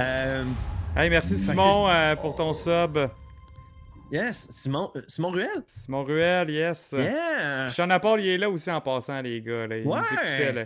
Euh, 0.00 0.42
Hey, 0.96 1.08
merci 1.08 1.36
Simon 1.36 1.88
euh, 1.88 2.16
pour 2.16 2.34
ton 2.34 2.52
sub. 2.52 2.98
yes, 4.10 4.48
Simon, 4.50 4.90
Simon 5.06 5.30
Ruel? 5.30 5.62
Simon 5.66 6.02
Ruel, 6.02 6.50
yes. 6.50 6.92
Yes. 6.98 7.74
Sean 7.74 7.96
Paul, 8.00 8.20
il 8.20 8.28
est 8.30 8.38
là 8.38 8.50
aussi 8.50 8.70
en 8.72 8.80
passant, 8.80 9.20
les 9.22 9.40
gars. 9.40 9.68
Là. 9.68 9.78
Il 9.78 9.84
nous 9.84 9.90
Ouais. 9.92 10.00
écoutait, 10.00 10.52
là. 10.52 10.64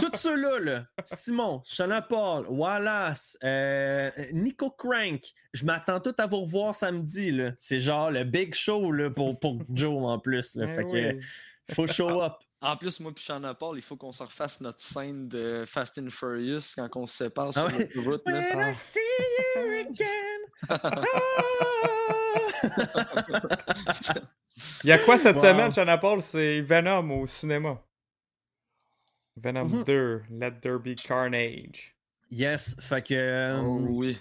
Tous 0.00 0.16
ceux-là, 0.16 0.58
là, 0.60 0.84
Simon, 1.04 1.62
Shana 1.64 2.02
Paul, 2.02 2.46
Wallace, 2.48 3.36
euh, 3.44 4.10
Nico 4.32 4.70
Crank, 4.70 5.20
je 5.52 5.64
m'attends 5.64 6.00
tout 6.00 6.14
à 6.18 6.26
vous 6.26 6.40
revoir 6.42 6.74
samedi. 6.74 7.30
là. 7.30 7.52
C'est 7.58 7.78
genre 7.78 8.10
le 8.10 8.24
big 8.24 8.54
show 8.54 8.92
là, 8.92 9.10
pour, 9.10 9.38
pour 9.38 9.58
Joe 9.74 10.04
en 10.04 10.18
plus. 10.18 10.54
Là. 10.56 10.66
Eh 10.68 10.74
Fait 10.74 10.84
que, 10.84 11.12
oui. 11.14 11.20
faut 11.74 11.86
show 11.86 12.22
up. 12.22 12.34
En 12.64 12.76
plus, 12.76 13.00
moi 13.00 13.10
puis 13.12 13.24
Shanna 13.24 13.54
Paul, 13.54 13.76
il 13.76 13.82
faut 13.82 13.96
qu'on 13.96 14.12
se 14.12 14.22
refasse 14.22 14.60
notre 14.60 14.80
scène 14.80 15.26
de 15.28 15.64
Fast 15.66 15.98
and 15.98 16.10
Furious 16.10 16.60
quand 16.76 16.88
on 16.94 17.06
se 17.06 17.16
sépare 17.24 17.48
Ah 17.48 17.52
sur 17.52 17.64
ouais? 17.66 17.78
notre 17.96 18.00
route. 18.08 18.22
là. 18.26 18.56
When 18.56 18.68
I 18.70 18.74
see 18.76 19.00
you 19.56 19.80
again. 19.80 20.38
Ah! 20.84 21.02
Il 24.84 24.88
y 24.90 24.92
a 24.92 24.98
quoi 24.98 25.16
cette 25.16 25.36
Wow. 25.36 25.42
semaine, 25.42 25.70
Sean 25.72 25.98
Paul? 26.00 26.22
C'est 26.22 26.60
Venom 26.60 27.10
au 27.22 27.26
cinéma. 27.26 27.80
Venom 29.36 29.64
Mhm. 29.68 29.84
2, 29.84 30.22
Let 30.30 30.52
There 30.60 30.78
Be 30.78 30.94
Carnage. 30.94 31.94
yes, 32.30 32.76
fait 32.80 33.02
que, 33.06 33.14
euh, 33.14 33.60
Oh 33.62 33.78
oui. 33.88 34.18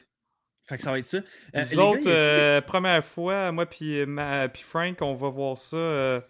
fait 0.67 0.77
que 0.77 0.81
ça 0.81 0.91
va 0.91 0.99
être 0.99 1.07
ça. 1.07 1.17
Euh, 1.17 1.21
Nous 1.63 1.69
les 1.69 1.77
autres, 1.77 2.07
euh, 2.07 2.61
première 2.61 3.03
fois, 3.03 3.51
moi 3.51 3.65
puis 3.65 4.05
ma- 4.05 4.47
puis 4.49 4.63
Frank, 4.63 4.97
on 5.01 5.13
va 5.15 5.29
voir 5.29 5.57
ça 5.57 5.75
euh, 5.77 6.21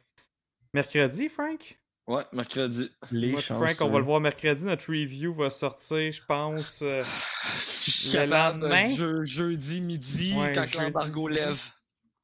mercredi, 0.74 1.30
Frank? 1.30 1.78
Ouais, 2.08 2.24
mercredi. 2.34 2.92
les 3.12 3.32
Moi 3.32 3.42
Frank, 3.42 3.76
on 3.82 3.90
va 3.90 4.00
le 4.00 4.04
voir 4.04 4.20
mercredi. 4.20 4.66
Notre 4.66 4.88
review 4.90 5.32
va 5.34 5.50
sortir, 5.52 6.12
je 6.12 6.22
pense. 6.26 6.82
euh, 6.82 7.04
Je 7.86 8.18
Le 8.20 8.26
lendemain? 8.26 8.90
je- 8.90 9.24
jeudi 9.24 9.80
midi, 9.82 10.34
Ouais, 10.36 10.52
quand 10.54 10.66
l'embargo 10.76 11.28
lève. 11.28 11.60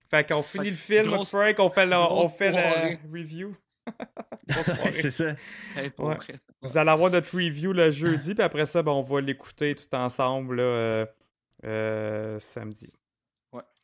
Fait 0.10 0.28
qu'on 0.28 0.42
finit 0.42 0.70
le 0.72 0.76
film, 0.76 1.06
grosse- 1.08 1.30
Frank, 1.30 1.56
on 1.60 1.70
fait 1.70 1.86
la, 1.86 2.12
on 2.12 2.28
fait 2.30 2.52
la 2.52 2.90
review. 3.14 3.56
C'est 4.94 5.12
ça. 5.12 5.36
Hey, 5.76 5.90
pour 5.90 6.06
Ouais. 6.08 6.18
Vous 6.68 6.78
allez 6.78 6.90
avoir 6.90 7.12
notre 7.12 7.36
review 7.36 7.74
le 7.74 7.92
jeudi, 7.92 8.36
puis 8.36 8.44
après 8.44 8.66
ça, 8.66 8.84
ben, 8.84 8.92
on 8.92 9.02
va 9.02 9.22
l'écouter 9.22 9.76
tout 9.76 9.94
ensemble 9.96 10.58
là, 10.58 10.64
euh, 10.64 11.06
euh, 11.66 12.40
samedi. 12.40 12.92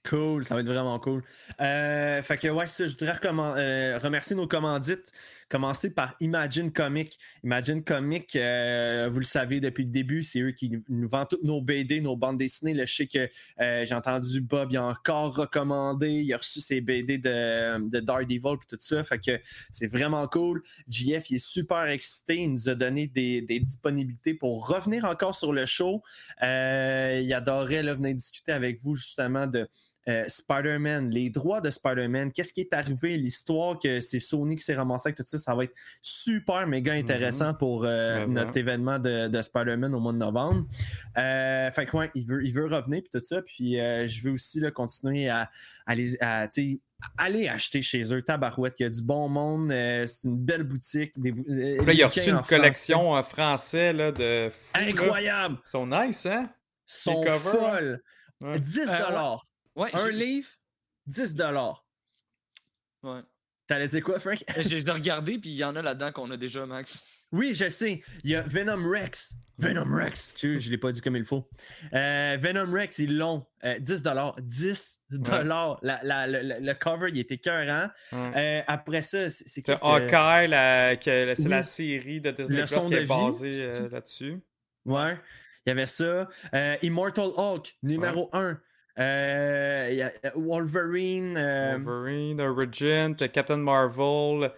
Cool, 0.10 0.43
ça 0.43 0.56
va 0.56 0.62
être 0.62 0.67
vraiment 0.67 1.00
cool. 1.00 1.24
Euh, 1.62 2.22
fait 2.24 2.38
que 2.38 2.50
ouais, 2.50 2.67
ça, 2.67 2.86
je 2.86 2.91
voudrais 2.91 3.17
euh, 3.24 3.98
remercier 4.00 4.36
nos 4.36 4.48
commandites. 4.48 5.13
Commencer 5.54 5.94
par 5.94 6.16
Imagine 6.20 6.72
Comic. 6.72 7.20
Imagine 7.44 7.84
Comic, 7.84 8.36
euh, 8.36 9.08
vous 9.12 9.20
le 9.20 9.24
savez 9.24 9.60
depuis 9.60 9.84
le 9.84 9.92
début, 9.92 10.24
c'est 10.24 10.39
eux 10.39 10.50
qui 10.50 10.72
nous- 10.89 11.08
vendent 11.08 11.28
toutes 11.30 11.44
nos 11.44 11.62
BD, 11.62 12.02
nos 12.02 12.16
bandes 12.16 12.39
dessinées. 12.39 12.76
Je 12.88 12.92
sais 12.92 13.06
que 13.06 13.30
euh, 13.60 13.86
j'ai 13.86 13.94
entendu 13.94 14.42
Bob, 14.42 14.70
il 14.72 14.78
a 14.78 14.84
encore 14.84 15.36
recommandé, 15.36 16.10
il 16.10 16.34
a 16.34 16.38
reçu 16.38 16.60
ses 16.60 16.82
BD 16.82 17.20
de, 17.20 17.88
de 17.88 18.00
Daredevil 18.00 18.56
et 18.63 18.68
tout 18.68 18.78
ça. 18.80 19.04
Fait 19.04 19.20
que 19.20 19.39
c'est 19.70 19.86
vraiment 19.86 20.28
cool. 20.28 20.63
JF, 20.89 21.30
il 21.30 21.36
est 21.36 21.38
super 21.38 21.84
excité. 21.86 22.38
Il 22.38 22.54
nous 22.54 22.68
a 22.68 22.74
donné 22.74 23.06
des, 23.06 23.44
disponibilités 23.60 24.34
pour 24.34 24.68
revenir 24.68 25.06
encore 25.06 25.36
sur 25.36 25.54
le 25.54 25.68
show. 25.68 26.02
Euh, 26.42 27.22
il 27.24 27.32
adorait 27.32 27.84
venir 27.84 28.16
discuter 28.16 28.54
avec 28.54 28.82
vous 28.82 28.96
justement 28.96 29.46
de 29.46 29.70
euh, 30.08 30.26
Spider-Man, 30.28 31.10
les 31.10 31.30
droits 31.30 31.62
de 31.62 31.70
Spider-Man, 31.70 32.32
qu'est-ce 32.32 32.52
qui 32.54 32.62
est 32.62 32.74
arrivé, 32.74 33.18
l'histoire 33.18 33.80
que 33.80 34.00
c'est 34.00 34.20
Sony 34.20 34.56
qui 34.56 34.63
s'est 34.63 34.76
ramassé 34.76 35.10
avec 35.10 35.18
tout 35.18 35.24
ça, 35.26 35.38
ça 35.38 35.56
va 35.56 35.63
être 35.66 35.74
super 36.02 36.68
méga 36.68 36.94
intéressant 36.94 37.54
pour 37.54 37.86
euh, 37.86 38.26
notre 38.28 38.58
événement 38.58 39.00
de, 39.00 39.28
de 39.28 39.42
Spider-Man 39.42 39.94
au 39.96 40.00
mois 40.00 40.13
de 40.13 40.18
novembre. 40.18 40.66
Euh, 41.18 41.72
fait 41.72 41.86
que 41.86 41.98
ouais, 41.98 42.12
il 42.16 42.26
veut, 42.26 42.46
il 42.46 42.54
veut 42.54 42.66
revenir 42.66 43.02
puis 43.02 43.10
tout 43.12 43.24
ça, 43.26 43.42
puis 43.42 43.80
euh, 43.80 44.08
je 44.08 44.24
veux 44.24 44.34
aussi 44.34 44.60
là, 44.60 44.72
continuer 44.72 45.30
à, 45.30 45.50
à 45.86 45.96
les 45.96 46.18
à, 46.22 46.48
tu 46.48 46.72
sais, 46.72 46.80
aller 47.18 47.48
acheter 47.48 47.82
chez 47.82 48.13
eux, 48.13 48.22
Tabarouette, 48.22 48.76
il 48.80 48.84
y 48.84 48.86
a 48.86 48.89
du 48.89 49.02
bon 49.02 49.28
monde, 49.30 49.72
euh, 49.72 50.06
c'est 50.06 50.28
une 50.28 50.38
belle 50.38 50.63
boutique. 50.63 51.20
Des, 51.20 51.32
euh, 51.32 51.86
Là, 51.86 51.94
il 51.94 52.04
a 52.04 52.08
reçu 52.08 52.22
une 52.30 52.36
français. 52.38 52.56
collection 52.56 53.12
en 53.12 53.24
français 53.24 53.94
là, 53.94 54.12
de 54.12 54.50
fou, 54.52 54.78
là. 54.78 54.88
Incroyable! 54.88 55.58
Ils 55.66 55.70
sont 55.70 55.88
nice, 55.88 56.26
hein? 56.26 56.50
sont 56.86 57.24
covers, 57.24 57.36
hein? 57.36 57.39
folles. 57.39 58.04
Ouais. 58.42 58.60
10 58.60 58.80
ouais. 58.80 58.86
dollars. 58.86 59.46
Ouais, 59.75 59.89
Un 59.93 60.09
livre, 60.09 60.47
10 61.07 61.33
dollars. 61.36 61.86
ouais. 63.03 63.21
T'allais 63.65 63.88
dire 63.88 64.03
quoi, 64.03 64.19
Frank? 64.19 64.43
J'ai 64.57 64.79
regardé, 64.91 65.39
puis 65.39 65.49
il 65.51 65.55
y 65.55 65.63
en 65.63 65.75
a 65.77 65.81
là-dedans 65.81 66.12
qu'on 66.12 66.29
a 66.31 66.38
déjà, 66.38 66.65
Max. 66.65 67.01
Oui, 67.31 67.55
je 67.55 67.69
sais. 67.69 68.03
Il 68.23 68.29
y 68.29 68.36
a 68.36 68.41
Venom 68.43 68.88
Rex. 68.88 69.33
Venom 69.57 69.91
Rex. 69.91 70.31
Excuse, 70.31 70.62
je 70.62 70.67
ne 70.67 70.71
l'ai 70.71 70.77
pas 70.77 70.91
dit 70.91 70.99
comme 71.01 71.15
il 71.15 71.23
faut. 71.25 71.49
Euh, 71.93 72.38
Venom 72.39 72.71
Rex, 72.71 72.99
ils 72.99 73.17
l'ont. 73.17 73.45
Euh, 73.63 73.79
10 73.79 74.03
10 74.39 74.99
La- 75.09 75.99
la- 76.03 76.27
le, 76.27 76.73
cover, 76.73 77.09
il 77.12 77.17
était 77.19 77.36
écœurant. 77.36 77.89
Ouais. 78.12 78.31
Euh, 78.36 78.62
après 78.67 79.01
ça, 79.01 79.29
c'est 79.29 79.62
que- 79.63 79.71
Hawkeye, 79.81 80.47
la- 80.49 80.95
que- 80.97 81.33
c'est 81.36 81.43
Oui. 81.43 81.49
la 81.49 81.63
série 81.63 82.21
de 82.21 82.31
Disney 82.31 82.59
Le 82.59 82.65
Plus 82.67 82.75
son 82.75 82.89
qui 82.89 82.95
de 82.95 82.99
est 82.99 83.05
basée 83.07 83.62
euh, 83.63 83.89
là-dessus. 83.89 84.39
Ouais. 84.86 85.17
Il 85.65 85.69
y 85.69 85.71
avait 85.71 85.86
ça. 85.88 86.29
Euh, 86.53 86.75
Immortal 86.83 87.29
Hulk, 87.38 87.75
numéro 87.81 88.29
1. 88.33 88.59
Euh, 88.99 89.89
y 89.91 90.01
a 90.01 90.12
Wolverine. 90.36 91.36
euh, 91.38 91.77
Wolverine, 91.79 92.39
t'as 93.15 93.27
Captain 93.27 93.58
Marvel. 93.58 94.51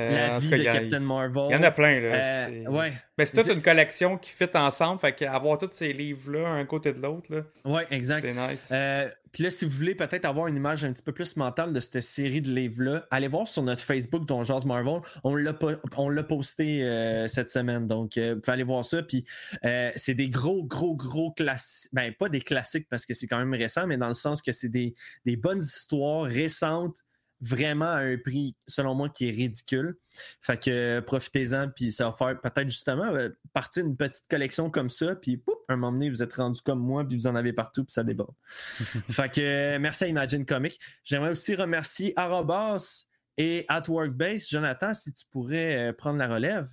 Euh, 0.00 0.28
la 0.28 0.34
tout 0.36 0.40
vie 0.42 0.50
cas, 0.50 0.56
de 0.56 0.62
il 0.62 0.68
a- 0.68 0.72
Captain 0.72 1.00
Marvel. 1.00 1.42
Il 1.50 1.52
y 1.52 1.56
en 1.56 1.62
a 1.62 1.70
plein, 1.70 2.00
là. 2.00 2.08
Euh, 2.14 2.46
c'est... 2.46 2.68
ouais. 2.68 2.92
Mais 3.18 3.26
c'est 3.26 3.42
toute 3.42 3.52
une 3.54 3.62
collection 3.62 4.16
qui 4.18 4.30
fit 4.30 4.48
ensemble. 4.54 5.00
Fait 5.00 5.12
qu'avoir 5.14 5.58
tous 5.58 5.68
ces 5.72 5.92
livres-là, 5.92 6.48
un 6.48 6.64
côté 6.64 6.92
de 6.92 7.00
l'autre, 7.00 7.34
là, 7.34 7.42
Ouais, 7.64 7.86
exact. 7.90 8.22
c'est 8.22 8.34
nice. 8.34 8.68
Euh, 8.72 9.08
Puis 9.32 9.44
là, 9.44 9.50
si 9.50 9.64
vous 9.66 9.70
voulez 9.70 9.94
peut-être 9.94 10.24
avoir 10.24 10.46
une 10.48 10.56
image 10.56 10.84
un 10.84 10.92
petit 10.92 11.02
peu 11.02 11.12
plus 11.12 11.36
mentale 11.36 11.72
de 11.72 11.78
cette 11.80 12.00
série 12.00 12.40
de 12.40 12.50
livres-là, 12.50 13.06
allez 13.10 13.28
voir 13.28 13.46
sur 13.46 13.62
notre 13.62 13.82
Facebook 13.82 14.24
Don 14.26 14.42
Jazz 14.42 14.64
Marvel. 14.64 15.00
On 15.22 15.36
l'a, 15.36 15.52
po- 15.52 15.70
on 15.96 16.08
l'a 16.08 16.22
posté 16.24 16.82
euh, 16.82 17.28
cette 17.28 17.50
semaine. 17.50 17.86
Donc, 17.86 18.16
euh, 18.16 18.34
vous 18.34 18.40
pouvez 18.40 18.52
aller 18.54 18.62
voir 18.64 18.84
ça. 18.84 19.02
Puis 19.02 19.24
euh, 19.64 19.90
c'est 19.96 20.14
des 20.14 20.28
gros, 20.30 20.64
gros, 20.64 20.94
gros 20.96 21.30
classiques. 21.32 21.90
Ben, 21.92 22.12
pas 22.12 22.28
des 22.28 22.40
classiques 22.40 22.88
parce 22.88 23.04
que 23.06 23.12
c'est 23.14 23.26
quand 23.26 23.38
même 23.38 23.54
récent, 23.54 23.86
mais 23.86 23.98
dans 23.98 24.08
le 24.08 24.14
sens 24.14 24.40
que 24.42 24.52
c'est 24.52 24.68
des, 24.70 24.94
des 25.26 25.36
bonnes 25.36 25.62
histoires 25.62 26.24
récentes, 26.24 27.04
vraiment 27.40 27.86
à 27.90 28.00
un 28.00 28.16
prix, 28.18 28.54
selon 28.66 28.94
moi, 28.94 29.08
qui 29.08 29.28
est 29.28 29.32
ridicule. 29.32 29.96
Fait 30.40 30.62
que 30.62 30.70
euh, 30.70 31.00
profitez-en, 31.00 31.68
puis 31.70 31.90
ça 31.92 32.06
va 32.06 32.12
faire 32.12 32.40
peut-être 32.40 32.68
justement 32.68 33.06
euh, 33.06 33.30
partie 33.52 33.82
d'une 33.82 33.96
petite 33.96 34.24
collection 34.28 34.70
comme 34.70 34.90
ça, 34.90 35.14
puis 35.14 35.36
poup, 35.38 35.54
un 35.68 35.76
moment 35.76 35.92
donné, 35.92 36.10
vous 36.10 36.22
êtes 36.22 36.34
rendu 36.34 36.60
comme 36.62 36.80
moi, 36.80 37.06
puis 37.06 37.16
vous 37.16 37.26
en 37.26 37.34
avez 37.34 37.52
partout, 37.52 37.84
puis 37.84 37.92
ça 37.92 38.04
déborde. 38.04 38.34
fait 39.10 39.30
que 39.32 39.40
euh, 39.40 39.78
merci 39.78 40.04
à 40.04 40.08
Imagine 40.08 40.44
Comics. 40.44 40.78
J'aimerais 41.04 41.30
aussi 41.30 41.54
remercier 41.54 42.12
Arobas 42.16 43.04
et 43.36 43.64
At 43.68 43.84
Workbase. 43.88 44.48
Jonathan, 44.48 44.92
si 44.92 45.14
tu 45.14 45.24
pourrais 45.30 45.88
euh, 45.88 45.92
prendre 45.92 46.18
la 46.18 46.28
relève. 46.28 46.68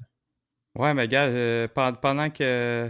Ouais, 0.76 0.94
mais 0.94 1.08
gars, 1.08 1.28
pen- 1.70 1.98
pendant 2.02 2.30
que 2.30 2.90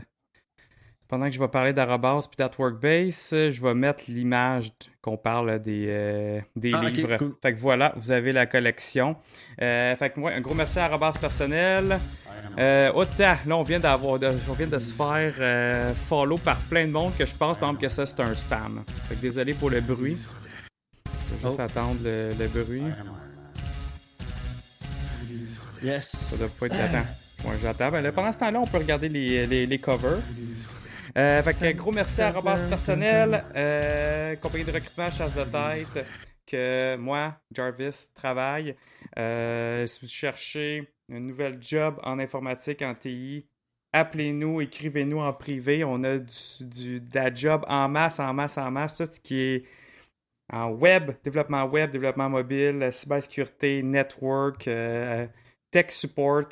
pendant 1.08 1.26
que 1.28 1.32
je 1.32 1.40
vais 1.40 1.48
parler 1.48 1.74
d'Arabas 1.74 2.28
puis 2.36 2.46
Workbase, 2.58 3.30
euh, 3.34 3.52
je 3.52 3.62
vais 3.62 3.74
mettre 3.74 4.04
l'image 4.08 4.72
qu'on 5.02 5.18
parle 5.18 5.60
des, 5.62 5.86
euh, 5.88 6.42
des 6.56 6.72
Ah, 6.74 6.90
livres. 6.90 7.18
cool. 7.18 7.36
Fait 7.42 7.54
que 7.54 7.60
voilà, 7.60 7.94
vous 7.96 8.12
avez 8.12 8.34
la 8.34 8.46
collection. 8.46 9.16
Euh, 9.62 9.96
fait 9.96 10.10
que 10.10 10.20
moi, 10.20 10.32
un 10.32 10.42
gros 10.42 10.54
merci 10.54 10.80
à 10.80 10.86
Arabas 10.86 11.14
personnel. 11.20 12.00
Euh, 12.60 12.92
autant, 12.94 13.36
là, 13.46 13.58
on 13.58 13.64
vient 13.64 13.80
d'avoir, 13.80 14.20
de, 14.20 14.30
on 14.50 14.54
vient 14.54 14.68
de 14.68 14.80
se 14.80 14.94
faire 14.94 15.34
euh, 15.40 15.94
follow 16.08 16.38
par 16.38 16.58
plein 16.58 16.86
de 16.88 16.92
monde 16.92 17.14
que 17.18 17.26
je 17.26 17.34
pense, 17.36 17.58
par 17.58 17.70
exemple, 17.70 17.82
que 17.82 17.90
ça, 17.90 18.06
c'est 18.06 18.20
un 18.20 18.36
spam. 18.36 18.84
Fait 19.08 19.16
que 19.16 19.22
désolé 19.22 19.54
pour 19.54 19.70
le 19.70 19.82
bruit. 19.82 20.18
Je 21.06 21.36
vais 21.36 21.50
juste 21.50 21.60
Oh. 21.60 21.62
attendre 21.62 21.98
le, 22.04 22.32
le 22.40 22.48
bruit. 22.48 22.84
Yes. 25.84 26.16
Ça 26.30 26.36
doit 26.38 26.48
pas 26.60 26.66
être 26.68 26.76
attends. 26.76 27.08
Ouais, 27.46 27.56
j'attends. 27.62 27.92
Ben 27.92 28.12
pendant 28.12 28.32
ce 28.32 28.40
temps-là, 28.40 28.60
on 28.60 28.66
peut 28.68 28.78
regarder 28.80 29.10
les, 29.10 29.46
les, 29.46 29.66
les 29.68 29.78
covers. 29.80 30.20
Euh, 31.18 31.42
gros 31.74 31.92
merci 31.92 32.22
à 32.22 32.32
Robas 32.32 32.60
Personnel, 32.70 33.44
euh, 33.56 34.36
compagnie 34.36 34.66
de 34.66 34.72
recrutement 34.72 35.10
chasse 35.10 35.34
de 35.34 35.44
tête, 35.46 36.06
que 36.46 36.96
moi, 36.96 37.36
Jarvis, 37.52 38.12
travaille. 38.14 38.76
Euh, 39.18 39.88
si 39.88 40.00
vous 40.02 40.08
cherchez 40.08 40.94
un 41.12 41.20
nouvel 41.20 41.58
job 41.60 42.00
en 42.04 42.20
informatique, 42.20 42.84
en 42.84 42.94
TI, 42.94 43.48
appelez-nous, 43.94 44.62
écrivez-nous 44.62 45.20
en 45.20 45.34
privé. 45.34 45.84
On 45.84 46.04
a 46.04 46.20
du, 46.20 47.00
du, 47.00 47.02
job 47.34 47.66
en 47.68 47.90
masse, 47.90 48.20
en 48.20 48.32
masse, 48.36 48.60
en 48.60 48.70
masse. 48.70 48.98
Tout 48.98 49.10
ce 49.10 49.20
qui 49.20 49.40
est 49.40 49.64
en 50.54 50.70
web, 50.70 51.14
développement 51.24 51.64
web, 51.64 51.90
développement 51.90 52.30
mobile, 52.30 52.90
cybersécurité, 52.92 53.82
network, 53.82 54.68
euh, 54.68 55.26
tech 55.72 55.90
support, 55.90 56.50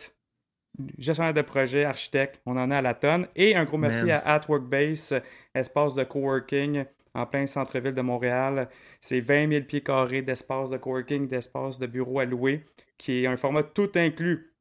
gestionnaire 0.97 1.33
de 1.33 1.41
projet, 1.41 1.83
architecte, 1.83 2.41
on 2.45 2.57
en 2.57 2.71
a 2.71 2.77
à 2.77 2.81
la 2.81 2.93
tonne. 2.93 3.27
Et 3.35 3.55
un 3.55 3.65
gros 3.65 3.77
merci 3.77 4.11
à 4.11 4.19
At 4.19 4.41
Workbase, 4.47 5.21
espace 5.53 5.93
de 5.93 6.03
coworking 6.03 6.85
en 7.13 7.25
plein 7.25 7.45
centre-ville 7.45 7.95
de 7.95 8.01
Montréal. 8.01 8.69
C'est 8.99 9.21
20 9.21 9.49
000 9.49 9.63
pieds 9.65 9.81
carrés 9.81 10.21
d'espace 10.21 10.69
de 10.69 10.77
coworking, 10.77 11.27
d'espace 11.27 11.79
de 11.79 11.87
bureau 11.87 12.19
à 12.19 12.25
louer, 12.25 12.65
qui 12.97 13.23
est 13.23 13.27
un 13.27 13.37
format 13.37 13.63
tout 13.63 13.91
inclus. 13.95 14.51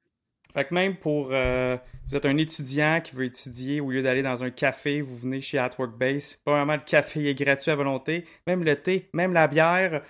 Fait 0.55 0.64
que 0.64 0.72
même 0.74 0.96
pour 0.96 1.31
euh, 1.33 1.77
vous 2.09 2.16
êtes 2.16 2.27
un 2.27 2.37
étudiant 2.37 3.00
qui 3.03 3.16
veut 3.16 3.24
étudier, 3.24 3.81
au 3.81 3.90
lieu 3.90 4.03
d'aller 4.03 4.22
dans 4.22 4.44
un 4.44 4.50
café, 4.50 5.00
vous 5.00 5.16
venez 5.16 5.40
chez 5.40 5.59
At 5.59 5.72
Workbase. 5.79 6.38
Pas 6.44 6.53
vraiment 6.53 6.74
le 6.74 6.83
café 6.87 7.29
est 7.29 7.35
gratuit 7.35 7.72
à 7.72 7.77
volonté, 7.77 8.24
même 8.46 8.62
le 8.62 8.77
thé, 8.77 9.09
même 9.12 9.33
la 9.33 9.48
bière. 9.48 10.03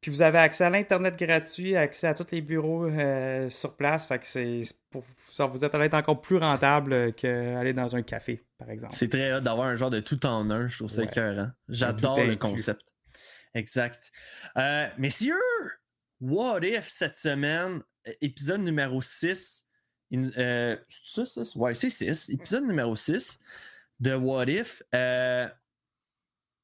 Puis 0.00 0.10
vous 0.12 0.22
avez 0.22 0.38
accès 0.38 0.62
à 0.64 0.70
l'Internet 0.70 1.18
gratuit, 1.18 1.74
accès 1.74 2.06
à 2.06 2.14
tous 2.14 2.26
les 2.30 2.40
bureaux 2.40 2.86
euh, 2.86 3.50
sur 3.50 3.76
place. 3.76 4.06
Fait 4.06 4.18
que 4.20 4.26
c'est 4.26 4.62
pour 4.90 5.04
ça, 5.16 5.46
vous 5.46 5.64
êtes 5.64 5.74
allé 5.74 5.86
être 5.86 5.94
encore 5.94 6.20
plus 6.20 6.36
rentable 6.36 7.12
qu'aller 7.14 7.72
dans 7.72 7.96
un 7.96 8.02
café, 8.02 8.44
par 8.58 8.70
exemple. 8.70 8.94
C'est 8.94 9.08
très 9.08 9.32
hot 9.34 9.40
d'avoir 9.40 9.66
un 9.66 9.74
genre 9.74 9.90
de 9.90 9.98
tout 10.00 10.24
en 10.24 10.48
un. 10.50 10.68
Je 10.68 10.76
trouve 10.78 10.88
ça 10.90 11.00
Ouais. 11.02 11.08
écœurant. 11.08 11.50
J'adore 11.68 12.22
le 12.24 12.36
concept. 12.36 12.94
Exact. 13.54 14.12
Euh, 14.56 14.86
messieurs, 14.98 15.34
What 16.20 16.60
If 16.62 16.88
cette 16.88 17.16
semaine, 17.16 17.82
épisode 18.20 18.60
numéro 18.60 19.02
6. 19.02 19.64
Il- 20.10 20.32
euh, 20.38 20.76
c'est 20.88 21.26
ça, 21.26 21.44
6? 21.44 21.56
Ouais, 21.56 21.74
c'est 21.74 21.90
6. 21.90 22.28
Épisode 22.30 22.64
numéro 22.64 22.94
6 22.94 23.40
de 23.98 24.14
What 24.14 24.44
If. 24.46 24.82
Euh, 24.94 25.48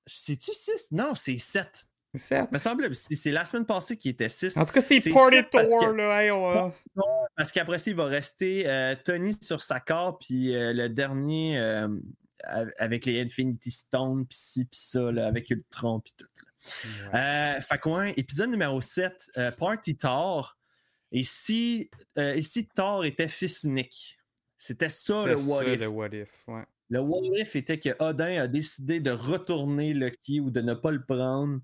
C'est-tu 0.06 0.52
6? 0.54 0.92
Non, 0.92 1.14
c'est 1.14 1.38
7. 1.38 1.86
Certes. 2.14 2.52
me 2.52 2.58
semble 2.58 2.94
c'est 2.94 3.16
c'est 3.16 3.30
la 3.30 3.44
semaine 3.44 3.66
passée 3.66 3.96
qui 3.96 4.08
était 4.08 4.28
6. 4.28 4.56
En 4.56 4.64
tout 4.64 4.72
cas, 4.72 4.80
c'est 4.80 5.00
Party 5.10 5.36
sept 5.36 5.50
parce 5.50 5.70
Tour, 5.70 5.80
que- 5.80 5.86
là. 5.96 6.22
Hey, 6.22 6.30
on 6.30 6.72
Parce 7.36 7.50
qu'après 7.52 7.78
ça, 7.78 7.90
il 7.90 7.96
va 7.96 8.06
rester 8.06 8.68
euh, 8.68 8.94
Tony 9.04 9.36
sur 9.40 9.62
sa 9.62 9.80
carte, 9.80 10.22
puis 10.24 10.54
euh, 10.54 10.72
le 10.72 10.88
dernier 10.88 11.58
euh, 11.58 11.88
av- 12.44 12.72
avec 12.78 13.04
les 13.06 13.20
Infinity 13.20 13.70
Stones, 13.70 14.26
puis 14.26 14.38
ci, 14.38 14.64
puis 14.64 14.78
ça, 14.80 15.10
là, 15.10 15.26
avec 15.26 15.50
Ultron, 15.50 16.00
puis 16.00 16.14
tout. 16.16 16.26
là. 17.12 17.60
Fait 17.60 17.78
épisode 18.16 18.50
numéro 18.50 18.80
7, 18.80 19.12
euh, 19.38 19.50
Party 19.50 19.96
Thor. 19.96 20.56
Et 21.12 21.22
si, 21.22 21.90
et 22.34 22.42
si 22.42 22.66
Thor 22.66 23.04
était 23.04 23.28
fils 23.28 23.62
unique? 23.64 24.18
C'était 24.56 24.88
ça 24.88 25.26
le 25.26 25.34
What 25.36 25.62
ça, 25.64 25.68
If. 25.74 25.80
le 25.80 25.86
What 25.88 26.08
If, 26.12 26.30
ouais. 26.48 26.62
Le 26.90 27.00
what 27.00 27.20
if 27.38 27.54
était 27.56 27.78
que 27.78 27.90
Odin 28.02 28.42
a 28.42 28.46
décidé 28.48 29.00
de 29.00 29.10
retourner 29.10 29.94
Lucky 29.94 30.40
ou 30.40 30.50
de 30.50 30.60
ne 30.60 30.74
pas 30.74 30.90
le 30.90 31.02
prendre, 31.04 31.60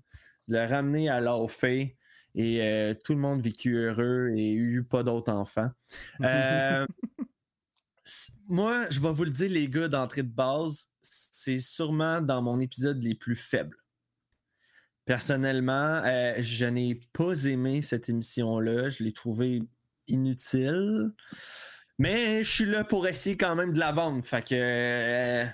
de 0.51 0.57
le 0.57 0.65
ramener 0.65 1.09
à 1.09 1.19
l'Orphée 1.21 1.97
et 2.35 2.61
euh, 2.61 2.93
tout 2.93 3.13
le 3.13 3.19
monde 3.19 3.41
vécut 3.41 3.75
heureux 3.75 4.31
et 4.35 4.51
eut 4.53 4.83
pas 4.83 5.03
d'autres 5.03 5.31
enfants. 5.31 5.69
Euh, 6.21 6.85
moi, 8.47 8.89
je 8.89 8.99
vais 8.99 9.11
vous 9.11 9.23
le 9.23 9.31
dire, 9.31 9.49
les 9.49 9.69
gars, 9.69 9.87
d'entrée 9.87 10.23
de 10.23 10.27
base, 10.27 10.89
c'est 11.01 11.59
sûrement 11.59 12.19
dans 12.19 12.41
mon 12.41 12.59
épisode 12.59 13.01
les 13.01 13.15
plus 13.15 13.35
faibles. 13.35 13.77
Personnellement, 15.05 16.01
euh, 16.03 16.33
je 16.39 16.65
n'ai 16.65 16.99
pas 17.13 17.45
aimé 17.45 17.81
cette 17.81 18.09
émission-là. 18.09 18.89
Je 18.89 19.03
l'ai 19.03 19.13
trouvée 19.13 19.63
inutile. 20.07 21.11
Mais 21.99 22.43
je 22.43 22.51
suis 22.51 22.65
là 22.65 22.83
pour 22.83 23.07
essayer 23.07 23.37
quand 23.37 23.55
même 23.55 23.71
de 23.71 23.79
la 23.79 23.91
vendre. 23.91 24.23
Fait 24.25 24.45
que. 24.45 25.45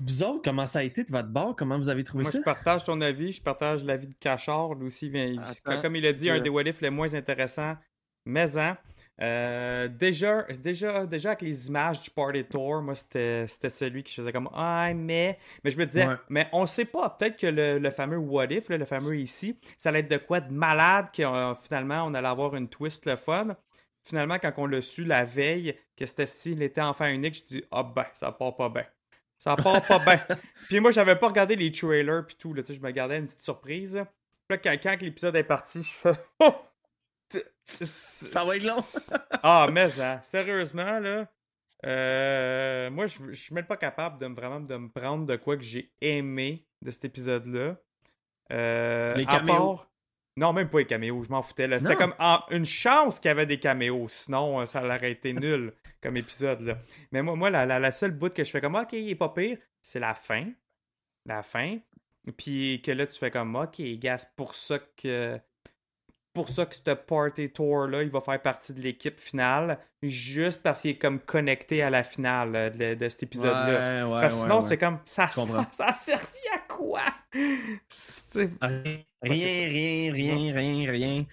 Vous 0.00 0.22
autres, 0.22 0.42
comment 0.42 0.66
ça 0.66 0.80
a 0.80 0.82
été 0.82 1.04
de 1.04 1.10
votre 1.10 1.28
bord? 1.28 1.54
Comment 1.56 1.76
vous 1.76 1.88
avez 1.88 2.04
trouvé 2.04 2.22
Moi, 2.22 2.32
ça? 2.32 2.38
je 2.38 2.42
partage 2.42 2.84
ton 2.84 3.00
avis, 3.00 3.32
je 3.32 3.42
partage 3.42 3.84
l'avis 3.84 4.08
de 4.08 4.14
Cachard. 4.14 4.74
Lui 4.74 4.86
aussi, 4.86 5.12
Attends, 5.38 5.80
comme 5.80 5.96
il 5.96 6.06
a 6.06 6.12
dit, 6.12 6.30
un 6.30 6.40
des 6.40 6.50
What 6.50 6.62
les 6.80 6.90
moins 6.90 7.12
intéressants. 7.14 7.76
Mais 8.24 8.56
hein, 8.56 8.78
euh, 9.20 9.88
déjà, 9.88 10.42
déjà, 10.62 11.06
déjà 11.06 11.30
avec 11.30 11.42
les 11.42 11.66
images 11.68 12.02
du 12.02 12.10
Party 12.10 12.44
Tour, 12.44 12.80
moi, 12.82 12.94
c'était 12.94 13.46
c'était 13.48 13.68
celui 13.68 14.02
qui 14.02 14.14
faisait 14.14 14.32
comme 14.32 14.48
Ah, 14.54 14.92
mais. 14.94 15.38
Mais 15.64 15.70
je 15.70 15.76
me 15.78 15.84
disais, 15.86 16.06
Ouais. 16.06 16.14
mais 16.28 16.48
on 16.52 16.66
sait 16.66 16.84
pas, 16.84 17.10
peut-être 17.10 17.36
que 17.36 17.48
le, 17.48 17.78
le 17.78 17.90
fameux 17.90 18.16
What 18.18 18.46
If, 18.46 18.68
là, 18.68 18.78
le 18.78 18.84
fameux 18.84 19.16
ici, 19.18 19.58
ça 19.76 19.88
allait 19.88 20.00
être 20.00 20.10
de 20.10 20.18
quoi 20.18 20.40
de 20.40 20.52
malade, 20.52 21.06
que 21.12 21.22
euh, 21.22 21.54
finalement, 21.56 22.04
on 22.06 22.14
allait 22.14 22.28
avoir 22.28 22.54
une 22.54 22.68
twist 22.68 23.06
le 23.06 23.16
fun. 23.16 23.56
Finalement, 24.04 24.38
quand 24.40 24.52
on 24.56 24.66
l'a 24.66 24.82
su 24.82 25.04
la 25.04 25.24
veille, 25.24 25.76
que 25.96 26.06
c'était 26.06 26.26
s'il 26.26 26.62
était 26.62 26.80
enfant 26.80 27.06
unique, 27.06 27.34
je 27.34 27.44
dis 27.44 27.64
Ah 27.70 27.82
ben, 27.82 28.06
ça 28.14 28.32
part 28.32 28.56
pas 28.56 28.68
bien. 28.68 28.86
Ça 29.42 29.56
part 29.56 29.84
pas 29.84 29.98
bien. 29.98 30.20
Puis 30.68 30.78
moi, 30.78 30.92
j'avais 30.92 31.16
pas 31.16 31.26
regardé 31.26 31.56
les 31.56 31.72
trailers 31.72 32.24
puis 32.24 32.36
tout, 32.36 32.54
là, 32.54 32.62
je 32.64 32.78
me 32.78 32.92
gardais 32.92 33.18
une 33.18 33.24
petite 33.24 33.42
surprise. 33.42 34.00
Puis 34.46 34.56
là, 34.64 34.76
quand, 34.78 35.00
l'épisode 35.00 35.34
est 35.34 35.42
parti, 35.42 35.82
je 35.82 35.90
fais 35.90 37.44
Ça 37.84 38.44
va 38.44 38.56
être 38.56 38.62
long. 38.62 39.18
ah, 39.42 39.68
mais 39.72 40.00
hein, 40.00 40.20
sérieusement, 40.22 41.00
là, 41.00 41.26
euh, 41.84 42.88
moi, 42.90 43.08
je, 43.08 43.32
suis 43.32 43.52
même 43.52 43.66
pas 43.66 43.76
capable 43.76 44.20
de 44.20 44.28
me, 44.28 44.36
vraiment 44.36 44.60
de 44.60 44.76
me 44.76 44.88
prendre 44.88 45.26
de 45.26 45.34
quoi 45.34 45.56
que 45.56 45.64
j'ai 45.64 45.92
aimé 46.00 46.64
de 46.80 46.92
cet 46.92 47.06
épisode-là. 47.06 47.74
Euh, 48.52 49.14
Les 49.14 49.24
à 49.24 49.26
caméos. 49.26 49.56
part- 49.56 49.91
Non, 50.36 50.52
même 50.52 50.68
pas 50.70 50.78
les 50.78 50.86
caméos, 50.86 51.22
je 51.22 51.28
m'en 51.28 51.42
foutais. 51.42 51.66
là. 51.66 51.78
C'était 51.78 51.96
comme 51.96 52.14
ah, 52.18 52.46
une 52.50 52.64
chance 52.64 53.20
qu'il 53.20 53.28
y 53.28 53.32
avait 53.32 53.46
des 53.46 53.58
caméos, 53.58 54.08
sinon 54.08 54.60
euh, 54.60 54.66
ça 54.66 54.82
aurait 54.82 55.12
été 55.12 55.32
nul 55.34 55.72
comme 56.02 56.16
épisode. 56.16 56.62
Là. 56.62 56.78
Mais 57.12 57.22
moi, 57.22 57.36
moi 57.36 57.50
la, 57.50 57.66
la, 57.66 57.78
la 57.78 57.92
seule 57.92 58.12
bout 58.12 58.32
que 58.32 58.42
je 58.44 58.50
fais 58.50 58.60
comme 58.60 58.74
ok, 58.74 58.92
il 58.94 59.10
est 59.10 59.14
pas 59.14 59.28
pire, 59.28 59.58
c'est 59.82 60.00
la 60.00 60.14
fin. 60.14 60.50
La 61.26 61.42
fin. 61.42 61.78
Puis 62.36 62.80
que 62.82 62.92
là, 62.92 63.06
tu 63.06 63.18
fais 63.18 63.30
comme 63.30 63.54
ok, 63.56 63.80
gars, 63.98 64.18
c'est 64.18 64.34
pour 64.36 64.54
ça 64.54 64.78
que 64.96 65.38
pour 66.32 66.48
ça 66.48 66.66
que 66.66 66.74
ce 66.74 66.90
party 66.94 67.50
tour 67.50 67.86
là, 67.86 68.02
il 68.02 68.10
va 68.10 68.20
faire 68.20 68.40
partie 68.40 68.72
de 68.72 68.80
l'équipe 68.80 69.18
finale, 69.20 69.78
juste 70.02 70.62
parce 70.62 70.80
qu'il 70.82 70.92
est 70.92 70.98
comme 70.98 71.20
connecté 71.20 71.82
à 71.82 71.90
la 71.90 72.02
finale 72.02 72.56
euh, 72.56 72.70
de, 72.70 72.94
de 72.94 73.08
cet 73.08 73.24
épisode-là. 73.24 74.06
Ouais, 74.06 74.14
ouais, 74.14 74.20
parce 74.20 74.34
que 74.34 74.40
ouais, 74.40 74.44
sinon, 74.44 74.60
ouais. 74.60 74.66
c'est 74.66 74.78
comme 74.78 74.98
ça, 75.04 75.28
ça, 75.28 75.68
ça 75.70 75.86
a 75.86 75.94
servi 75.94 76.38
à 76.54 76.58
quoi? 76.68 77.02
Rien, 77.32 79.04
rien, 79.22 80.12
rien, 80.12 80.54
rien, 80.54 80.90
rien. 80.90 81.26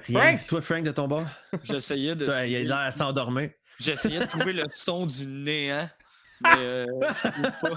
Frank, 0.00 0.46
Toi, 0.46 0.62
Frank, 0.62 0.84
de 0.84 0.90
ton 0.90 1.08
bord, 1.08 1.26
J'essayais 1.62 2.14
de. 2.14 2.24
toi, 2.24 2.46
il 2.46 2.56
a 2.56 2.62
l'air 2.62 2.76
à 2.76 2.90
s'endormir. 2.90 3.50
J'essayais 3.78 4.20
de 4.20 4.26
trouver 4.26 4.52
le 4.52 4.64
son 4.70 5.06
du 5.06 5.26
néant. 5.26 5.88
Mais 6.40 6.58
euh, 6.58 6.86
je 7.22 7.28
trouve 7.28 7.52
pas. 7.60 7.74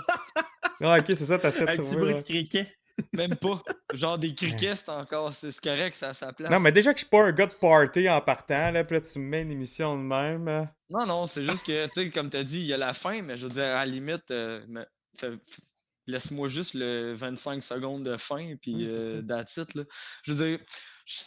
Ah, 0.81 0.97
ok, 0.99 1.05
c'est 1.07 1.15
ça, 1.25 1.37
t'as 1.39 1.49
Un 1.49 1.75
de 1.75 1.81
petit 1.81 1.95
bruit 1.95 2.15
de 2.15 2.21
criquet? 2.21 2.73
Même 3.13 3.35
pas. 3.35 3.61
Genre 3.93 4.17
des 4.17 4.33
criquets, 4.33 4.75
c'est 4.75 4.89
encore. 4.89 5.33
C'est 5.33 5.57
correct, 5.59 5.95
ça 5.95 6.09
a 6.09 6.13
sa 6.13 6.31
place. 6.33 6.49
Non, 6.51 6.59
mais 6.59 6.71
déjà 6.71 6.93
que 6.93 6.99
je 6.99 7.03
suis 7.05 7.09
pas 7.09 7.25
un 7.25 7.31
gars 7.31 7.47
de 7.47 7.53
party 7.53 8.09
en 8.09 8.21
partant, 8.21 8.71
là, 8.71 8.83
puis 8.83 8.95
là, 8.95 9.01
tu 9.01 9.19
me 9.19 9.25
mets 9.25 9.41
une 9.41 9.51
émission 9.51 9.97
de 9.97 10.01
même. 10.03 10.47
euh. 10.47 10.63
Non, 10.89 11.05
non, 11.05 11.25
c'est 11.27 11.43
juste 11.43 11.65
que, 11.65 11.85
tu 11.87 11.91
sais, 11.93 12.09
comme 12.09 12.29
tu 12.29 12.37
as 12.37 12.43
dit, 12.43 12.59
il 12.59 12.65
y 12.67 12.73
a 12.73 12.77
la 12.77 12.93
fin, 12.93 13.21
mais 13.21 13.35
je 13.37 13.47
veux 13.47 13.53
dire, 13.53 13.63
à 13.63 13.83
la 13.83 13.85
limite, 13.85 14.31
euh, 14.31 14.65
laisse-moi 16.07 16.47
juste 16.47 16.73
le 16.73 17.13
25 17.13 17.61
secondes 17.63 18.03
de 18.03 18.15
fin, 18.17 18.55
puis 18.61 18.87
euh, 18.87 19.21
là. 19.27 19.43
Je 20.23 20.31
veux 20.33 20.45
dire, 20.47 20.59
je- 21.05 21.23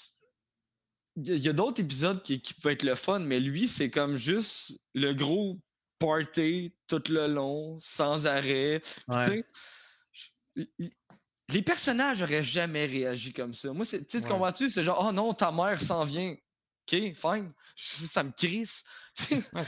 il 1.16 1.38
y 1.38 1.48
a- 1.48 1.52
d'autres 1.52 1.80
épisodes 1.82 2.22
qui, 2.22 2.40
qui 2.40 2.54
peuvent 2.54 2.72
être 2.72 2.82
le 2.84 2.94
fun, 2.94 3.18
mais 3.18 3.40
lui, 3.40 3.66
c'est 3.68 3.90
comme 3.90 4.16
juste 4.16 4.72
le 4.94 5.12
gros 5.14 5.58
party 5.98 6.72
tout 6.86 7.02
le 7.08 7.26
long, 7.26 7.76
sans 7.80 8.26
arrêt. 8.26 8.80
Puis, 8.80 9.16
Ouais. 9.16 9.44
tu 10.56 10.64
sais, 10.78 10.92
les 11.48 11.62
personnages 11.62 12.22
auraient 12.22 12.44
jamais 12.44 12.86
réagi 12.86 13.32
comme 13.32 13.54
ça. 13.54 13.72
Moi, 13.72 13.86
tu 13.86 14.04
sais, 14.08 14.18
Ouais. 14.18 14.26
comprends-tu? 14.26 14.68
C'est 14.68 14.82
genre, 14.84 15.04
oh 15.08 15.12
non, 15.12 15.32
ta 15.34 15.50
mère 15.52 15.80
s'en 15.80 16.04
vient. 16.04 16.36
Ok, 16.90 17.14
fine. 17.14 17.52
Ça 17.76 18.22
me 18.24 18.32
crisse. 18.32 18.82
Ouais, 19.54 19.62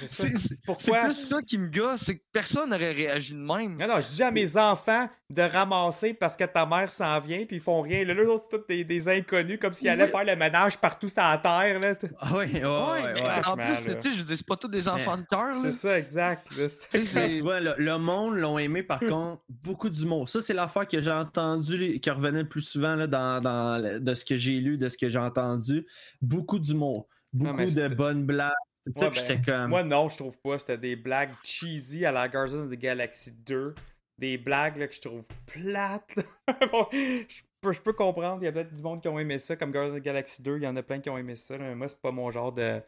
c'est 0.78 1.00
plus 1.00 1.12
ça 1.14 1.42
qui 1.42 1.58
me 1.58 1.68
gosse, 1.68 2.02
c'est 2.02 2.18
que 2.18 2.22
personne 2.32 2.70
n'aurait 2.70 2.92
réagi 2.92 3.34
de 3.34 3.38
même. 3.40 3.76
Non, 3.76 3.88
non, 3.88 4.00
je 4.00 4.14
dis 4.14 4.22
à 4.22 4.30
mes 4.30 4.56
enfants 4.56 5.08
de 5.28 5.42
ramasser 5.42 6.14
parce 6.14 6.36
que 6.36 6.44
ta 6.44 6.66
mère 6.66 6.90
s'en 6.90 7.20
vient, 7.20 7.44
puis 7.46 7.56
ils 7.56 7.62
font 7.62 7.80
rien. 7.82 8.04
Là, 8.04 8.14
autres, 8.24 8.46
c'est 8.50 8.58
tous 8.58 8.66
des, 8.68 8.84
des 8.84 9.08
inconnus, 9.08 9.58
comme 9.60 9.74
s'ils 9.74 9.88
allaient 9.88 10.08
faire 10.08 10.24
le 10.24 10.36
ménage 10.36 10.78
partout 10.78 11.08
sur 11.08 11.22
la 11.22 11.38
terre. 11.38 11.78
Là. 11.80 11.94
Ah 12.18 12.30
oui, 12.32 12.46
ouais, 12.52 12.62
ouais, 12.62 12.62
Ouais, 12.62 13.02
ouais, 13.02 13.12
mais 13.14 13.22
ouais. 13.22 13.46
en 13.46 13.56
plus, 13.56 13.86
là. 13.86 13.94
tu 13.94 14.10
sais, 14.10 14.16
je 14.16 14.22
dis, 14.22 14.36
c'est 14.36 14.46
pas 14.46 14.56
tous 14.56 14.68
des 14.68 14.88
enfants 14.88 15.16
de 15.16 15.22
cœur. 15.22 15.54
C'est 15.54 15.66
là. 15.66 15.70
ça, 15.72 15.98
exact. 15.98 16.46
là. 16.56 16.66
Tu 16.92 17.40
vois, 17.40 17.60
le, 17.60 17.74
le 17.78 17.98
monde 17.98 18.34
l'ont 18.36 18.58
aimé, 18.58 18.82
par 18.82 19.00
contre, 19.00 19.42
beaucoup 19.48 19.88
d'humour. 19.88 20.28
Ça, 20.28 20.40
c'est 20.40 20.54
l'affaire 20.54 20.86
que 20.88 21.00
j'ai 21.00 21.12
entendu, 21.12 22.00
qui 22.00 22.10
revenait 22.10 22.42
le 22.42 22.48
plus 22.48 22.62
souvent 22.62 22.94
là, 22.94 23.06
dans, 23.06 24.00
de 24.00 24.14
ce 24.14 24.24
que 24.24 24.36
j'ai 24.36 24.58
lu, 24.60 24.78
de 24.78 24.88
ce 24.88 24.98
que 24.98 25.08
j'ai 25.08 25.18
entendu. 25.18 25.86
Beaucoup 26.20 26.58
d'humour. 26.58 27.08
Beaucoup 27.32 27.64
de 27.64 27.88
bonnes 27.88 28.24
blagues. 28.26 28.52
Tout 28.86 28.92
ça, 28.94 29.06
Ouais, 29.06 29.10
puis 29.10 29.20
ben, 29.20 29.26
j'étais 29.26 29.42
comme. 29.42 29.68
Moi, 29.70 29.84
non, 29.84 30.08
je 30.08 30.16
trouve 30.16 30.38
pas. 30.38 30.58
C'était 30.58 30.78
des 30.78 30.96
blagues 30.96 31.30
cheesy 31.44 32.04
à 32.06 32.12
la 32.12 32.28
Guardians 32.28 32.60
of 32.64 32.70
the 32.70 32.78
Galaxy 32.78 33.32
2. 33.32 33.74
Des 34.18 34.36
blagues 34.38 34.76
là, 34.76 34.86
que 34.88 34.94
je 34.94 35.00
trouve 35.00 35.26
plates. 35.46 36.14
Bon, 36.72 36.86
je, 36.92 37.40
peux, 37.60 37.72
je 37.72 37.80
peux 37.80 37.92
comprendre. 37.92 38.42
Il 38.42 38.44
y 38.44 38.48
a 38.48 38.52
peut-être 38.52 38.74
du 38.74 38.82
monde 38.82 39.00
qui 39.02 39.08
ont 39.08 39.18
aimé 39.18 39.38
ça, 39.38 39.56
comme 39.56 39.70
Guardians 39.72 39.94
of 39.94 40.00
the 40.00 40.04
Galaxy 40.04 40.42
2. 40.42 40.56
Il 40.58 40.62
y 40.62 40.66
en 40.66 40.76
a 40.76 40.82
plein 40.82 41.00
qui 41.00 41.08
ont 41.10 41.16
aimé 41.18 41.36
ça. 41.36 41.56
là, 41.56 41.64
mais 41.68 41.74
moi, 41.74 41.88
c'est 41.88 42.00
pas 42.00 42.10
mon 42.10 42.30
genre 42.30 42.52
de. 42.52 42.80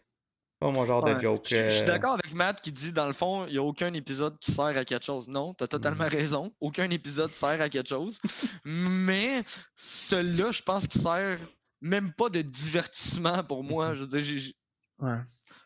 Pas 0.61 0.71
mon 0.71 0.85
genre 0.85 1.03
Ouais. 1.05 1.15
de 1.15 1.21
joke. 1.21 1.47
Je, 1.49 1.57
je 1.65 1.69
suis 1.71 1.83
euh, 1.83 1.87
d'accord 1.87 2.13
avec 2.15 2.33
Matt 2.35 2.61
qui 2.61 2.71
dit, 2.71 2.93
dans 2.93 3.07
le 3.07 3.13
fond, 3.13 3.47
il 3.47 3.53
n'y 3.53 3.59
a 3.59 3.63
aucun 3.63 3.93
épisode 3.95 4.39
qui 4.39 4.53
sert 4.53 4.65
à 4.67 4.85
quelque 4.85 5.05
chose. 5.05 5.27
Non, 5.29 5.55
tu 5.55 5.65
as 5.65 5.69
totalement 5.69 6.07
raison. 6.09 6.53
Aucun 6.61 6.89
épisode 6.91 7.33
sert 7.33 7.61
à 7.61 7.69
quelque 7.69 7.89
chose. 7.89 8.21
Mais 8.65 9.43
celui-là, 9.75 10.51
je 10.53 10.63
pense 10.63 10.87
qu'il 10.87 11.01
sert 11.01 11.39
même 11.81 12.13
pas 12.13 12.29
de 12.29 12.43
divertissement 12.43 13.43
pour 13.43 13.65
moi. 13.65 13.95
Je 13.95 14.03
veux 14.05 14.07
dire, 14.07 14.21
j'ai- 14.23 14.55
Ouais. 15.01 15.19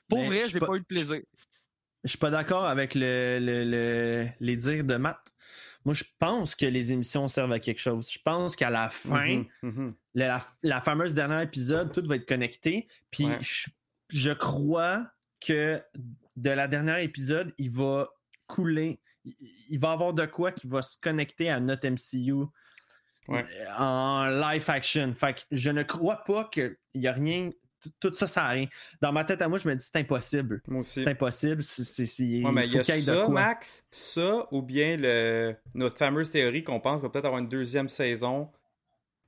Pour 0.08 0.18
Mais 0.18 0.24
je 0.24 0.30
vrai, 0.30 0.40
suis 0.42 0.50
j'ai 0.50 0.58
pas- 0.60 0.66
pas 0.66 0.74
eu 0.76 0.80
de 0.80 0.84
plaisir. 0.84 1.20
Je 2.04 2.08
suis 2.10 2.18
pas 2.18 2.30
d'accord 2.30 2.64
avec 2.66 2.94
le, 2.94 3.38
le- 3.40 3.64
le- 3.64 4.28
les 4.40 4.56
dires 4.56 4.84
de 4.84 4.96
Matt. 4.96 5.18
Moi, 5.84 5.94
je 5.94 6.04
pense 6.18 6.54
que 6.54 6.66
les 6.66 6.92
émissions 6.92 7.26
servent 7.28 7.52
à 7.52 7.60
quelque 7.60 7.80
chose. 7.80 8.10
Je 8.12 8.18
pense 8.24 8.54
qu'à 8.56 8.70
la 8.70 8.88
fin, 8.88 9.44
mhm, 9.62 9.70
mhm. 9.70 9.94
la, 10.14 10.44
la 10.62 10.80
fameuse 10.80 11.14
dernière 11.14 11.40
épisode, 11.40 11.92
tout 11.92 12.04
va 12.06 12.16
être 12.16 12.26
connecté. 12.28 12.86
Puis 13.10 13.24
Ouais. 13.26 13.38
je, 13.40 13.68
je 14.08 14.30
crois 14.32 15.08
que 15.44 15.82
de 16.36 16.50
la 16.50 16.66
dernière 16.68 16.98
épisode, 16.98 17.52
il 17.58 17.70
va 17.70 18.08
couler. 18.46 19.00
Il, 19.24 19.34
il 19.70 19.78
va 19.78 19.90
y 19.90 19.92
avoir 19.92 20.12
de 20.12 20.26
quoi 20.26 20.52
qui 20.52 20.66
va 20.68 20.82
se 20.82 20.96
connecter 21.00 21.50
à 21.50 21.58
notre 21.60 21.88
MCU 21.88 22.44
Ouais. 23.28 23.44
euh, 23.44 23.72
en 23.78 24.26
live 24.26 24.64
action. 24.68 25.12
Fait 25.14 25.34
que 25.34 25.40
je 25.50 25.70
ne 25.70 25.82
crois 25.82 26.22
pas 26.24 26.48
qu'il 26.52 26.76
y 26.94 27.06
a 27.08 27.12
rien. 27.12 27.50
Tout- 28.00 28.12
ça, 28.14 28.26
ça 28.26 28.42
n'a 28.42 28.48
rien. 28.48 28.66
Dans 29.00 29.12
ma 29.12 29.24
tête 29.24 29.40
à 29.42 29.48
moi, 29.48 29.58
je 29.58 29.68
me 29.68 29.74
dis 29.74 29.84
c'est 29.84 29.98
impossible. 30.00 30.62
Moi 30.68 30.80
aussi. 30.80 31.00
C'est 31.04 31.08
impossible. 31.08 31.62
C'est, 31.62 31.84
c'est- 31.84 32.06
c'est- 32.06 32.42
Ouais, 32.44 32.52
mais 32.52 32.66
il 32.66 32.70
y 32.70 32.72
faut 32.74 32.78
a 32.80 32.82
qu'il 32.82 32.94
y 32.94 32.98
ait 32.98 33.00
de 33.02 33.06
ça, 33.06 33.22
quoi. 33.24 33.34
Max, 33.34 33.84
ça, 33.90 34.46
ou 34.50 34.62
bien 34.62 34.96
le, 34.98 35.54
notre 35.74 35.98
fameuse 35.98 36.30
théorie 36.30 36.64
qu'on 36.64 36.80
pense 36.80 37.00
qu'on 37.00 37.06
va 37.06 37.12
peut-être 37.12 37.26
avoir 37.26 37.40
une 37.40 37.48
deuxième 37.48 37.88
saison 37.88 38.50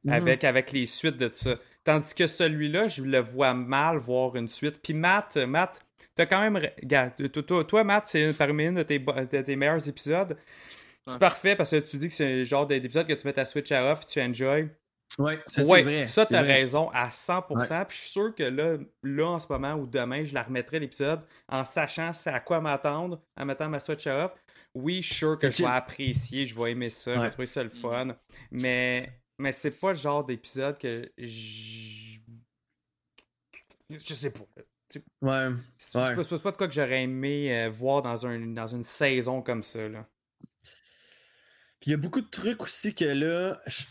Mhm. 0.04 0.12
avec, 0.12 0.44
avec 0.44 0.72
les 0.72 0.86
suites 0.86 1.16
de 1.18 1.28
ça. 1.32 1.56
Tandis 1.84 2.14
que 2.14 2.26
celui-là, 2.26 2.86
je 2.86 3.02
le 3.02 3.18
vois 3.18 3.54
mal 3.54 3.98
voir 3.98 4.36
une 4.36 4.48
suite. 4.48 4.80
Puis 4.82 4.92
Matt, 4.94 5.36
Matt, 5.36 5.84
t'as 6.14 6.26
quand 6.26 6.40
même. 6.40 6.56
Regarde, 6.56 7.12
toi, 7.32 7.42
toi, 7.42 7.64
toi, 7.64 7.84
Matt, 7.84 8.06
c'est 8.06 8.32
parmi 8.32 8.66
une 8.66 8.74
de 8.76 8.82
tes, 8.82 8.98
de 8.98 9.42
tes 9.42 9.56
meilleurs 9.56 9.88
épisodes. 9.88 10.36
C'est 11.06 11.14
Ouais. 11.14 11.18
parfait 11.18 11.56
parce 11.56 11.70
que 11.70 11.76
tu 11.76 11.96
dis 11.96 12.08
que 12.08 12.14
c'est 12.14 12.36
le 12.36 12.44
genre 12.44 12.66
d'épisode 12.66 13.06
que 13.06 13.14
tu 13.14 13.26
mets 13.26 13.32
ta 13.32 13.44
Switch 13.46 13.72
à 13.72 13.90
off 13.90 14.00
et 14.02 14.06
tu 14.06 14.20
enjoy. 14.20 14.68
Ouais, 15.18 15.40
ça, 15.46 15.62
ouais, 15.62 15.78
c'est 15.78 15.82
vrai. 15.82 16.06
ça, 16.06 16.24
c'est 16.26 16.34
t'as 16.34 16.42
vrai. 16.42 16.52
raison 16.54 16.90
à 16.90 17.08
100%. 17.08 17.86
Puis 17.86 17.96
je 17.96 18.02
suis 18.02 18.10
sûr 18.10 18.34
que 18.34 18.42
là, 18.44 18.76
là, 19.02 19.26
en 19.26 19.38
ce 19.38 19.46
moment 19.50 19.74
ou 19.74 19.86
demain, 19.86 20.22
je 20.24 20.34
la 20.34 20.42
remettrai 20.44 20.78
l'épisode 20.78 21.22
en 21.48 21.64
sachant 21.64 22.12
c'est 22.12 22.30
à 22.30 22.40
quoi 22.40 22.60
m'attendre, 22.60 23.20
en 23.36 23.44
mettant 23.44 23.68
ma 23.68 23.80
Switch 23.80 24.06
off. 24.06 24.32
Oui, 24.74 25.02
je 25.02 25.06
suis 25.08 25.14
sûr 25.16 25.38
que 25.38 25.50
je 25.50 25.62
vais 25.62 25.68
apprécier, 25.70 26.46
je 26.46 26.54
vais 26.60 26.72
aimer 26.72 26.90
ça, 26.90 27.16
je 27.16 27.20
vais 27.22 27.30
trouver 27.30 27.46
ça 27.46 27.62
le 27.64 27.70
fun. 27.70 28.14
Mais, 28.52 29.12
mais 29.38 29.52
c'est 29.52 29.72
pas 29.72 29.92
le 29.92 29.98
genre 29.98 30.24
d'épisode 30.24 30.78
que 30.78 31.10
je. 31.18 32.18
Je 33.90 34.14
sais 34.14 34.30
pas. 34.30 34.40
Ouais. 34.40 34.68
C'est 34.90 35.02
Ouais. 35.22 35.54
c'est 35.78 35.92
pas, 36.14 36.24
c'est 36.24 36.42
pas 36.42 36.52
de 36.52 36.56
quoi 36.56 36.68
que 36.68 36.74
j'aurais 36.74 37.02
aimé 37.02 37.50
euh, 37.54 37.70
voir 37.70 38.02
dans, 38.02 38.26
un, 38.26 38.38
dans 38.38 38.66
une 38.66 38.82
saison 38.82 39.42
comme 39.42 39.62
ça. 39.62 39.88
Là. 39.88 40.06
Puis 41.80 41.90
il 41.90 41.92
y 41.92 41.94
a 41.94 41.96
beaucoup 41.96 42.20
de 42.20 42.26
trucs 42.28 42.60
aussi 42.62 42.92
que 42.94 43.04
là, 43.04 43.60
je- 43.66 43.84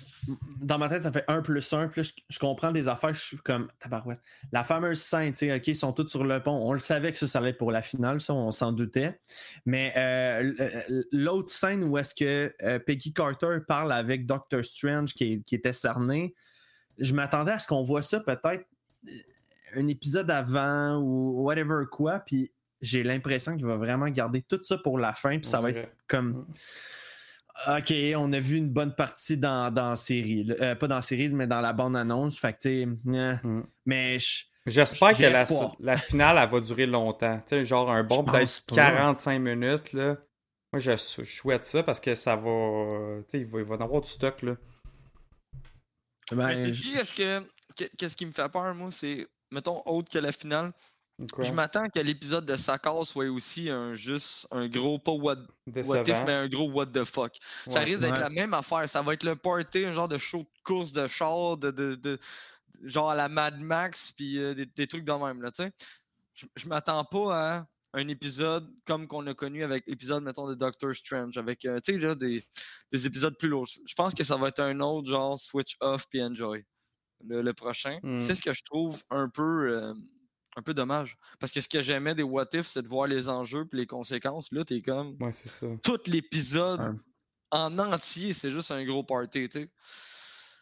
dans 0.60 0.78
ma 0.78 0.90
tête, 0.90 1.04
ça 1.04 1.12
fait 1.12 1.24
1 1.30 1.42
plus 1.42 1.72
1. 1.72 1.88
Puis 1.88 2.02
là, 2.02 2.08
je, 2.08 2.22
je 2.30 2.38
comprends 2.40 2.72
des 2.74 2.90
affaires, 2.90 3.14
je 3.14 3.22
suis 3.22 3.38
comme 3.38 3.70
tabarouette. 3.80 4.20
La 4.52 4.66
fameuse 4.66 5.00
scène, 5.02 5.32
tu 5.32 5.40
sais, 5.48 5.56
OK, 5.56 5.68
ils 5.68 5.76
sont 5.76 5.94
tous 5.94 6.08
sur 6.10 6.26
le 6.26 6.44
pont. 6.44 6.52
On 6.52 6.74
le 6.74 6.80
savait 6.80 7.14
que 7.14 7.18
ça, 7.18 7.28
ça 7.28 7.40
allait 7.40 7.52
être 7.52 7.58
pour 7.58 7.72
la 7.72 7.82
finale, 7.82 8.20
ça, 8.20 8.34
on 8.34 8.52
s'en 8.52 8.74
doutait. 8.74 9.18
Mais 9.66 9.94
euh, 9.96 10.54
l- 10.90 11.06
l'autre 11.14 11.50
scène 11.50 11.84
où 11.86 11.98
est-ce 11.98 12.14
que 12.14 12.54
euh, 12.62 12.78
Peggy 12.80 13.14
Carter 13.14 13.60
parle 13.66 13.94
avec 13.94 14.26
Doctor 14.26 14.66
Strange 14.66 15.14
qui, 15.14 15.42
qui 15.44 15.56
était 15.56 15.72
cerné, 15.72 16.36
je 16.98 17.14
m'attendais 17.14 17.54
à 17.54 17.60
ce 17.60 17.68
qu'on 17.68 17.84
voit 17.84 18.02
ça 18.02 18.20
peut-être 18.20 18.66
euh, 19.08 19.12
un 19.76 19.88
épisode 19.88 20.30
avant 20.30 20.98
ou 20.98 21.42
whatever 21.44 21.86
quoi. 21.90 22.20
Puis 22.20 22.52
j'ai 22.82 23.04
l'impression 23.04 23.56
qu'il 23.56 23.66
va 23.66 23.78
vraiment 23.78 24.10
garder 24.10 24.42
tout 24.42 24.60
ça 24.64 24.78
pour 24.78 25.00
la 25.00 25.14
fin. 25.14 25.40
Puis 25.40 25.48
ça 25.48 25.60
va 25.62 25.70
être 25.70 25.90
comme. 26.08 26.48
OK, 27.68 27.94
on 28.16 28.32
a 28.34 28.40
vu 28.40 28.58
une 28.58 28.70
bonne 28.70 28.94
partie 28.94 29.38
dans, 29.38 29.74
dans 29.74 29.90
la 29.92 29.96
série. 29.96 30.48
Euh, 30.62 30.76
pas 30.76 30.88
dans 30.88 30.96
la 30.98 31.02
série, 31.02 31.30
mais 31.30 31.48
dans 31.48 31.60
la 31.62 31.74
bande-annonce. 31.74 32.38
Fait 32.40 32.54
que, 32.54 32.68
eh. 32.68 32.86
Mm. 32.86 33.64
mais 33.86 34.20
je- 34.20 34.46
J'espère 34.68 35.16
que 35.16 35.24
la, 35.80 35.98
finale, 35.98 36.38
elle 36.44 36.50
va 36.50 36.60
durer 36.60 36.86
longtemps. 36.86 37.38
Tu 37.40 37.44
sais, 37.56 37.64
genre 37.66 37.90
un 37.90 38.04
bon 38.04 38.24
peut-être 38.26 38.42
pense 38.42 38.60
pas. 38.62 38.76
45 38.76 39.40
minutes. 39.40 39.94
Là. 39.94 40.18
Moi, 40.74 40.80
je, 40.82 40.92
je 40.92 41.24
souhaite 41.24 41.64
ça 41.64 41.84
parce 41.84 42.02
que 42.02 42.14
ça 42.16 42.36
va. 42.36 42.88
Tu 43.22 43.24
sais, 43.30 43.40
il 43.40 43.46
va, 43.48 43.60
il 43.60 43.66
va 43.66 43.76
y 43.76 43.78
en 43.78 43.82
avoir 43.82 44.02
du 44.02 44.10
stock. 44.10 44.42
Là. 44.42 44.56
ben, 46.32 46.48
Mais 46.48 46.74
je- 46.74 47.16
que- 47.16 47.40
que- 47.78 47.90
qu'est-ce 47.98 48.16
qui 48.18 48.26
me 48.26 48.32
fait 48.34 48.50
peur, 48.50 48.76
moi, 48.76 48.90
c'est, 48.92 49.26
mettons, 49.52 49.82
autre 49.86 50.10
que 50.12 50.20
la 50.20 50.32
finale, 50.34 50.74
Quoi? 51.34 51.44
je 51.46 51.52
m'attends 51.52 51.90
que 51.90 52.00
l'épisode 52.00 52.46
de 52.46 52.56
Sakar 52.56 53.04
soit 53.06 53.26
aussi 53.30 53.70
un 53.72 53.96
juste 53.96 54.48
un 54.52 54.68
gros, 54.68 55.00
pas 55.00 55.12
what, 55.14 55.38
what 55.86 56.02
if, 56.04 56.24
mais 56.26 56.34
un 56.34 56.48
gros 56.48 56.70
what 56.70 56.88
the 56.88 57.04
fuck. 57.06 57.38
Ça 57.68 57.80
Ouais. 57.80 57.86
risque 57.86 58.02
d'être 58.02 58.14
Ouais. 58.14 58.20
la 58.20 58.30
même 58.30 58.54
affaire. 58.54 58.88
Ça 58.88 59.02
va 59.02 59.14
être 59.14 59.24
le 59.24 59.36
party, 59.36 59.86
un 59.86 59.94
genre 59.94 60.08
de 60.08 60.18
show 60.20 60.40
de 60.40 60.48
course 60.64 60.92
de 60.92 61.08
char, 61.08 61.58
de, 61.58 61.72
de, 61.72 61.96
de- 61.96 62.20
genre 62.84 63.10
à 63.10 63.16
la 63.16 63.30
Mad 63.30 63.60
Max, 63.60 64.12
puis 64.12 64.38
euh, 64.38 64.54
des, 64.54 64.68
des 64.68 64.86
trucs 64.88 65.04
de 65.06 65.12
même, 65.12 65.42
là, 65.42 65.50
tu 65.52 65.64
sais. 65.64 65.72
Je, 66.36 66.46
je 66.56 66.68
m'attends 66.68 67.04
pas 67.04 67.58
à 67.58 67.68
un 67.94 68.08
épisode 68.10 68.72
comme 68.86 69.08
qu'on 69.08 69.26
a 69.26 69.34
connu 69.34 69.64
avec 69.64 69.88
l'épisode, 69.88 70.22
mettons, 70.22 70.48
de 70.48 70.54
Doctor 70.54 70.94
Strange, 70.94 71.36
avec, 71.40 71.66
euh, 71.66 71.80
tu 71.80 71.94
sais, 71.94 72.00
là, 72.00 72.14
des, 72.14 72.46
des 72.92 73.08
épisodes 73.08 73.36
plus 73.40 73.50
lourds. 73.50 73.66
Je 73.88 73.96
pense 73.96 74.14
que 74.14 74.24
ça 74.24 74.36
va 74.36 74.50
être 74.50 74.60
un 74.60 74.80
autre 74.82 75.08
genre 75.10 75.40
switch 75.40 75.78
off 75.80 76.06
puis 76.10 76.22
enjoy. 76.22 76.64
Le, 77.26 77.42
le 77.42 77.54
prochain. 77.56 77.98
Mm. 78.04 78.20
C'est 78.20 78.36
ce 78.36 78.42
que 78.42 78.54
je 78.54 78.62
trouve 78.64 79.02
un 79.10 79.28
peu, 79.30 79.72
euh, 79.74 79.94
un 80.58 80.62
peu 80.62 80.74
dommage. 80.74 81.16
Parce 81.40 81.52
que 81.54 81.62
ce 81.62 81.70
que 81.70 81.82
j'aimais 81.82 82.16
des 82.16 82.24
What 82.24 82.48
If, 82.54 82.66
c'est 82.66 82.82
de 82.82 82.88
voir 82.90 83.08
les 83.08 83.30
enjeux 83.30 83.64
puis 83.66 83.80
les 83.80 83.86
conséquences. 83.88 84.52
Là, 84.52 84.66
t'es 84.66 84.82
comme 84.82 85.16
Ouais, 85.22 85.32
c'est 85.32 85.48
ça. 85.50 85.68
tout 85.84 86.00
l'épisode 86.08 86.82
Ouais. 86.82 86.96
en 87.52 87.78
entier, 87.80 88.34
c'est 88.34 88.52
juste 88.52 88.72
un 88.72 88.84
gros 88.84 89.04
party, 89.04 89.48
tu 89.48 89.60
sais. 89.62 89.70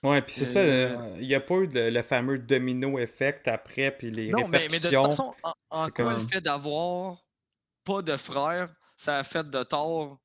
Ouais, 0.03 0.21
puis 0.21 0.33
c'est 0.35 0.45
ça. 0.45 0.59
Euh, 0.59 1.15
Il 1.19 1.27
n'y 1.27 1.33
a 1.33 1.39
pas 1.39 1.55
eu 1.55 1.67
le, 1.67 1.89
le 1.89 2.01
fameux 2.03 2.37
domino 2.37 2.99
effect 2.99 3.47
après, 3.47 3.89
puis 3.97 4.11
les 4.11 4.29
Non, 4.29 4.47
mais, 4.47 4.67
mais 4.69 4.79
de 4.79 4.83
toute 4.83 4.91
répercussions. 4.91 5.31
façon, 5.33 5.53
en, 5.71 5.89
quoi 5.89 6.13
le 6.13 6.19
fait 6.19 6.41
d'avoir 6.41 7.25
pas 7.85 8.01
de 8.03 8.15
frère, 8.17 8.69
ça 8.97 9.17
a 9.17 9.23
fait 9.23 9.49
de 9.49 9.63
tort, 9.63 10.19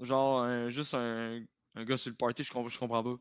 genre, 0.00 0.42
un- 0.42 0.70
juste 0.70 0.94
un, 0.94 1.40
un 1.76 1.84
gars 1.84 1.96
sur 1.96 2.10
le 2.10 2.16
party, 2.16 2.42
je, 2.42 2.50
comprends- 2.50 2.68
je 2.70 2.78
comprends 2.78 3.04
pas. 3.04 3.16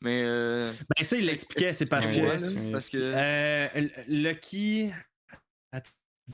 Mais, 0.00 0.22
euh, 0.24 0.72
ben, 0.96 1.04
ça, 1.04 1.16
il 1.16 1.26
l'expliquait, 1.26 1.74
c'est 1.74 1.86
parce 1.90 2.06
Ouais, 2.06 2.16
que. 2.16 2.20
ouais, 2.54 2.72
parce 2.72 2.88
que... 2.88 2.96
euh, 2.98 3.88
Lucky. 4.06 4.92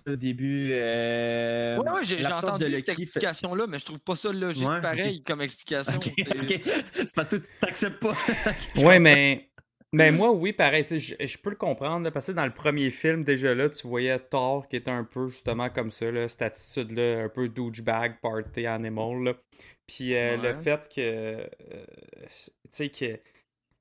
Au 0.09 0.17
début. 0.17 0.71
euh, 0.73 1.79
Ouais, 1.79 1.91
ouais, 1.93 2.05
j'ai 2.05 2.27
entendu 2.27 2.65
de 2.65 2.77
cette 2.79 2.89
explication-là, 2.89 3.67
mais 3.69 3.79
je 3.79 3.85
trouve 3.85 4.01
pas 4.01 4.17
ça 4.17 4.33
logique 4.33 4.67
Ouais, 4.67 4.81
pareil 4.81 5.23
comme 5.23 5.41
explication. 5.41 5.95
Ok, 5.97 6.13
C'est- 6.95 7.15
parce 7.15 7.29
que 7.29 7.37
tu 7.37 7.43
t'acceptes 7.61 8.01
pas. 8.01 8.17
Ouais, 8.77 8.99
mais, 8.99 9.51
mais 9.93 10.11
moi, 10.11 10.33
oui, 10.33 10.53
pareil. 10.53 10.85
Je, 10.91 11.15
je 11.25 11.39
peux 11.39 11.51
le 11.51 11.57
comprendre. 11.57 12.03
là, 12.05 12.11
parce 12.11 12.27
que 12.27 12.33
dans 12.33 12.45
le 12.45 12.53
premier 12.53 12.91
film, 12.91 13.23
déjà 13.23 13.55
là, 13.55 13.69
tu 13.71 13.87
voyais 13.87 14.19
Thor 14.19 14.67
qui 14.67 14.75
était 14.77 14.91
un 14.91 15.05
peu 15.05 15.29
justement 15.29 15.71
comme 15.71 15.93
ça, 15.93 16.11
là, 16.11 16.27
cette 16.27 16.43
attitude-là, 16.43 17.23
un 17.23 17.29
peu 17.29 17.49
douchebag, 17.49 18.17
party 18.21 18.67
animal. 18.67 19.23
là. 19.23 19.35
Puis 19.87 20.17
euh, 20.17 20.37
le 20.39 20.55
fait 20.55 20.89
que. 20.93 21.01
euh, 21.01 21.47
tu 22.31 22.51
sais, 22.73 22.89
que. 22.89 23.21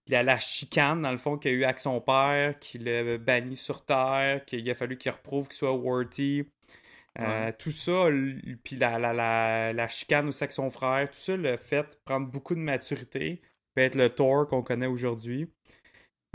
Il 0.08 0.14
y 0.14 0.16
a 0.16 0.24
la 0.24 0.38
chicane, 0.39 1.01
dans 1.01 1.12
le 1.12 1.18
fond, 1.18 1.38
qu'il 1.38 1.51
y 1.51 1.56
a 1.56 1.58
eu 1.58 1.64
avec 1.64 1.80
son 1.80 2.01
père, 2.01 2.60
qu'il 2.60 2.84
l'a 2.86 3.18
banni 3.18 3.56
sur 3.56 3.86
Terre, 3.86 4.43
qu'il 4.45 4.70
a 4.70 4.76
fallu 4.76 4.97
qu'il 4.97 5.12
reprouve 5.12 5.47
qu'il 5.47 5.58
soit 5.58 5.74
worthy. 5.74 6.45
Euh, 7.20 7.51
Tout 7.60 7.72
ça, 7.72 8.08
puis 8.64 8.76
la, 8.78 8.99
la, 8.99 9.14
la, 9.14 9.74
la 9.74 9.88
chicane 9.88 10.28
aussi 10.30 10.43
avec 10.43 10.54
son 10.54 10.70
frère, 10.72 11.10
tout 11.12 11.18
ça, 11.18 11.38
le 11.38 11.58
fait 11.58 11.99
prendre 12.06 12.28
beaucoup 12.28 12.56
de 12.56 12.60
maturité, 12.60 13.41
peut 13.76 13.82
être 13.82 13.95
le 13.95 14.10
Thor 14.10 14.47
qu'on 14.47 14.64
connaît 14.64 14.88
aujourd'hui. 14.88 15.49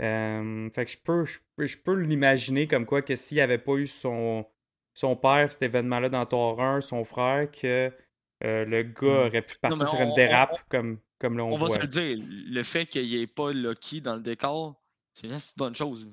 Euh, 0.01 0.69
fait 0.71 0.85
que 0.85 0.91
je 0.91 0.97
peux, 0.97 1.25
je 1.25 1.39
peux, 1.55 1.65
je 1.65 1.77
peux 1.77 1.93
l'imaginer 1.95 2.67
comme 2.67 2.85
quoi 2.85 3.01
que 3.01 3.15
s'il 3.15 3.35
n'y 3.37 3.41
avait 3.41 3.57
pas 3.57 3.73
eu 3.75 3.87
son, 3.87 4.45
son 4.93 5.15
père, 5.15 5.51
cet 5.51 5.61
événement-là 5.63 6.09
dans 6.09 6.25
Thor 6.25 6.61
1, 6.61 6.81
son 6.81 7.03
frère, 7.03 7.51
que 7.51 7.91
euh, 8.43 8.65
le 8.65 8.83
gars 8.83 9.25
Mm. 9.25 9.27
aurait 9.27 9.41
pu 9.41 9.57
partir 9.59 9.87
sur 9.87 9.99
une 10.01 10.11
on- 10.11 10.15
dérape 10.15 10.53
on- 10.53 10.69
comme, 10.69 10.99
comme 11.19 11.37
là 11.37 11.43
on, 11.43 11.53
On 11.53 11.57
va 11.57 11.69
se 11.69 11.79
le 11.79 11.87
dire, 11.87 12.17
le 12.27 12.63
fait 12.63 12.85
qu'il 12.85 13.05
n'y 13.05 13.21
ait 13.21 13.27
pas 13.27 13.51
Loki 13.53 14.01
dans 14.01 14.15
le 14.15 14.21
décor, 14.21 14.75
c'est 15.13 15.27
une 15.27 15.33
assez 15.33 15.53
bonne 15.57 15.75
chose. 15.75 16.07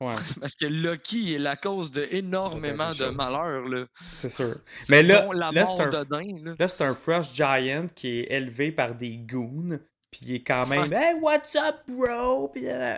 Ouais, 0.00 0.14
Parce 0.40 0.54
que 0.54 0.64
Loki 0.66 1.34
est 1.34 1.38
la 1.38 1.56
cause 1.56 1.90
de 1.90 2.06
énormément 2.10 2.92
de 2.92 3.06
malheurs. 3.10 3.68
Là. 3.68 3.84
c'est 4.14 4.30
sûr. 4.30 4.54
Mais 4.88 5.02
là, 5.02 5.28
la 5.34 5.50
là, 5.52 5.66
c'est 5.66 5.82
un, 5.82 5.88
d'Odin, 5.90 6.24
là. 6.42 6.54
là, 6.58 6.68
c'est 6.68 6.82
un 6.84 6.94
Frost 6.94 7.34
Giant 7.34 7.86
qui 7.94 8.20
est 8.20 8.32
élevé 8.32 8.72
par 8.72 8.94
des 8.94 9.18
goons, 9.18 9.78
puis 10.10 10.20
il 10.22 10.34
est 10.36 10.42
quand 10.42 10.66
même 10.66 10.90
«Hey, 10.94 11.14
what's 11.20 11.54
up, 11.54 11.76
bro?» 11.86 12.48
Puis, 12.54 12.66
euh, 12.66 12.94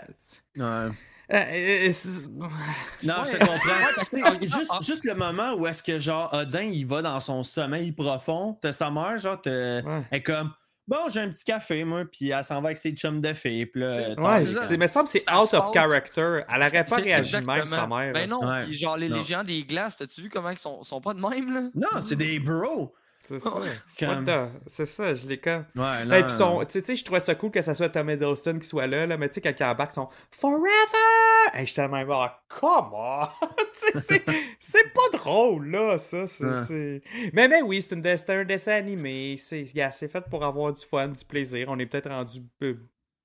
Ouais. 0.56 0.62
euh, 0.62 0.90
euh, 1.32 1.90
c'est- 1.90 2.28
Non, 2.28 2.44
Ouais. 2.46 3.24
je 3.24 3.32
te 3.32 3.38
comprends. 3.38 3.56
que- 3.58 4.22
Ah, 4.24 4.58
juste, 4.58 4.72
juste 4.82 5.04
le 5.04 5.14
moment 5.14 5.54
où 5.54 5.66
est-ce 5.66 5.82
que 5.82 5.98
genre 5.98 6.32
Odin 6.32 6.62
il 6.62 6.86
va 6.86 7.02
dans 7.02 7.18
son 7.20 7.42
sommeil 7.42 7.90
profond, 7.90 8.56
t'as 8.62 8.72
sa 8.72 8.90
mère, 8.92 9.18
genre 9.18 9.40
t'as- 9.42 9.82
Ouais. 9.82 10.22
comme 10.22 10.52
Bon, 10.88 11.08
j'ai 11.08 11.20
un 11.20 11.28
petit 11.28 11.44
café, 11.44 11.84
moi, 11.84 12.04
puis 12.10 12.30
elle 12.30 12.42
s'en 12.42 12.60
va 12.60 12.68
avec 12.68 12.76
ses 12.76 12.90
chums 12.92 13.20
de 13.20 13.32
filles. 13.32 13.66
Puis 13.66 13.80
là, 13.82 13.92
C'est- 13.92 14.20
Ouais, 14.20 14.46
c'est 14.46 14.76
me 14.76 14.86
semble 14.88 15.04
que 15.06 15.12
c'est 15.12 15.30
out 15.32 15.54
of 15.54 15.72
character. 15.72 16.40
Elle 16.52 16.60
aurait 16.62 16.84
pas 16.84 16.96
réagi 16.96 17.36
même, 17.40 17.68
sa 17.68 17.86
mère. 17.86 18.12
Ben 18.12 18.28
non, 18.28 18.44
Ouais. 18.44 18.70
genre 18.72 18.96
les, 18.96 19.08
Non. 19.08 19.16
les 19.18 19.22
géants 19.22 19.44
des 19.44 19.62
glaces, 19.62 19.96
t'as-tu 19.98 20.22
vu 20.22 20.28
comment 20.28 20.50
ils 20.50 20.58
sont, 20.58 20.82
sont 20.82 21.00
pas 21.00 21.14
de 21.14 21.20
même, 21.20 21.54
là? 21.54 21.60
Non, 21.74 22.00
c'est 22.00 22.16
des 22.16 22.38
bros. 22.40 22.92
C'est 23.22 23.38
ça. 23.38 23.50
Comme- 23.98 24.08
What 24.08 24.32
the- 24.32 24.50
C'est 24.66 24.86
ça, 24.86 25.14
je 25.14 25.26
l'ai 25.26 25.38
comme. 25.38 25.64
Ouais, 25.76 26.04
non. 26.04 26.22
Puis 26.22 26.32
son, 26.32 26.64
tu 26.64 26.80
sais- 26.84 26.96
je 26.96 27.04
trouvais 27.04 27.20
ça 27.20 27.34
cool 27.34 27.50
que 27.50 27.62
ça 27.62 27.74
soit 27.74 27.88
Tom 27.88 28.10
Hiddleston 28.10 28.58
qui 28.58 28.66
soit 28.68 28.86
là, 28.86 29.06
là 29.06 29.16
mais 29.16 29.28
tu 29.28 29.34
sais, 29.34 29.40
quand 29.40 29.52
il 29.58 29.64
embarque, 29.64 29.92
ils 29.92 29.94
sont 29.94 30.08
Forever! 30.30 31.58
Et 31.58 31.66
j'étais 31.66 31.88
même, 31.88 32.08
oh, 32.10 32.26
come 32.48 32.90
on! 32.92 33.24
Tu 33.72 34.00
sais, 34.00 34.02
c'est- 34.06 34.24
c'est 34.60 34.92
pas 34.92 35.16
drôle, 35.18 35.68
là, 35.70 35.98
ça. 35.98 36.26
c'est 36.26 36.44
Ouais. 36.44 36.54
c'est- 36.66 37.02
Mais, 37.32 37.48
mais 37.48 37.62
oui, 37.62 37.80
c'est 37.82 37.94
une 37.94 38.02
un 38.32 38.44
dessin 38.44 38.72
animé. 38.72 39.36
C'est 39.38 39.64
c'est 39.90 40.08
fait 40.08 40.22
pour 40.30 40.44
avoir 40.44 40.72
du 40.72 40.84
fun, 40.84 41.08
du 41.08 41.24
plaisir. 41.24 41.66
On 41.70 41.78
est 41.78 41.86
peut-être 41.86 42.10
rendu 42.10 42.40
euh, 42.62 42.74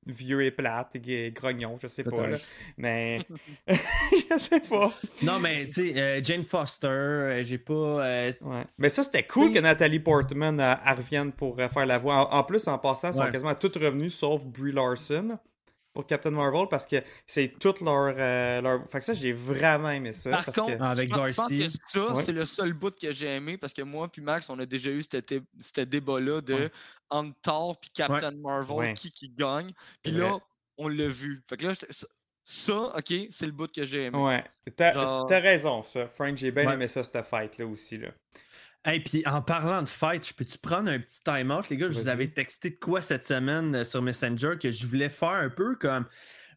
vieux 0.08 0.44
et 0.44 0.52
plate 0.52 0.96
et 0.96 1.32
grognon, 1.32 1.78
je 1.82 1.88
sais 1.88 2.04
pas. 2.04 2.28
Là. 2.28 2.38
Mais. 2.78 3.20
je 3.68 4.38
sais 4.38 4.60
pas. 4.62 4.92
Non, 5.24 5.40
mais 5.40 5.68
tu 5.68 5.74
sais, 5.94 6.02
euh, 6.02 6.22
Jane 6.24 6.44
Foster, 6.44 6.88
euh, 6.88 7.44
j'ai 7.44 7.58
pas. 7.58 7.74
euh, 7.74 8.32
Ouais. 8.42 8.64
Mais 8.80 8.90
ça, 8.90 9.04
c'était 9.04 9.24
cool 9.24 9.52
T'sais- 9.52 9.60
que 9.60 9.64
Nathalie 9.64 10.00
Portman 10.00 10.60
euh, 10.60 10.74
revienne 10.96 11.32
pour 11.32 11.60
euh, 11.60 11.68
faire 11.70 11.86
la 11.86 11.98
voix. 11.98 12.32
En, 12.34 12.40
en 12.40 12.44
plus, 12.44 12.68
en 12.68 12.78
passant, 12.78 13.10
ils 13.10 13.16
sont 13.16 13.30
quasiment 13.32 13.56
toutes 13.56 13.76
revenues 13.78 14.10
sauf 14.10 14.44
Brie 14.46 14.72
Larson 14.72 15.38
pour 15.94 16.06
Captain 16.06 16.30
Marvel 16.30 16.68
parce 16.70 16.86
que 16.86 16.98
c'est 17.26 17.54
toute 17.60 17.82
leur, 17.82 18.14
euh, 18.18 18.62
leur. 18.62 18.88
Fait 18.88 19.00
que 19.00 19.06
ça, 19.06 19.14
j'ai 19.14 19.32
vraiment 19.34 19.90
aimé 19.90 20.14
ça. 20.14 20.30
Par 20.30 20.46
parce 20.46 20.58
contre, 20.58 20.78
que... 20.78 20.84
Avec 20.84 21.10
Darcy. 21.10 21.58
que 21.60 21.68
ça, 21.88 22.14
Ouais. 22.14 22.22
c'est 22.24 22.32
le 22.34 22.46
seul 22.46 22.74
bout 22.74 22.94
que 22.96 23.12
j'ai 23.12 23.26
aimé 23.28 23.58
parce 23.58 23.74
que 23.74 23.82
moi 23.82 24.08
puis 24.08 24.22
Max, 24.22 24.48
on 24.52 24.60
a 24.60 24.66
déjà 24.68 24.92
eu 24.92 25.02
cet, 25.02 25.16
été- 25.16 25.42
cet 25.60 25.90
débat-là 25.90 26.42
de 26.42 26.54
Ouais. 26.54 26.72
Entre 27.10 27.36
Thor 27.42 27.80
puis 27.80 27.90
Captain 27.94 28.32
Marvel 28.32 28.78
Ouais. 28.78 28.94
qui 28.94 29.12
qui 29.12 29.30
gagne. 29.30 29.72
Puis 30.04 30.12
là, 30.12 30.30
vrai. 30.32 30.40
on 30.78 30.88
l'a 30.88 31.08
vu. 31.08 31.44
Fait 31.50 31.58
que 31.58 31.66
là, 31.68 31.76
ça, 31.76 31.88
ça, 32.44 32.76
ok, 32.98 33.14
c'est 33.30 33.46
le 33.46 33.52
bout 33.52 33.72
que 33.72 33.86
j'ai 33.86 34.06
aimé. 34.06 34.18
Ouais. 34.18 34.44
T'as 34.76 34.94
Genre- 34.94 35.26
t'as 35.26 35.40
raison, 35.40 35.84
ça. 35.84 36.08
Frank, 36.08 36.38
j'ai 36.38 36.52
bien 36.52 36.66
Ouais. 36.68 36.74
aimé 36.74 36.88
ça, 36.88 37.04
cette 37.04 37.24
fight-là 37.26 37.66
aussi. 37.66 37.98
Là. 37.98 38.10
Hey, 38.86 39.02
puis 39.02 39.22
en 39.26 39.42
parlant 39.42 39.82
de 39.82 39.88
fight, 39.90 40.26
je 40.26 40.34
peux-tu 40.34 40.58
prendre 40.60 40.90
un 40.90 41.00
petit 41.00 41.22
time-out, 41.22 41.68
les 41.70 41.76
gars? 41.78 41.88
Je 41.92 42.00
vous 42.00 42.08
avais 42.08 42.28
texté 42.30 42.70
de 42.70 42.76
quoi 42.78 43.02
cette 43.02 43.26
semaine 43.26 43.76
euh, 43.76 43.84
sur 43.84 44.02
Messenger 44.02 44.54
que 44.62 44.72
je 44.72 44.88
voulais 44.88 45.10
faire 45.10 45.30
un 45.30 45.50
peu 45.50 45.76
comme 45.76 46.06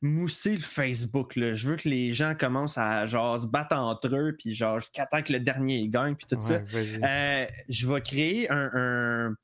mousser 0.01 0.55
le 0.55 0.61
Facebook. 0.63 1.35
Là. 1.35 1.55
Je 1.55 1.69
veux 1.71 1.77
que 1.77 1.89
les 1.89 2.13
gens 2.13 2.35
commencent 2.39 2.79
à 2.79 3.07
genre 3.07 3.39
se 3.41 3.47
battre 3.49 3.75
entre 3.77 4.15
eux, 4.15 4.37
puis 4.39 4.55
genre 4.55 4.79
temps 4.93 5.23
que 5.23 5.33
le 5.33 5.41
dernier 5.41 5.89
gagne, 5.89 6.15
puis 6.15 6.27
tout 6.29 6.37
Ouais, 6.37 6.65
ça. 6.65 6.77
Euh, 7.05 7.47
je 7.69 7.87
vais 7.93 8.01
créer 8.01 8.49
un. 8.51 8.71
un- 8.75 9.35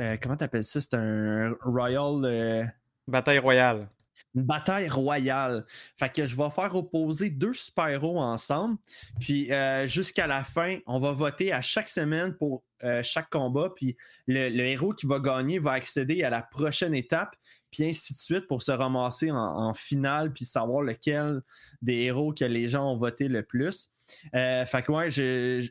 euh, 0.00 0.16
comment 0.20 0.36
t'appelles 0.36 0.64
ça? 0.64 0.80
C'est 0.80 0.94
un 0.94 1.54
Royal. 1.62 2.24
euh, 2.24 2.64
Bataille 3.06 3.38
royale. 3.38 3.88
une 4.34 4.44
bataille 4.44 4.88
royale. 4.88 5.66
Fait 5.98 6.12
que 6.12 6.24
je 6.26 6.36
vais 6.36 6.50
faire 6.50 6.74
opposer 6.76 7.30
deux 7.30 7.54
super-héros 7.54 8.20
ensemble. 8.20 8.76
Puis 9.20 9.52
euh, 9.52 9.86
jusqu'à 9.86 10.26
la 10.28 10.44
fin, 10.44 10.78
on 10.86 10.98
va 11.00 11.12
voter 11.12 11.52
à 11.52 11.60
chaque 11.62 11.88
semaine 11.88 12.34
pour 12.34 12.62
euh, 12.84 13.02
chaque 13.02 13.28
combat. 13.30 13.70
Puis 13.74 13.96
le, 14.28 14.48
le 14.48 14.64
héros 14.64 14.92
qui 14.92 15.06
va 15.06 15.18
gagner 15.18 15.58
va 15.58 15.72
accéder 15.72 16.22
à 16.22 16.30
la 16.30 16.42
prochaine 16.42 16.94
étape. 16.94 17.34
Puis 17.72 17.84
ainsi 17.84 18.14
de 18.14 18.18
suite 18.20 18.46
pour 18.46 18.62
se 18.62 18.72
ramasser 18.72 19.30
en, 19.32 19.36
en 19.36 19.74
finale. 19.74 20.32
Puis 20.32 20.44
savoir 20.44 20.82
lequel 20.82 21.42
des 21.82 21.94
héros 22.02 22.32
que 22.32 22.44
les 22.44 22.68
gens 22.68 22.92
ont 22.92 22.96
voté 22.96 23.26
le 23.28 23.42
plus. 23.42 23.90
Euh, 24.34 24.64
fait 24.64 24.82
que 24.82 24.92
ouais, 24.92 25.10
je. 25.10 25.66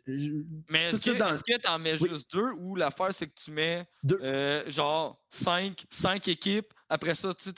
Mais 0.70 0.90
est-ce 0.90 1.12
que 1.12 1.18
dans- 1.18 1.32
que 1.32 1.62
t'en 1.62 1.80
mets 1.80 2.02
Oui. 2.02 2.10
juste 2.10 2.34
deux 2.34 2.52
ou 2.58 2.76
l'affaire 2.76 3.14
c'est 3.14 3.28
que 3.28 3.34
tu 3.36 3.52
mets 3.52 3.88
Deux. 4.04 4.20
euh, 4.22 4.70
genre 4.70 5.22
cinq, 5.30 5.86
cinq 5.90 6.28
équipes, 6.28 6.74
après 6.90 7.16
ça, 7.16 7.34
tu 7.34 7.52
sais, 7.52 7.54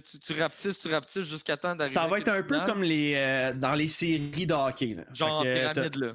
tu, 0.00 0.18
tu 0.20 0.40
rapetisses, 0.40 0.78
tu 0.78 0.88
rapetisses 0.88 1.28
jusqu'à 1.28 1.56
temps 1.56 1.74
d'arriver. 1.74 1.94
ça 1.94 2.06
va 2.06 2.18
être 2.18 2.28
un 2.28 2.42
peu 2.42 2.60
comme 2.66 2.82
les 2.82 3.14
euh, 3.16 3.52
dans 3.54 3.72
les 3.74 3.88
séries 3.88 4.46
de 4.46 4.54
hockey. 4.54 4.94
là. 4.94 5.04
Genre 5.12 5.42
que, 5.42 5.54
pyramide 5.54 5.96
là. 5.96 6.12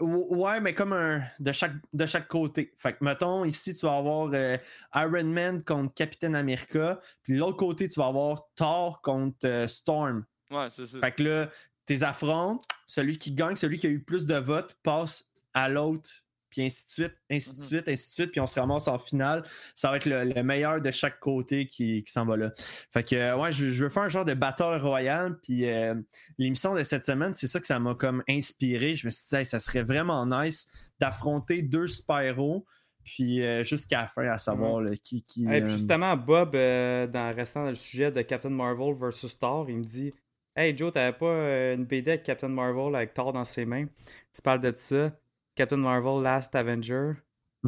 Ou- 0.00 0.36
Ouais, 0.44 0.60
mais 0.60 0.74
comme 0.74 0.92
un 0.92 1.22
de 1.38 1.52
chaque, 1.52 1.72
de 1.94 2.04
chaque 2.04 2.28
côté. 2.28 2.74
Fait 2.76 2.92
que, 2.92 3.02
mettons, 3.02 3.46
ici, 3.46 3.74
tu 3.74 3.86
vas 3.86 3.96
avoir 3.96 4.28
euh, 4.34 4.58
Iron 4.94 5.24
Man 5.24 5.64
contre 5.64 5.94
Captain 5.94 6.34
America. 6.34 7.00
Puis 7.22 7.36
l'autre 7.38 7.56
côté, 7.56 7.88
tu 7.88 7.98
vas 7.98 8.08
avoir 8.08 8.42
Thor 8.56 9.00
contre 9.00 9.38
euh, 9.46 9.66
Storm. 9.66 10.26
Ouais, 10.50 10.66
c'est 10.70 10.84
ça. 10.84 11.00
Fait 11.00 11.12
que 11.12 11.22
là, 11.22 11.50
tes 11.86 12.02
affrontes, 12.02 12.64
celui 12.86 13.18
qui 13.18 13.32
gagne, 13.32 13.56
celui 13.56 13.78
qui 13.78 13.86
a 13.86 13.90
eu 13.90 14.00
plus 14.00 14.26
de 14.26 14.36
votes, 14.36 14.76
passe 14.82 15.24
à 15.54 15.68
l'autre. 15.68 16.10
Puis 16.48 16.64
ainsi 16.64 16.84
de 16.86 16.90
suite, 16.90 17.12
ainsi 17.30 17.54
de 17.54 17.60
Mhm. 17.60 17.66
suite, 17.66 17.88
ainsi 17.88 18.08
de 18.08 18.12
suite. 18.14 18.30
Puis 18.30 18.40
on 18.40 18.46
se 18.46 18.58
ramasse 18.58 18.88
en 18.88 18.98
finale. 18.98 19.44
Ça 19.74 19.90
va 19.90 19.96
être 19.98 20.06
le, 20.06 20.24
le 20.24 20.42
meilleur 20.42 20.80
de 20.80 20.90
chaque 20.90 21.18
côté 21.20 21.66
qui, 21.66 22.02
qui 22.04 22.10
s'en 22.12 22.24
va 22.24 22.36
là. 22.36 22.52
Fait 22.92 23.02
que, 23.04 23.14
euh, 23.16 23.36
ouais, 23.36 23.52
je, 23.52 23.66
je 23.70 23.84
veux 23.84 23.90
faire 23.90 24.04
un 24.04 24.08
genre 24.08 24.24
de 24.24 24.32
battle 24.32 24.78
royale. 24.80 25.38
Puis 25.42 25.68
euh, 25.68 25.94
l'émission 26.38 26.74
de 26.74 26.82
cette 26.82 27.04
semaine, 27.04 27.34
c'est 27.34 27.46
ça 27.48 27.60
que 27.60 27.66
ça 27.66 27.78
m'a 27.78 27.94
comme 27.94 28.22
inspiré. 28.28 28.94
Je 28.94 29.06
me 29.06 29.10
suis 29.10 29.26
dit, 29.28 29.36
Hey, 29.36 29.44
ça 29.44 29.60
serait 29.60 29.82
vraiment 29.82 30.24
nice 30.24 30.66
d'affronter 30.98 31.60
deux 31.62 31.88
super-héros. 31.88 32.64
Puis 33.04 33.42
euh, 33.42 33.62
jusqu'à 33.62 34.02
la 34.02 34.06
fin, 34.06 34.26
à 34.28 34.38
savoir 34.38 34.80
là, 34.80 34.96
qui. 34.96 35.24
qui 35.24 35.46
euh, 35.46 35.66
justement, 35.66 36.16
Bob, 36.16 36.52
dans 36.52 37.34
restant 37.36 37.64
dans 37.64 37.70
le 37.70 37.74
sujet 37.74 38.10
de 38.10 38.22
Captain 38.22 38.50
Marvel 38.50 38.94
versus 38.98 39.38
Thor, 39.38 39.68
il 39.68 39.76
me 39.78 39.84
dit 39.84 40.12
Hey 40.56 40.74
Joe, 40.76 40.92
t'avais 40.92 41.16
pas 41.16 41.26
euh, 41.26 41.74
une 41.74 41.84
BD 41.84 42.12
avec 42.12 42.22
Captain 42.22 42.48
Marvel 42.48 42.94
avec 42.94 43.12
Thor 43.14 43.32
dans 43.32 43.44
ses 43.44 43.66
mains? 43.66 43.86
Tu 44.34 44.40
parles 44.42 44.60
de 44.60 44.72
ça. 44.74 45.12
Captain 45.54 45.76
Marvel 45.76 46.22
Last 46.22 46.54
Avenger. 46.54 47.12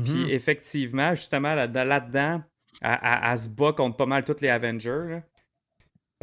Puis 0.02 0.24
mhm. 0.24 0.30
effectivement, 0.30 1.14
justement, 1.14 1.54
là- 1.54 1.66
dans- 1.66 1.86
là-dedans, 1.86 2.42
elle, 2.80 2.98
elle- 3.02 3.18
elle 3.32 3.38
se 3.38 3.48
bat 3.48 3.72
contre 3.72 3.96
pas 3.96 4.06
mal 4.06 4.24
tous 4.24 4.40
les 4.40 4.48
Avengers. 4.48 5.04
là. 5.08 5.22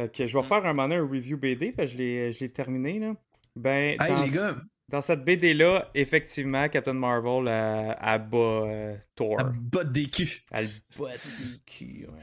Fait 0.00 0.12
que 0.14 0.26
je 0.26 0.36
vais 0.36 0.44
faire 0.44 0.58
un 0.64 0.72
moment 0.72 0.88
donné 0.88 0.96
un 0.96 1.06
review 1.06 1.36
BD, 1.38 1.72
parce 1.72 1.92
que 1.92 1.96
je 1.96 2.38
l'ai 2.40 2.52
terminé. 2.52 2.98
Là. 2.98 3.14
Ben, 3.54 3.96
Hey, 4.00 4.08
dans, 4.08 4.22
les 4.22 4.30
gars, 4.30 4.56
dans 4.88 5.00
cette 5.00 5.24
BD-là, 5.24 5.90
effectivement, 5.94 6.68
Captain 6.68 6.92
Marvel, 6.92 7.48
elle, 7.48 7.96
elle 8.02 8.28
bat 8.28 8.36
euh, 8.38 8.96
Thor. 9.14 9.36
la 9.38 9.44
botte 9.44 9.92
des 9.92 10.06
culs. 10.06 10.28
Elle 10.50 10.68
bat 10.98 11.12
des 11.14 11.58
culs, 11.64 12.08
ouais. 12.10 12.22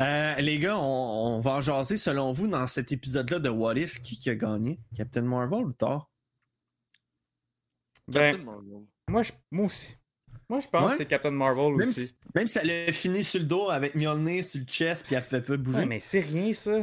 Euh, 0.00 0.34
les 0.36 0.58
gars, 0.58 0.76
on, 0.78 1.36
on 1.36 1.40
va 1.40 1.52
en 1.52 1.60
jaser 1.60 1.96
selon 1.96 2.32
vous 2.32 2.46
dans 2.48 2.66
cet 2.66 2.92
épisode-là 2.92 3.38
de 3.38 3.48
What 3.48 3.74
If 3.76 4.00
qui, 4.02 4.16
qui 4.18 4.30
a 4.30 4.34
gagné? 4.34 4.78
Captain 4.96 5.22
Marvel 5.22 5.64
ou 5.66 5.72
Thor? 5.72 6.10
Ben, 8.08 8.32
Captain 8.36 8.44
Marvel. 8.50 8.86
Moi, 9.08 9.22
je, 9.22 9.32
moi 9.50 9.66
aussi. 9.66 9.96
Moi, 10.48 10.60
je 10.60 10.68
pense 10.68 10.82
Ouais. 10.82 10.88
que 10.90 10.96
c'est 10.96 11.06
Captain 11.06 11.30
Marvel 11.30 11.72
même 11.76 11.88
aussi. 11.88 12.06
si, 12.08 12.14
même 12.34 12.46
si 12.48 12.58
elle 12.58 12.88
a 12.88 12.92
fini 12.92 13.22
sur 13.24 13.40
le 13.40 13.46
dos 13.46 13.70
avec 13.70 13.94
Mjolnir 13.94 14.42
sur 14.44 14.60
le 14.60 14.66
chest 14.66 15.06
puis 15.06 15.14
elle 15.14 15.22
fait 15.22 15.40
pas 15.40 15.56
bouger. 15.56 15.78
Ouais, 15.78 15.86
mais 15.86 16.00
c'est 16.00 16.20
rien, 16.20 16.52
ça. 16.52 16.80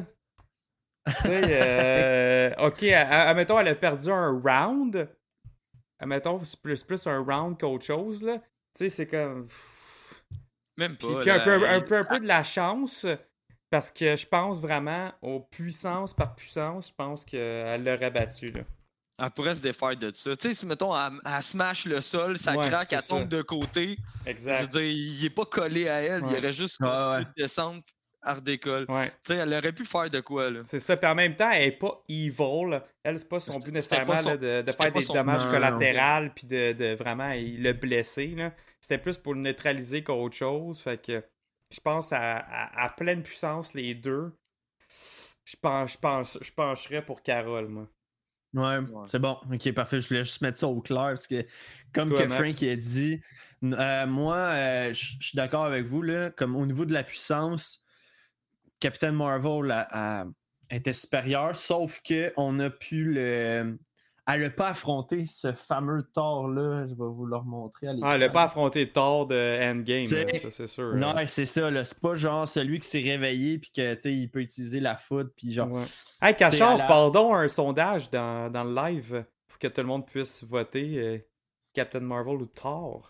tu 1.08 1.12
sais, 1.22 1.42
euh, 1.50 2.68
ok, 2.68 2.84
admettons, 2.84 3.60
elle 3.60 3.68
a 3.70 3.76
perdu 3.76 4.10
un 4.10 4.40
round. 4.44 5.10
Admettons, 6.00 6.44
c'est 6.46 6.60
plus, 6.62 6.84
plus 6.84 7.06
un 7.08 7.20
round 7.24 7.60
qu'autre 7.60 7.86
chose, 7.86 8.24
là. 8.24 8.38
Tu 8.40 8.44
sais, 8.86 8.90
c'est 8.90 9.08
comme. 9.08 9.48
Même 10.80 10.96
pas. 10.96 11.20
puis 11.20 11.30
un, 11.30 11.40
peu, 11.42 11.54
un, 11.54 11.72
elle- 11.74 11.86
peu, 11.86 11.98
un 11.98 12.04
peu 12.06 12.20
de 12.20 12.28
la 12.28 12.44
chance, 12.44 13.06
parce 13.70 13.92
que 13.92 14.16
je 14.16 14.26
pense 14.26 14.60
vraiment 14.60 15.12
aux 15.22 15.42
puissances 15.42 16.14
par 16.14 16.34
puissance, 16.36 16.88
je 16.88 16.94
pense 16.96 17.24
qu'elle 17.26 17.84
l'aurait 17.84 18.10
battu, 18.12 18.48
là. 18.52 18.62
Elle 19.22 19.32
pourrait 19.32 19.56
se 19.56 19.62
défaire 19.62 19.98
de 19.98 20.12
ça. 20.14 20.34
Tu 20.38 20.48
sais, 20.48 20.54
si 20.54 20.66
mettons, 20.66 20.96
elle, 20.98 21.12
elle 21.26 21.42
smash 21.44 21.84
le 21.86 22.00
sol, 22.00 22.38
ça 22.38 22.56
Ouais, 22.56 22.66
craque, 22.70 22.94
elle 22.94 23.02
tombe 23.06 23.24
ça. 23.24 23.26
de 23.26 23.42
côté. 23.42 23.98
Je 23.98 24.24
veux 24.24 24.30
Exact. 24.32 24.72
dire, 24.72 24.82
il 24.82 25.26
est 25.26 25.30
pas 25.30 25.44
collé 25.44 25.90
à 25.90 26.02
elle, 26.02 26.22
il 26.26 26.32
Ouais. 26.32 26.38
aurait 26.38 26.54
juste 26.54 26.78
continué 26.78 27.18
ouais. 27.18 27.26
de 27.26 27.30
descendre, 27.36 27.84
Ouais. 28.26 29.12
Tu 29.24 29.34
sais, 29.34 29.36
elle 29.40 29.54
aurait 29.54 29.72
pu 29.72 29.86
faire 29.86 30.10
de 30.10 30.20
quoi, 30.20 30.50
là? 30.50 30.62
C'est 30.66 30.80
ça. 30.80 30.98
Puis 30.98 31.10
en 31.10 31.16
même 31.16 31.36
temps, 31.36 31.50
elle 31.52 31.68
est 31.68 31.72
pas 31.72 32.04
evil. 32.10 32.82
Elle, 33.04 33.18
c'est 33.18 33.30
pas 33.30 33.40
son 33.40 33.60
but 33.60 33.72
nécessairement 33.72 34.14
pas 34.14 34.22
son- 34.22 34.30
là, 34.32 34.38
de, 34.64 34.72
faire 34.72 34.92
des 34.92 35.02
son- 35.02 35.14
dommages 35.14 35.46
Non, 35.46 35.52
non. 35.52 35.54
collatéraux 35.54 36.30
puis 36.36 36.46
de, 36.48 36.74
de 36.74 36.96
vraiment 36.96 37.32
il- 37.32 37.64
le 37.64 37.74
blesser. 37.74 38.28
là. 38.36 38.54
C'était 38.82 38.98
plus 38.98 39.18
pour 39.18 39.34
le 39.34 39.42
neutraliser 39.42 40.04
qu'autre 40.04 40.36
chose. 40.36 40.82
Fait 40.82 41.02
que 41.02 41.24
je 41.72 41.80
pense 41.80 42.12
à, 42.12 42.38
à- 42.38 42.86
à 42.86 42.90
pleine 42.90 43.24
puissance, 43.24 43.74
les 43.74 43.96
deux. 43.96 44.32
Je 45.46 45.56
pense, 45.62 45.94
je 45.94 45.98
pense, 45.98 46.38
je 46.42 46.52
pencherais 46.52 47.04
pour 47.04 47.24
Carole, 47.24 47.68
moi. 47.68 47.88
Ouais, 48.54 48.80
c'est 49.08 49.20
bon. 49.20 49.38
Ok, 49.52 49.72
parfait. 49.74 50.00
Je 50.00 50.08
voulais 50.08 50.24
juste 50.24 50.42
mettre 50.42 50.58
ça 50.58 50.68
au 50.68 50.82
clair 50.82 51.10
parce 51.10 51.28
que, 51.28 51.46
comme 51.94 52.10
Toi, 52.10 52.24
que? 52.24 52.30
Frank 52.30 52.64
a 52.64 52.76
dit, 52.76 53.22
euh, 53.64 54.08
moi, 54.08 54.36
euh, 54.38 54.94
je 54.94 55.14
je 55.20 55.28
suis 55.28 55.36
d'accord 55.36 55.66
avec 55.66 55.86
vous. 55.86 56.02
Là, 56.02 56.32
comme 56.32 56.56
au 56.56 56.66
niveau 56.66 56.86
de 56.86 56.94
la 56.94 57.04
puissance, 57.04 57.84
Captain 58.80 59.12
Marvel 59.12 59.72
a- 59.72 60.22
a- 60.22 60.26
était 60.70 60.94
supérieur, 60.94 61.56
sauf 61.56 62.02
qu'on 62.08 62.60
a 62.60 62.70
pu 62.70 63.06
le. 63.14 63.78
Elle 64.32 64.42
n'a 64.44 64.50
pas 64.52 64.68
affronté 64.70 65.26
ce 65.26 65.54
fameux 65.54 66.04
Thor-là. 66.14 66.84
Je 66.86 66.92
vais 66.92 66.96
vous 67.12 67.26
le 67.26 67.36
remontrer. 67.36 67.88
à 67.88 67.94
Ah, 68.04 68.14
elle 68.16 68.22
a 68.24 68.30
pas 68.30 68.44
affronté 68.44 68.88
Thor 68.88 69.26
de 69.26 69.36
Endgame, 69.72 70.06
ça 70.06 70.52
c'est 70.52 70.68
sûr. 70.68 70.94
Non, 70.94 71.14
là. 71.14 71.26
c'est 71.26 71.48
ça. 71.48 71.84
C'est 71.84 72.00
pas 72.00 72.14
genre 72.14 72.48
celui 72.48 72.80
qui 72.80 72.88
s'est 72.88 73.00
réveillé 73.02 73.58
puis 73.58 73.72
que 73.76 74.08
il 74.08 74.30
peut 74.30 74.42
utiliser 74.42 74.80
la 74.80 74.98
foudre 74.98 75.32
puis 75.36 75.52
genre. 75.52 75.72
Ouais. 75.72 75.86
Hey, 76.22 76.36
Cachard, 76.36 76.78
la- 76.78 76.86
pardon, 76.86 77.34
un 77.34 77.48
sondage 77.48 78.12
dans, 78.12 78.52
dans 78.52 78.64
le 78.64 78.76
live 78.76 79.26
pour 79.48 79.58
que 79.58 79.68
tout 79.68 79.82
le 79.82 79.88
monde 79.88 80.06
puisse 80.06 80.44
voter 80.44 81.00
euh, 81.00 81.18
Captain 81.74 82.00
Marvel 82.02 82.36
ou 82.36 82.46
Thor. 82.46 83.10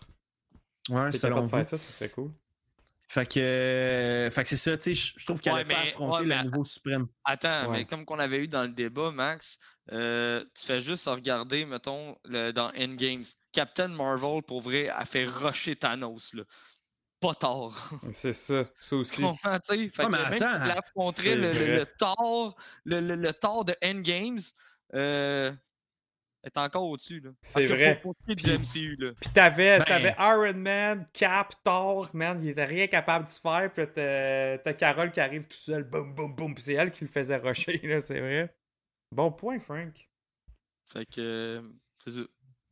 Ouais, 0.88 1.12
si 1.12 1.18
selon 1.18 1.42
de 1.42 1.48
faire 1.48 1.66
ça, 1.66 1.76
ce 1.76 1.92
serait 1.92 2.08
cool. 2.08 2.30
Fait 3.12 3.26
que, 3.26 3.40
euh, 3.40 4.30
fait 4.30 4.44
que 4.44 4.48
c'est 4.50 4.56
ça, 4.56 4.76
tu 4.78 4.94
sais, 4.94 5.12
je 5.18 5.26
trouve 5.26 5.40
qu'elle 5.40 5.52
Ouais, 5.54 5.64
pas 5.64 5.80
affronté 5.80 6.22
ouais, 6.22 6.26
le 6.26 6.36
nouveau 6.44 6.62
suprême. 6.62 7.08
Attends, 7.24 7.68
Ouais. 7.68 7.68
mais 7.68 7.84
comme 7.86 8.04
qu'on 8.06 8.18
avait 8.18 8.44
eu 8.44 8.48
dans 8.48 8.62
le 8.62 8.70
débat, 8.70 9.10
Max, 9.10 9.58
euh, 9.92 10.44
tu 10.54 10.66
fais 10.66 10.80
juste 10.80 11.06
regarder, 11.06 11.64
mettons, 11.66 12.16
le- 12.24 12.52
dans 12.52 12.72
Endgames. 12.74 13.24
Captain 13.52 13.88
Marvel, 13.88 14.42
pour 14.42 14.60
vrai, 14.62 14.88
a 14.88 15.04
fait 15.04 15.24
rusher 15.26 15.76
Thanos, 15.76 16.34
là. 16.34 16.44
Pas 17.20 17.34
tard. 17.34 17.92
C'est 18.12 18.32
ça. 18.32 18.70
Ça 18.78 18.96
aussi. 18.96 19.20
Tu 19.20 19.20
comprends, 19.26 19.58
tu 19.60 19.76
sais? 19.76 19.88
Fait 19.90 20.06
Ouais, 20.06 20.08
que 20.08 20.16
mais 20.16 20.26
même 20.26 20.44
si 20.62 20.68
attends, 20.68 20.70
affronterait 20.70 21.34
c'est 21.34 21.36
le, 21.36 21.52
le, 21.54 21.66
vrai. 21.66 21.68
le 21.68 21.86
Thor, 21.86 22.56
le, 22.84 23.00
le, 23.00 23.16
le 23.16 23.34
Thor 23.34 23.64
de 23.64 23.74
Endgames, 23.84 24.38
euh, 24.94 25.52
est 26.44 26.56
encore 26.56 26.84
au-dessus, 26.84 27.20
là. 27.20 27.30
C'est 27.42 27.66
vrai. 27.66 28.00
Pour, 28.00 28.14
pour 28.16 28.34
Puis- 28.34 28.50
MCU, 28.58 28.96
là. 28.98 29.12
Puis 29.20 29.30
t'avais, 29.32 29.78
Ben- 29.78 29.84
t'avais 29.84 30.14
Iron 30.18 30.54
Man, 30.58 31.06
Cap, 31.12 31.54
Thor, 31.62 32.08
man, 32.14 32.40
il 32.42 32.48
était 32.50 32.64
rien 32.64 32.86
capable 32.86 33.26
de 33.26 33.30
se 33.30 33.40
faire. 33.40 33.70
Puis 33.72 33.82
là, 33.82 33.86
t'as- 33.88 34.58
t'as 34.58 34.72
Carole 34.72 35.10
qui 35.10 35.20
arrive 35.20 35.46
tout 35.46 35.56
seul, 35.58 35.84
boum, 35.84 36.14
boum, 36.14 36.34
boum. 36.34 36.54
Puis 36.54 36.64
c'est 36.64 36.74
elle 36.74 36.90
qui 36.90 37.04
le 37.04 37.10
faisait 37.10 37.36
rusher, 37.36 37.78
là, 37.84 38.00
c'est 38.00 38.20
vrai. 38.20 38.54
Bon 39.12 39.30
point, 39.32 39.58
Frank. 39.58 40.08
Fait 40.92 41.04
que, 41.06 41.20
euh, 41.20 41.62
c'est 42.04 42.12
ça. 42.12 42.20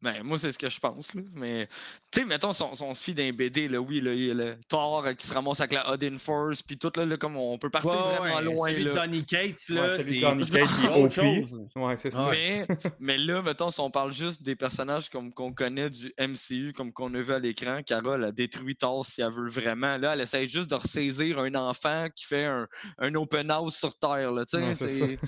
Ben, 0.00 0.22
moi, 0.22 0.38
c'est 0.38 0.52
ce 0.52 0.58
que 0.58 0.68
je 0.68 0.78
pense, 0.78 1.12
là. 1.14 1.22
Mais, 1.32 1.66
tu 2.12 2.20
sais, 2.20 2.24
mettons, 2.24 2.52
si 2.52 2.62
on, 2.62 2.74
si 2.76 2.82
on 2.84 2.94
se 2.94 3.02
fie 3.02 3.14
d'un 3.14 3.32
BD, 3.32 3.66
là, 3.66 3.80
oui, 3.80 4.00
là, 4.00 4.12
il 4.14 4.26
y 4.26 4.30
a 4.30 4.34
le 4.34 4.56
Thor 4.68 5.04
euh, 5.04 5.12
qui 5.14 5.26
se 5.26 5.34
ramasse 5.34 5.58
avec 5.60 5.72
la 5.72 5.90
Odin 5.90 6.18
Force, 6.18 6.62
puis 6.62 6.78
tout, 6.78 6.92
là, 6.94 7.04
là, 7.04 7.16
comme 7.16 7.36
on 7.36 7.58
peut 7.58 7.68
partir 7.68 7.90
Ouais, 7.90 8.16
vraiment 8.18 8.36
ouais, 8.36 8.42
loin, 8.44 8.68
celui 8.70 8.84
de 8.84 8.90
là. 8.90 9.02
Tony 9.02 9.24
Cates, 9.24 9.58
Ouais, 9.70 9.74
là, 9.74 9.98
celui 9.98 10.20
de 10.20 10.20
Cage 10.50 10.68
qui 10.80 10.86
est 10.86 10.88
autre 10.88 11.04
OP. 11.04 11.10
chose. 11.12 11.60
Ouais, 11.74 11.96
c'est 11.96 12.12
ça. 12.12 12.28
Mais, 12.30 12.66
mais 13.00 13.18
là, 13.18 13.42
mettons, 13.42 13.70
si 13.70 13.80
on 13.80 13.90
parle 13.90 14.12
juste 14.12 14.42
des 14.44 14.54
personnages 14.54 15.08
comme 15.10 15.32
qu'on 15.32 15.52
connaît 15.52 15.90
du 15.90 16.12
MCU, 16.16 16.72
comme 16.72 16.92
qu'on 16.92 17.12
a 17.14 17.20
vu 17.20 17.32
à 17.32 17.40
l'écran, 17.40 17.80
Carole 17.84 18.24
a 18.24 18.30
détruit 18.30 18.76
Thor 18.76 19.04
si 19.04 19.20
elle 19.20 19.32
veut 19.32 19.48
vraiment. 19.48 19.96
Là, 19.96 20.12
elle 20.14 20.20
essaie 20.20 20.46
juste 20.46 20.70
de 20.70 20.76
ressaisir 20.76 21.40
un 21.40 21.54
enfant 21.56 22.06
qui 22.14 22.24
fait 22.24 22.44
un, 22.44 22.68
un 22.98 23.14
open 23.16 23.50
house 23.50 23.76
sur 23.76 23.98
Terre. 23.98 24.30
Là, 24.30 24.44
tu 24.46 24.58
sais, 24.58 24.64
Ouais, 24.64 24.74
c'est 24.76 25.18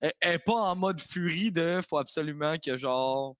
elle 0.00 0.12
elle 0.20 0.34
est 0.36 0.38
pas 0.38 0.54
en 0.54 0.74
mode 0.76 1.00
furie 1.00 1.52
de 1.52 1.80
faut 1.88 1.98
absolument 1.98 2.54
que 2.64 2.76
genre 2.76 3.36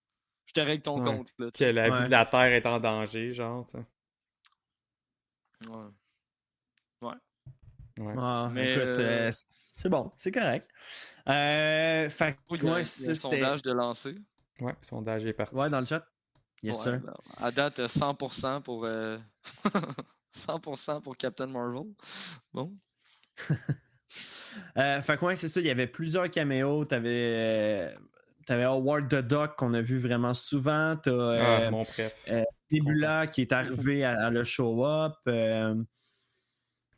je 0.47 0.53
te 0.53 0.61
règle 0.61 0.83
ton 0.83 0.99
Ouais. 0.99 1.05
compte. 1.17 1.29
Là, 1.39 1.51
Que 1.51 1.65
la 1.65 1.91
Ouais. 1.91 1.99
vie 1.99 2.05
de 2.05 2.11
la 2.11 2.27
Terre 2.27 2.53
est 2.53 2.67
en 2.67 2.81
danger, 2.81 3.33
genre. 3.33 3.67
sais. 3.71 3.79
Ouais. 5.69 5.77
Ouais. 7.99 8.15
Ah, 8.19 8.51
Mais, 8.53 8.73
écoute, 8.73 8.83
euh, 8.83 9.29
euh, 9.29 9.31
c'est 9.77 9.89
bon, 9.89 10.11
c'est 10.17 10.33
correct. 10.33 10.69
Euh, 11.29 12.11
fait 12.11 12.37
que, 12.51 12.67
ouais, 12.67 12.85
sondage 12.85 13.63
de 13.63 13.73
lancer. 13.73 14.17
Ouais, 14.61 14.73
le 14.73 14.79
sondage 14.85 15.25
est 15.25 15.33
parti. 15.33 15.55
Ouais, 15.55 15.71
dans 15.71 15.81
le 15.81 15.87
chat. 15.87 16.05
Yes, 16.63 16.79
Ouais, 16.79 16.83
sir. 16.85 17.01
ben, 17.01 17.15
à 17.37 17.51
date, 17.53 17.79
euh, 17.81 17.89
100% 17.89 18.61
pour 18.63 18.85
euh, 18.85 19.17
100% 20.33 21.01
pour 21.03 21.17
Captain 21.17 21.47
Marvel. 21.47 21.93
Bon. 22.53 22.77
Euh, 24.77 25.03
fait 25.03 25.17
que 25.19 25.25
ouais, 25.25 25.35
c'est 25.35 25.49
ça, 25.49 25.59
il 25.61 25.67
y 25.67 25.71
avait 25.71 25.89
plusieurs 25.89 26.31
caméos. 26.31 26.85
T'avais, 26.85 27.09
euh, 27.91 27.95
t'avais 28.47 28.65
Howard 28.65 29.09
the 29.09 29.17
Duck 29.27 29.57
qu'on 29.57 29.75
a 29.75 29.81
vu 29.83 29.99
vraiment 29.99 30.35
souvent. 30.35 30.97
T'as 31.03 31.11
Ah, 31.13 31.71
euh, 31.71 32.09
euh, 32.31 32.43
Nebula 32.71 33.27
qui 33.27 33.43
est 33.43 33.53
arrivé 33.53 34.05
à, 34.05 34.27
à 34.27 34.31
le 34.31 34.45
show-up. 34.45 35.15
euh, 35.29 35.75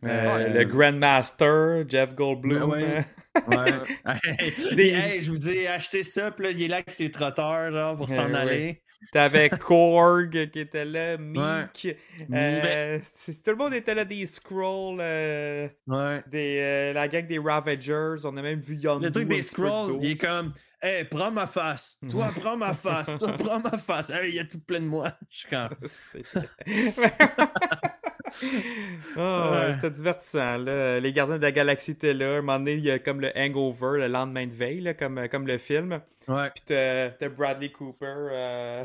Euh, 0.05 0.49
le 0.49 0.65
Grandmaster, 0.65 1.85
Jeff 1.89 2.15
Goldblum. 2.15 2.71
Ouais, 2.71 3.05
ouais. 3.49 3.73
Hey, 4.39 4.75
Des- 4.77 4.89
hey, 4.91 5.21
je 5.21 5.31
vous 5.31 5.49
ai 5.49 5.67
acheté 5.67 6.03
ça, 6.03 6.31
puis 6.31 6.45
là, 6.45 6.51
il 6.53 6.63
est 6.63 6.69
là 6.69 6.77
avec 6.77 6.91
ses 6.91 7.11
trotteurs 7.11 7.73
genre, 7.73 7.97
pour 7.97 8.09
s'en 8.09 8.33
aller. 8.35 8.83
T'avais 9.13 9.49
Korg 9.51 10.51
qui 10.51 10.59
était 10.61 10.85
là, 10.85 11.17
Meek. 11.19 11.97
Euh, 12.33 12.99
tout 13.45 13.51
le 13.51 13.57
monde 13.57 13.75
était 13.75 13.95
là, 13.95 14.05
des 14.05 14.27
Scrolls, 14.27 14.99
euh, 15.01 15.69
Ouais. 15.87 16.23
des, 16.31 16.59
euh, 16.61 16.93
la 16.93 17.09
gang 17.09 17.27
des 17.27 17.39
Ravagers. 17.39 18.17
On 18.25 18.37
a 18.37 18.43
même 18.43 18.61
vu 18.61 18.77
Yondu. 18.77 19.07
Le 19.07 19.13
truc 19.13 19.29
des 19.29 19.43
scrolls, 19.43 19.99
il 20.03 20.13
est 20.13 20.17
comme 20.17 20.53
Hey, 20.83 21.05
prends 21.05 21.31
ma 21.31 21.47
face. 21.47 21.97
Toi, 22.11 22.29
prends 22.39 22.57
ma 22.57 22.75
face. 22.75 23.17
Toi, 23.19 23.33
prends 23.39 23.61
ma 23.61 23.79
face. 23.79 24.11
Hey, 24.11 24.29
il 24.31 24.35
y 24.35 24.41
a 24.41 24.45
tout 24.45 24.61
plein 24.61 24.81
de 24.81 24.87
moi. 24.87 25.13
Je 25.31 25.39
suis. 25.39 25.57
Ah, 25.57 25.71
Ouais. 29.17 29.73
C'était 29.73 29.91
divertissant. 29.91 30.59
Là. 30.59 31.01
Les 31.01 31.13
gardiens 31.13 31.39
de 31.39 31.43
la 31.43 31.53
galaxie 31.53 31.93
étaient 31.93 32.13
là. 32.13 32.35
À 32.35 32.39
un 32.39 32.43
moment 32.43 32.59
donné, 32.59 32.75
il 32.75 32.85
y 32.85 32.91
a 32.91 32.99
comme 32.99 33.21
le 33.21 33.31
hangover, 33.37 33.99
le 34.01 34.09
lendemain 34.09 34.47
de 34.47 34.53
veille, 34.53 34.81
là, 34.81 34.95
comme, 34.95 35.29
comme 35.29 35.47
le 35.47 35.59
film. 35.59 36.01
Ouais. 36.29 36.51
Puis 36.55 36.65
t'as 36.67 37.29
Bradley 37.29 37.71
Cooper, 37.71 38.29
euh, 38.33 38.85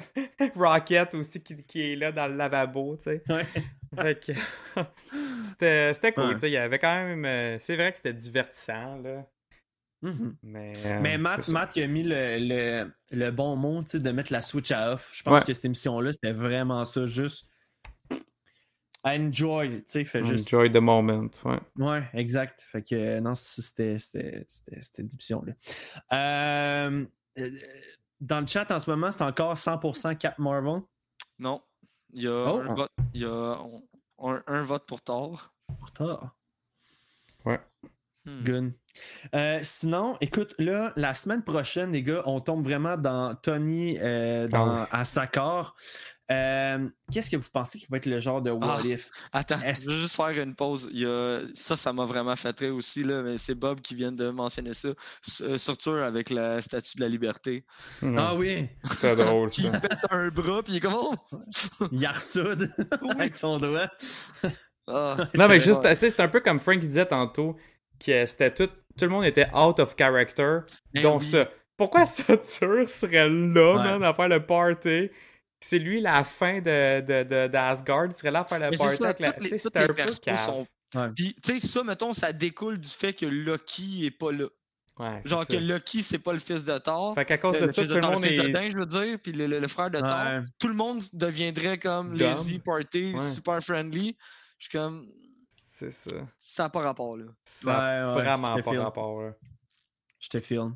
Rocket 0.55 1.13
aussi 1.15 1.41
qui, 1.43 1.63
qui 1.63 1.91
est 1.91 1.95
là 1.95 2.11
dans 2.11 2.27
le 2.27 2.35
lavabo, 2.35 2.97
tu 2.97 3.03
sais. 3.11 3.23
Ouais. 3.29 3.45
C'était 5.43 6.13
cool, 6.13 6.23
Ouais. 6.25 6.33
tu 6.35 6.39
sais. 6.41 6.49
Il 6.49 6.53
y 6.53 6.57
avait 6.57 6.79
quand 6.79 7.03
même. 7.05 7.25
euh, 7.25 7.57
c'est 7.59 7.75
vrai 7.75 7.91
que 7.91 7.97
c'était 7.97 8.13
divertissant, 8.13 8.97
là. 9.03 9.25
Mhm. 10.01 10.35
Mais, 10.43 10.73
euh, 10.85 10.99
Mais 11.01 11.17
Matt. 11.17 11.47
Matt 11.47 11.75
il 11.75 11.83
a 11.83 11.87
mis 11.87 12.03
le, 12.03 12.37
le, 12.39 12.91
le 13.11 13.31
bon 13.31 13.55
mot 13.55 13.83
tu 13.83 13.89
sais, 13.91 13.99
de 13.99 14.11
mettre 14.11 14.31
la 14.33 14.41
switch 14.41 14.71
à 14.71 14.93
off. 14.93 15.09
Je 15.13 15.21
pense 15.23 15.39
Ouais. 15.39 15.45
que 15.45 15.53
cette 15.53 15.65
émission-là, 15.65 16.11
c'était 16.11 16.31
vraiment 16.33 16.83
ça. 16.85 17.05
Juste 17.05 17.47
enjoy. 19.03 19.69
Tu 19.77 19.83
sais, 19.87 20.05
fait 20.05 20.23
juste. 20.23 20.47
Enjoy 20.53 20.71
the 20.71 20.77
moment, 20.77 21.29
ouais. 21.45 21.59
Ouais, 21.77 22.09
exact. 22.13 22.61
Fait 22.71 22.81
que 22.83 22.95
euh, 22.95 23.19
non, 23.21 23.35
c'était 23.35 23.97
c'était- 23.97 24.45
c'était- 24.49 24.81
c'était 24.81 25.01
l'édition-là. 25.03 25.53
Euh, 26.13 27.05
dans 28.19 28.39
le 28.41 28.47
chat 28.47 28.69
en 28.71 28.79
ce 28.79 28.89
moment, 28.89 29.11
c'est 29.11 29.23
encore 29.23 29.57
100% 29.57 30.15
Cap 30.15 30.37
Marvel? 30.39 30.81
Non. 31.39 31.61
Il 32.13 32.23
y 32.23 32.27
a, 32.27 32.31
Oh. 32.53 32.59
un, 32.59 32.73
vote, 32.75 32.91
il 33.13 33.21
y 33.21 33.25
a 33.25 33.57
un, 34.19 34.43
un 34.45 34.63
vote 34.63 34.85
pour 34.85 35.01
Thor. 35.01 35.53
Pour 35.79 35.91
tard. 35.93 36.35
Hmm. 38.25 38.43
Good. 38.43 38.73
Euh, 39.33 39.59
sinon, 39.63 40.15
écoute, 40.21 40.53
là, 40.59 40.93
la 40.95 41.13
semaine 41.13 41.43
prochaine, 41.43 41.91
les 41.91 42.03
gars, 42.03 42.21
on 42.25 42.39
tombe 42.39 42.63
vraiment 42.63 42.97
dans 42.97 43.33
Tony 43.35 43.97
euh, 43.99 44.47
dans, 44.47 44.85
à 44.91 45.05
Sakar. 45.05 45.75
Euh, 46.31 46.87
Qu'est-ce 47.11 47.29
que 47.29 47.35
vous 47.35 47.49
pensez 47.51 47.79
qui 47.79 47.87
va 47.89 47.97
être 47.97 48.05
le 48.05 48.19
genre 48.19 48.41
de 48.41 48.51
What 48.51 48.77
Ah. 48.83 48.85
If? 48.87 49.09
Attends, 49.33 49.59
Est-ce- 49.63 49.83
je 49.85 49.89
veux 49.95 49.97
juste 50.01 50.15
faire 50.15 50.29
une 50.29 50.55
pause. 50.55 50.87
Il 50.93 50.99
y 50.99 51.05
a... 51.05 51.41
Ça, 51.53 51.75
ça 51.75 51.91
m'a 51.91 52.05
vraiment 52.05 52.35
fait 52.37 52.69
aussi. 52.69 53.03
Là, 53.03 53.21
mais 53.21 53.37
c'est 53.37 53.55
Bob 53.55 53.81
qui 53.81 53.95
vient 53.95 54.11
de 54.13 54.29
mentionner 54.29 54.73
ça. 54.73 54.89
S- 55.27 55.43
Structure 55.57 56.03
avec 56.03 56.29
la 56.29 56.61
statue 56.61 56.97
de 56.97 57.01
la 57.01 57.09
liberté. 57.09 57.65
Ah 58.17 58.33
oui, 58.35 58.69
C'était 58.91 59.15
drôle, 59.15 59.49
Qui 59.49 59.63
pète 59.69 59.97
un 60.09 60.29
bras, 60.29 60.63
puis 60.63 60.73
il 60.73 60.77
est 60.77 60.79
comme 60.79 60.95
oh! 60.95 61.15
il 61.91 62.07
ressoude 62.07 62.71
avec 63.09 63.35
son 63.35 63.57
doigt. 63.57 63.89
Ah, 64.87 65.17
Non, 65.35 65.47
mais 65.49 65.59
juste, 65.59 65.81
tu 65.81 65.89
sais, 65.99 66.09
c'est 66.11 66.19
un 66.21 66.27
peu 66.29 66.39
comme 66.39 66.59
Frank 66.59 66.79
disait 66.79 67.05
tantôt, 67.05 67.57
que 68.03 68.25
c'était 68.25 68.53
tout, 68.53 68.67
tout 68.67 69.05
le 69.05 69.09
monde 69.09 69.25
était 69.25 69.47
out 69.55 69.79
of 69.79 69.95
character, 69.97 70.59
Ben 70.93 71.05
oui. 71.05 71.25
ça. 71.25 71.49
Pourquoi 71.77 72.05
Satur 72.05 72.87
serait 72.89 73.29
là, 73.29 73.75
Ouais. 73.75 73.83
man, 73.83 74.03
à 74.03 74.13
faire 74.13 74.27
le 74.29 74.45
party? 74.45 75.09
C'est 75.63 75.79
lui 75.79 76.01
la 76.01 76.23
fin 76.23 76.59
de, 76.59 77.01
de, 77.01 77.23
de, 77.23 77.47
d'Asgard, 77.47 78.07
il 78.07 78.13
serait 78.13 78.31
là 78.31 78.39
à 78.41 78.45
faire 78.45 78.59
le 78.59 78.69
Mais 78.71 78.77
c'est 78.77 78.83
party 78.83 78.97
ça, 78.97 79.05
avec 79.05 79.19
la. 79.19 79.29
les, 79.39 79.49
les 79.51 79.67
un 79.67 79.87
peu 79.87 80.37
sont. 80.37 80.67
Ouais. 80.95 81.07
Puis, 81.15 81.35
tu 81.41 81.59
sais, 81.59 81.67
ça, 81.67 81.83
mettons, 81.83 82.11
ça 82.13 82.33
découle 82.33 82.79
du 82.79 82.89
fait 82.89 83.13
que 83.13 83.25
Loki 83.25 84.05
est 84.07 84.11
pas 84.11 84.31
là. 84.31 84.47
Ouais, 84.99 85.21
Genre 85.23 85.45
ça. 85.45 85.53
que 85.53 85.57
Loki, 85.59 86.01
c'est 86.03 86.19
pas 86.19 86.33
le 86.33 86.39
fils 86.39 86.65
de 86.65 86.77
Thor. 86.79 87.15
Fait 87.15 87.25
qu'à 87.25 87.37
cause 87.37 87.55
le, 87.59 87.67
de 87.67 87.71
ça, 87.71 87.81
fils 87.81 87.89
tout 87.91 87.95
le 87.95 88.01
monde 88.01 88.23
fils 88.25 88.39
est. 88.39 88.43
d'Odin, 88.43 88.69
je 88.69 88.77
veux 88.77 88.85
dire, 88.85 89.17
puis 89.23 89.31
le, 89.31 89.47
le- 89.47 89.59
le 89.59 89.67
frère 89.67 89.89
de 89.89 89.99
Thor. 89.99 90.41
Tout 90.59 90.67
le 90.67 90.73
monde 90.73 91.01
deviendrait 91.13 91.77
comme 91.77 92.09
Dumb. 92.17 92.19
lazy, 92.19 92.59
party, 92.59 93.13
Ouais. 93.15 93.29
super 93.31 93.61
friendly. 93.63 94.17
Je 94.59 94.65
suis 94.67 94.77
comme. 94.77 95.05
C'est 95.89 95.91
ça. 95.91 96.15
Ça 96.39 96.63
n'a 96.63 96.69
pas 96.69 96.81
rapport, 96.81 97.17
là. 97.17 97.25
Ça 97.43 97.71
Ouais, 97.71 98.13
ouais, 98.15 98.21
vraiment 98.21 98.61
pas 98.61 98.83
rapport, 98.83 99.21
là. 99.21 99.31
Je 100.19 100.29
te 100.29 100.39
filme. 100.39 100.75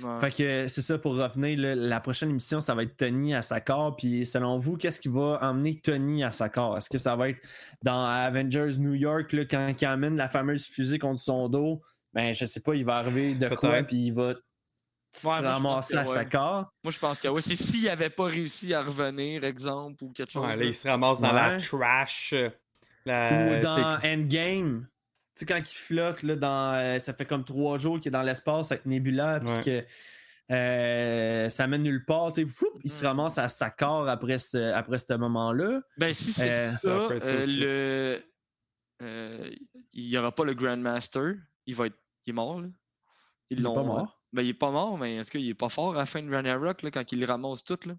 Ouais. 0.00 0.20
Fait 0.20 0.30
que 0.30 0.66
c'est 0.68 0.82
ça 0.82 0.96
pour 0.98 1.16
revenir. 1.16 1.58
là, 1.58 1.74
la 1.74 1.98
prochaine 1.98 2.30
émission, 2.30 2.60
ça 2.60 2.76
va 2.76 2.84
être 2.84 2.96
Tony 2.96 3.34
à 3.34 3.42
Sakar. 3.42 3.96
Puis 3.96 4.24
selon 4.24 4.60
vous, 4.60 4.76
qu'est-ce 4.76 5.00
qui 5.00 5.08
va 5.08 5.40
emmener 5.42 5.80
Tony 5.80 6.22
à 6.22 6.30
Sakar? 6.30 6.76
Est-ce 6.76 6.88
que 6.88 6.98
ça 6.98 7.16
va 7.16 7.30
être 7.30 7.40
dans 7.82 8.04
Avengers 8.06 8.78
New 8.78 8.94
York 8.94 9.32
là, 9.32 9.44
quand 9.46 9.74
il 9.80 9.84
amène 9.86 10.16
la 10.16 10.28
fameuse 10.28 10.64
fusée 10.66 11.00
contre 11.00 11.20
son 11.20 11.48
dos? 11.48 11.82
Ben, 12.12 12.32
je 12.32 12.44
sais 12.44 12.60
pas, 12.60 12.76
il 12.76 12.84
va 12.84 12.98
arriver 12.98 13.34
de 13.34 13.48
quoi, 13.56 13.82
puis 13.82 14.06
il 14.06 14.12
va 14.12 14.34
pense 15.22 15.40
ramasser 15.40 15.96
à 15.96 16.02
ouais. 16.04 16.14
Sakar. 16.14 16.72
Moi, 16.84 16.92
je 16.92 16.98
pense 17.00 17.18
que 17.18 17.26
oui. 17.26 17.42
C'est 17.42 17.56
s'il 17.56 17.84
n'avait 17.84 18.10
pas 18.10 18.26
réussi 18.26 18.72
à 18.72 18.82
revenir, 18.84 19.42
exemple, 19.42 20.04
ou 20.04 20.12
quelque 20.12 20.30
chose. 20.30 20.46
Ouais, 20.46 20.56
là, 20.56 20.64
il 20.64 20.74
se 20.74 20.86
ramasse 20.86 21.18
dans 21.20 21.32
la 21.32 21.50
Ouais. 21.54 21.56
trash. 21.56 22.32
Euh, 23.08 23.48
Ou 23.48 23.52
La, 23.52 23.60
dans 23.60 23.98
Endgame. 24.08 24.86
Tu 25.36 25.40
sais, 25.40 25.46
quand 25.46 25.58
il 25.58 25.76
flotte, 25.76 26.22
là, 26.22 26.36
dans, 26.36 26.74
euh, 26.74 26.98
ça 27.00 27.12
fait 27.12 27.26
comme 27.26 27.44
trois 27.44 27.76
jours 27.78 27.98
qu'il 27.98 28.08
est 28.08 28.12
dans 28.12 28.22
l'espace 28.22 28.70
avec 28.70 28.86
Nebula, 28.86 29.40
puis 29.40 29.48
Ouais. 29.50 29.62
que 29.62 29.84
euh, 30.54 31.48
ça 31.48 31.66
mène 31.66 31.82
nulle 31.82 32.04
part. 32.04 32.32
tu 32.32 32.48
sais, 32.48 32.66
il 32.84 32.90
se 32.90 33.04
ramasse 33.04 33.38
à 33.38 33.48
Sakar 33.48 34.08
après 34.08 34.38
ce, 34.38 34.72
après 34.72 34.98
ce 34.98 35.14
moment-là. 35.14 35.80
Ben, 35.96 36.12
si 36.12 36.32
c'est 36.32 36.50
Euh, 36.50 36.72
ça 36.72 36.88
euh, 36.88 37.46
le... 37.46 38.22
euh, 39.02 39.50
il 39.92 40.08
n'y 40.08 40.16
aura 40.18 40.32
pas 40.32 40.44
le 40.44 40.54
Grandmaster. 40.54 41.34
Il 41.66 41.74
va 41.74 41.86
être... 41.86 41.98
Il 42.26 42.30
est 42.30 42.34
mort, 42.34 42.60
là. 42.60 42.68
Ils 43.50 43.58
Il 43.58 43.60
est 43.60 43.62
l'ont... 43.64 43.74
pas 43.74 43.82
mort? 43.82 44.20
Ben, 44.32 44.42
il 44.42 44.48
est 44.50 44.54
pas 44.54 44.70
mort, 44.70 44.98
mais 44.98 45.16
est-ce 45.16 45.30
qu'il 45.30 45.48
est 45.48 45.54
pas 45.54 45.68
fort 45.68 45.94
à 45.94 45.98
la 45.98 46.06
fin 46.06 46.22
de 46.22 46.32
Ragnarok, 46.32 46.82
là, 46.82 46.90
quand 46.90 47.10
il 47.12 47.18
les 47.20 47.26
ramasse 47.26 47.64
toutes, 47.64 47.86
là? 47.86 47.94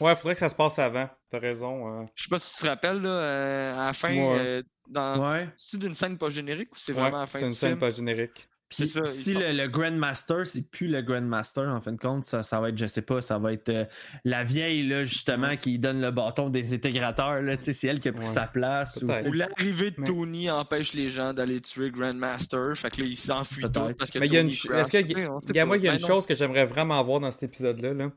Ouais, 0.00 0.14
faudrait 0.16 0.34
que 0.34 0.40
ça 0.40 0.48
se 0.48 0.54
passe 0.54 0.78
avant. 0.78 1.08
T'as 1.30 1.38
raison. 1.38 2.02
euh. 2.02 2.04
Je 2.14 2.22
sais 2.24 2.28
pas 2.28 2.38
si 2.38 2.54
tu 2.56 2.62
te 2.62 2.66
rappelles, 2.68 3.00
là, 3.02 3.08
euh, 3.10 3.80
à 3.80 3.86
la 3.86 3.92
fin, 3.92 4.12
Ouais. 4.14 4.36
euh, 4.38 4.62
dans... 4.88 5.30
Ouais. 5.32 5.48
C'est 5.56 5.78
d'une 5.78 5.94
scène 5.94 6.18
pas 6.18 6.30
générique 6.30 6.72
ou 6.72 6.78
c'est 6.78 6.92
Ouais, 6.92 7.00
vraiment 7.00 7.18
à 7.18 7.20
la 7.20 7.26
fin 7.26 7.38
c'est 7.38 7.44
une 7.44 7.50
du 7.50 7.56
scène 7.56 7.68
film? 7.70 7.80
pas 7.80 7.90
générique. 7.90 8.46
Puis 8.68 8.86
ça, 8.86 9.04
si 9.04 9.30
ils 9.30 9.32
sont- 9.34 9.40
le, 9.40 9.50
le 9.52 9.66
Grandmaster, 9.66 10.46
c'est 10.46 10.62
plus 10.62 10.86
le 10.86 11.02
Grandmaster, 11.02 11.64
en 11.68 11.80
fin 11.80 11.90
de 11.90 11.96
compte, 11.98 12.22
ça, 12.22 12.44
ça 12.44 12.60
va 12.60 12.68
être, 12.68 12.78
je 12.78 12.86
sais 12.86 13.02
pas, 13.02 13.20
ça 13.20 13.36
va 13.36 13.52
être 13.52 13.68
euh, 13.68 13.84
la 14.24 14.44
vieille, 14.44 14.86
là, 14.86 15.02
justement, 15.02 15.56
qui 15.56 15.76
donne 15.80 16.00
le 16.00 16.12
bâton 16.12 16.50
des 16.50 16.72
intégrateurs. 16.72 17.42
Là, 17.42 17.56
tu 17.56 17.64
sais, 17.64 17.72
c'est 17.72 17.88
elle 17.88 17.98
qui 17.98 18.08
a 18.08 18.12
pris 18.12 18.26
Ouais. 18.26 18.32
sa 18.32 18.46
place. 18.46 19.00
Ou, 19.02 19.32
l'arrivée 19.32 19.90
de 19.90 19.96
Mais- 20.00 20.06
Tony 20.06 20.48
empêche 20.52 20.92
les 20.92 21.08
gens 21.08 21.32
d'aller 21.34 21.60
tuer 21.60 21.90
Grandmaster. 21.90 22.76
Fait 22.76 22.90
que 22.90 23.00
là, 23.00 23.08
il 23.08 23.16
s'enfuit 23.16 23.62
Peut-être. 23.62 23.88
tout 23.88 23.94
parce 23.94 24.10
que 24.12 24.20
Mais 24.20 24.26
il 24.26 24.34
y 24.34 24.36
a 24.36 24.40
une, 24.40 24.46
Tony 24.50 24.54
est-ce 24.78 24.92
que, 24.92 24.98
sait 24.98 25.00
il 25.00 25.18
y 25.18 25.24
a, 25.24 25.62
pas. 25.62 25.66
moi, 25.66 25.76
il 25.76 25.82
y 25.82 25.88
a 25.88 25.90
Ben 25.90 25.96
une 25.96 26.02
non. 26.02 26.06
chose 26.06 26.26
que 26.28 26.34
j'aimerais 26.34 26.66
vraiment 26.66 27.02
voir 27.02 27.18
dans 27.18 27.32
cet 27.32 27.42
épisode-là. 27.42 27.92
Là. 27.92 28.12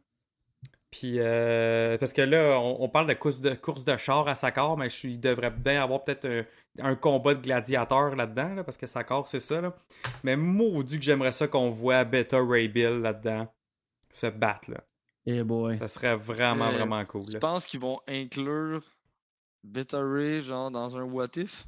Puis, 0.94 1.16
euh, 1.18 1.98
parce 1.98 2.14
que 2.14 2.22
là, 2.22 2.60
on, 2.60 2.84
on 2.84 2.88
parle 2.88 3.08
de 3.08 3.14
course 3.16 3.40
de, 3.42 3.56
course 3.56 3.84
de 3.84 3.98
char 3.98 4.28
à 4.28 4.36
Sakar, 4.36 4.78
mais 4.78 4.90
je 4.90 4.96
suis, 4.96 5.14
il 5.14 5.20
devrait 5.20 5.50
bien 5.50 5.82
avoir 5.82 6.04
peut-être 6.04 6.26
un, 6.26 6.44
un 6.92 6.94
combat 6.96 7.34
de 7.34 7.42
gladiateurs 7.42 8.16
là-dedans, 8.16 8.54
là, 8.54 8.64
parce 8.64 8.78
que 8.78 8.86
Sakar, 8.86 9.28
c'est 9.28 9.40
ça. 9.40 9.60
Là. 9.60 9.74
Mais 10.24 10.36
maudit 10.36 11.00
que 11.00 11.04
j'aimerais 11.04 11.32
ça 11.32 11.48
qu'on 11.48 11.72
voit 11.72 12.04
Beta 12.04 12.38
Ray 12.40 12.68
Bill 12.68 13.00
là-dedans 13.02 13.48
se 14.12 14.28
battre. 14.28 14.70
Là. 14.70 14.82
eh 15.26 15.42
boy. 15.42 15.78
Ça 15.78 15.88
serait 15.88 16.16
vraiment, 16.16 16.68
Euh, 16.68 16.74
vraiment 16.78 17.04
cool. 17.06 17.26
Tu 17.26 17.34
là. 17.34 17.40
penses 17.40 17.66
qu'ils 17.66 17.80
vont 17.80 18.00
inclure 18.08 18.84
Beta 19.64 19.98
Ray, 20.00 20.44
genre, 20.44 20.70
dans 20.70 20.96
un 20.96 21.04
What 21.06 21.30
If? 21.38 21.66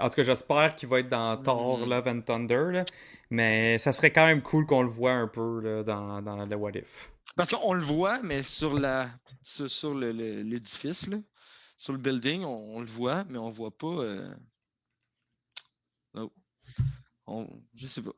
En 0.00 0.08
tout 0.10 0.16
cas, 0.16 0.22
j'espère 0.22 0.76
qu'il 0.76 0.88
va 0.90 1.00
être 1.00 1.08
dans 1.08 1.36
Thor, 1.38 1.78
Mhm. 1.78 1.88
Love 1.88 2.08
and 2.08 2.20
Thunder. 2.26 2.66
là. 2.72 2.84
Mais 3.30 3.78
ça 3.78 3.92
serait 3.92 4.10
quand 4.10 4.26
même 4.26 4.42
cool 4.42 4.66
qu'on 4.66 4.82
le 4.82 4.88
voit 4.88 5.12
un 5.12 5.28
peu 5.28 5.60
là, 5.62 5.82
dans, 5.82 6.20
dans 6.20 6.44
le 6.44 6.56
What 6.56 6.72
If. 6.74 7.10
Parce 7.36 7.50
qu'on 7.50 7.72
le 7.74 7.82
voit, 7.82 8.20
mais 8.22 8.42
sur 8.42 8.74
la 8.78 9.10
sur, 9.42 9.70
sur 9.70 9.94
le- 9.94 10.12
le- 10.12 10.42
l'édifice, 10.42 11.06
là, 11.06 11.18
sur 11.78 11.92
le 11.92 11.98
building, 11.98 12.42
on, 12.44 12.76
on 12.76 12.80
le 12.80 12.86
voit, 12.86 13.24
mais 13.24 13.38
on 13.38 13.48
voit 13.50 13.76
pas. 13.76 13.86
euh, 13.86 14.34
oh. 16.14 16.32
On- 17.26 17.48
Je 17.74 17.86
sais 17.86 18.02
pas. 18.02 18.12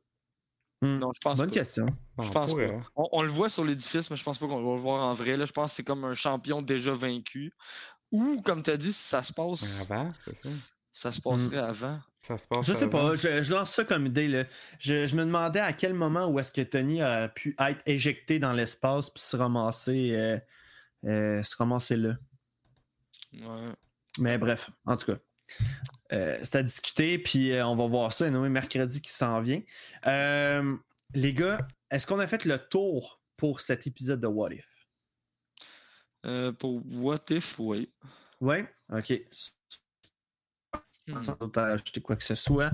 Hmm. 0.80 0.98
Non, 0.98 1.12
je 1.14 1.20
pense 1.20 1.38
Bonne 1.38 1.48
pas. 1.50 1.54
question. 1.54 1.86
Bon, 2.16 2.24
Je 2.24 2.28
on 2.28 2.32
pense 2.32 2.54
pas. 2.54 2.62
hein. 2.62 2.82
On, 2.96 3.08
on 3.12 3.22
le 3.22 3.28
voit 3.28 3.48
sur 3.48 3.64
l'édifice, 3.64 4.10
mais 4.10 4.16
je 4.16 4.24
pense 4.24 4.38
pas 4.38 4.46
qu'on 4.48 4.62
va 4.62 4.74
le 4.74 4.80
voir 4.80 5.02
en 5.06 5.14
vrai. 5.14 5.36
Là. 5.36 5.44
Je 5.44 5.52
pense 5.52 5.70
que 5.70 5.76
c'est 5.76 5.84
comme 5.84 6.04
un 6.04 6.14
champion 6.14 6.60
déjà 6.62 6.92
vaincu. 6.92 7.52
Ou, 8.10 8.42
comme 8.42 8.62
tu 8.62 8.70
as 8.70 8.76
dit, 8.76 8.92
ça 8.92 9.22
se 9.22 9.32
passe. 9.32 9.82
Avant, 9.90 10.12
c'est 10.24 10.34
ça. 10.36 10.48
Ça 10.92 11.10
se 11.10 11.20
passerait 11.20 11.58
avant? 11.58 12.00
Ça 12.20 12.36
se 12.38 12.46
passe 12.46 12.66
Je 12.66 12.74
sais 12.74 12.84
avant. 12.84 13.10
pas, 13.10 13.16
je, 13.16 13.42
je 13.42 13.52
lance 13.54 13.72
ça 13.74 13.84
comme 13.84 14.06
idée. 14.06 14.28
Là. 14.28 14.44
Je, 14.78 15.06
je 15.06 15.16
me 15.16 15.24
demandais 15.24 15.60
à 15.60 15.72
quel 15.72 15.94
moment 15.94 16.28
où 16.28 16.38
est-ce 16.38 16.52
que 16.52 16.60
Tony 16.60 17.00
a 17.02 17.28
pu 17.28 17.56
être 17.58 17.80
éjecté 17.86 18.38
dans 18.38 18.52
l'espace 18.52 19.10
puis 19.10 19.22
se 19.22 19.36
ramasser, 19.36 20.10
euh, 20.12 20.38
euh, 21.06 21.42
se 21.42 21.56
ramasser 21.56 21.96
là. 21.96 22.16
Ouais. 23.32 23.72
Mais 24.18 24.38
bref, 24.38 24.70
en 24.84 24.96
tout 24.96 25.06
cas. 25.12 25.18
Euh, 26.12 26.38
c'est 26.42 26.56
à 26.58 26.62
discuter, 26.62 27.18
puis 27.18 27.52
euh, 27.52 27.66
on 27.66 27.74
va 27.74 27.86
voir 27.86 28.12
ça. 28.12 28.28
Noé, 28.30 28.48
mercredi 28.50 29.00
qui 29.00 29.10
s'en 29.10 29.40
vient. 29.40 29.62
Euh, 30.06 30.76
les 31.14 31.32
gars, 31.32 31.56
est-ce 31.90 32.06
qu'on 32.06 32.18
a 32.20 32.26
fait 32.26 32.44
le 32.44 32.58
tour 32.58 33.20
pour 33.36 33.60
cet 33.60 33.86
épisode 33.86 34.20
de 34.20 34.26
What 34.26 34.52
If? 34.52 34.66
Euh, 36.26 36.52
pour 36.52 36.82
What 36.86 37.24
If, 37.30 37.58
oui. 37.58 37.90
Oui? 38.40 38.58
OK. 38.92 39.12
Hmm. 41.08 41.20
sans 41.24 41.36
doute 41.36 41.58
à 41.58 41.66
ajouter 41.66 42.00
quoi 42.00 42.14
que 42.14 42.22
ce 42.22 42.36
soit. 42.36 42.70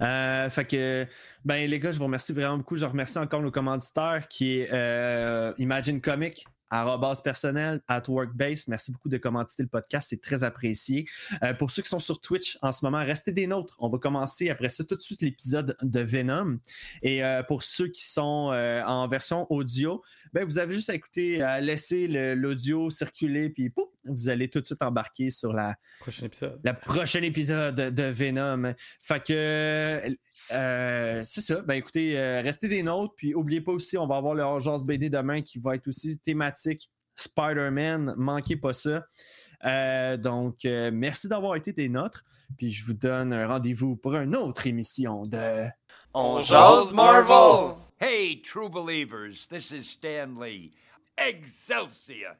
Euh, 0.00 0.50
fait 0.50 0.64
que, 0.64 1.06
ben 1.44 1.70
les 1.70 1.78
gars, 1.78 1.92
je 1.92 1.98
vous 1.98 2.06
remercie 2.06 2.32
vraiment 2.32 2.58
beaucoup. 2.58 2.74
Je 2.74 2.84
remercie 2.84 3.18
encore 3.18 3.40
nos 3.40 3.52
commanditaires 3.52 4.26
qui 4.28 4.58
est 4.58 4.68
euh, 4.72 5.52
Imagine 5.58 6.00
Comic, 6.00 6.44
arrobase 6.70 7.22
personnel, 7.22 7.80
at 7.86 8.02
Workbase. 8.08 8.66
Merci 8.66 8.90
beaucoup 8.90 9.08
de 9.08 9.16
commanditer 9.16 9.62
le 9.62 9.68
podcast, 9.68 10.08
c'est 10.10 10.20
très 10.20 10.42
apprécié. 10.42 11.06
Euh, 11.44 11.54
pour 11.54 11.70
ceux 11.70 11.82
qui 11.82 11.88
sont 11.88 12.00
sur 12.00 12.20
Twitch 12.20 12.58
en 12.62 12.72
ce 12.72 12.84
moment, 12.84 12.98
restez 12.98 13.30
des 13.30 13.46
nôtres. 13.46 13.76
On 13.78 13.88
va 13.88 13.98
commencer 13.98 14.50
après 14.50 14.70
ça 14.70 14.82
tout 14.82 14.96
de 14.96 15.00
suite 15.00 15.22
l'épisode 15.22 15.76
de 15.80 16.00
Venom. 16.00 16.58
Et 17.02 17.22
pour 17.46 17.62
ceux 17.62 17.86
qui 17.86 18.04
sont 18.04 18.50
en 18.86 19.06
version 19.06 19.46
audio, 19.52 20.02
ben, 20.32 20.44
vous 20.44 20.58
avez 20.58 20.74
juste 20.74 20.90
à 20.90 20.94
écouter, 20.94 21.42
à 21.42 21.60
laisser 21.60 22.06
l'audio 22.34 22.90
circuler, 22.90 23.50
puis 23.50 23.70
pouf, 23.70 23.88
vous 24.04 24.28
allez 24.28 24.48
tout 24.48 24.60
de 24.60 24.66
suite 24.66 24.82
embarquer 24.82 25.30
sur 25.30 25.52
la, 25.52 25.76
Prochain 26.00 26.26
épisode. 26.26 26.60
le 26.62 26.72
prochain 26.72 27.22
épisode 27.22 27.76
de 27.76 28.02
Venom. 28.04 28.74
Fait 29.02 29.22
que 29.24 30.16
euh, 30.52 31.22
c'est 31.24 31.40
ça. 31.40 31.60
Ben 31.62 31.74
écoutez, 31.74 32.18
euh, 32.18 32.40
restez 32.42 32.68
des 32.68 32.82
nôtres. 32.82 33.14
Puis 33.16 33.34
oubliez 33.34 33.60
pas 33.60 33.72
aussi, 33.72 33.98
on 33.98 34.06
va 34.06 34.16
avoir 34.16 34.34
le 34.34 34.42
Urgence 34.42 34.84
BD 34.84 35.10
demain 35.10 35.42
qui 35.42 35.58
va 35.58 35.74
être 35.74 35.88
aussi 35.88 36.18
thématique 36.18 36.90
Spider-Man. 37.16 38.14
Manquez 38.16 38.56
pas 38.56 38.72
ça. 38.72 39.06
Euh, 39.64 40.16
donc, 40.16 40.64
merci 40.64 41.28
d'avoir 41.28 41.56
été 41.56 41.72
des 41.72 41.88
nôtres. 41.88 42.24
Puis 42.56 42.70
je 42.70 42.84
vous 42.86 42.94
donne 42.94 43.32
un 43.32 43.46
rendez-vous 43.46 43.96
pour 43.96 44.14
une 44.16 44.36
autre 44.36 44.66
émission 44.66 45.26
de. 45.26 45.68
On 46.14 46.42
jase 46.42 46.92
Marvel! 46.92 47.82
Hey, 47.98 48.34
true 48.34 48.70
believers, 48.70 49.46
this 49.48 49.70
is 49.70 49.88
Stan 49.88 50.38
Lee. 50.38 50.72
Excelsior! 51.18 52.36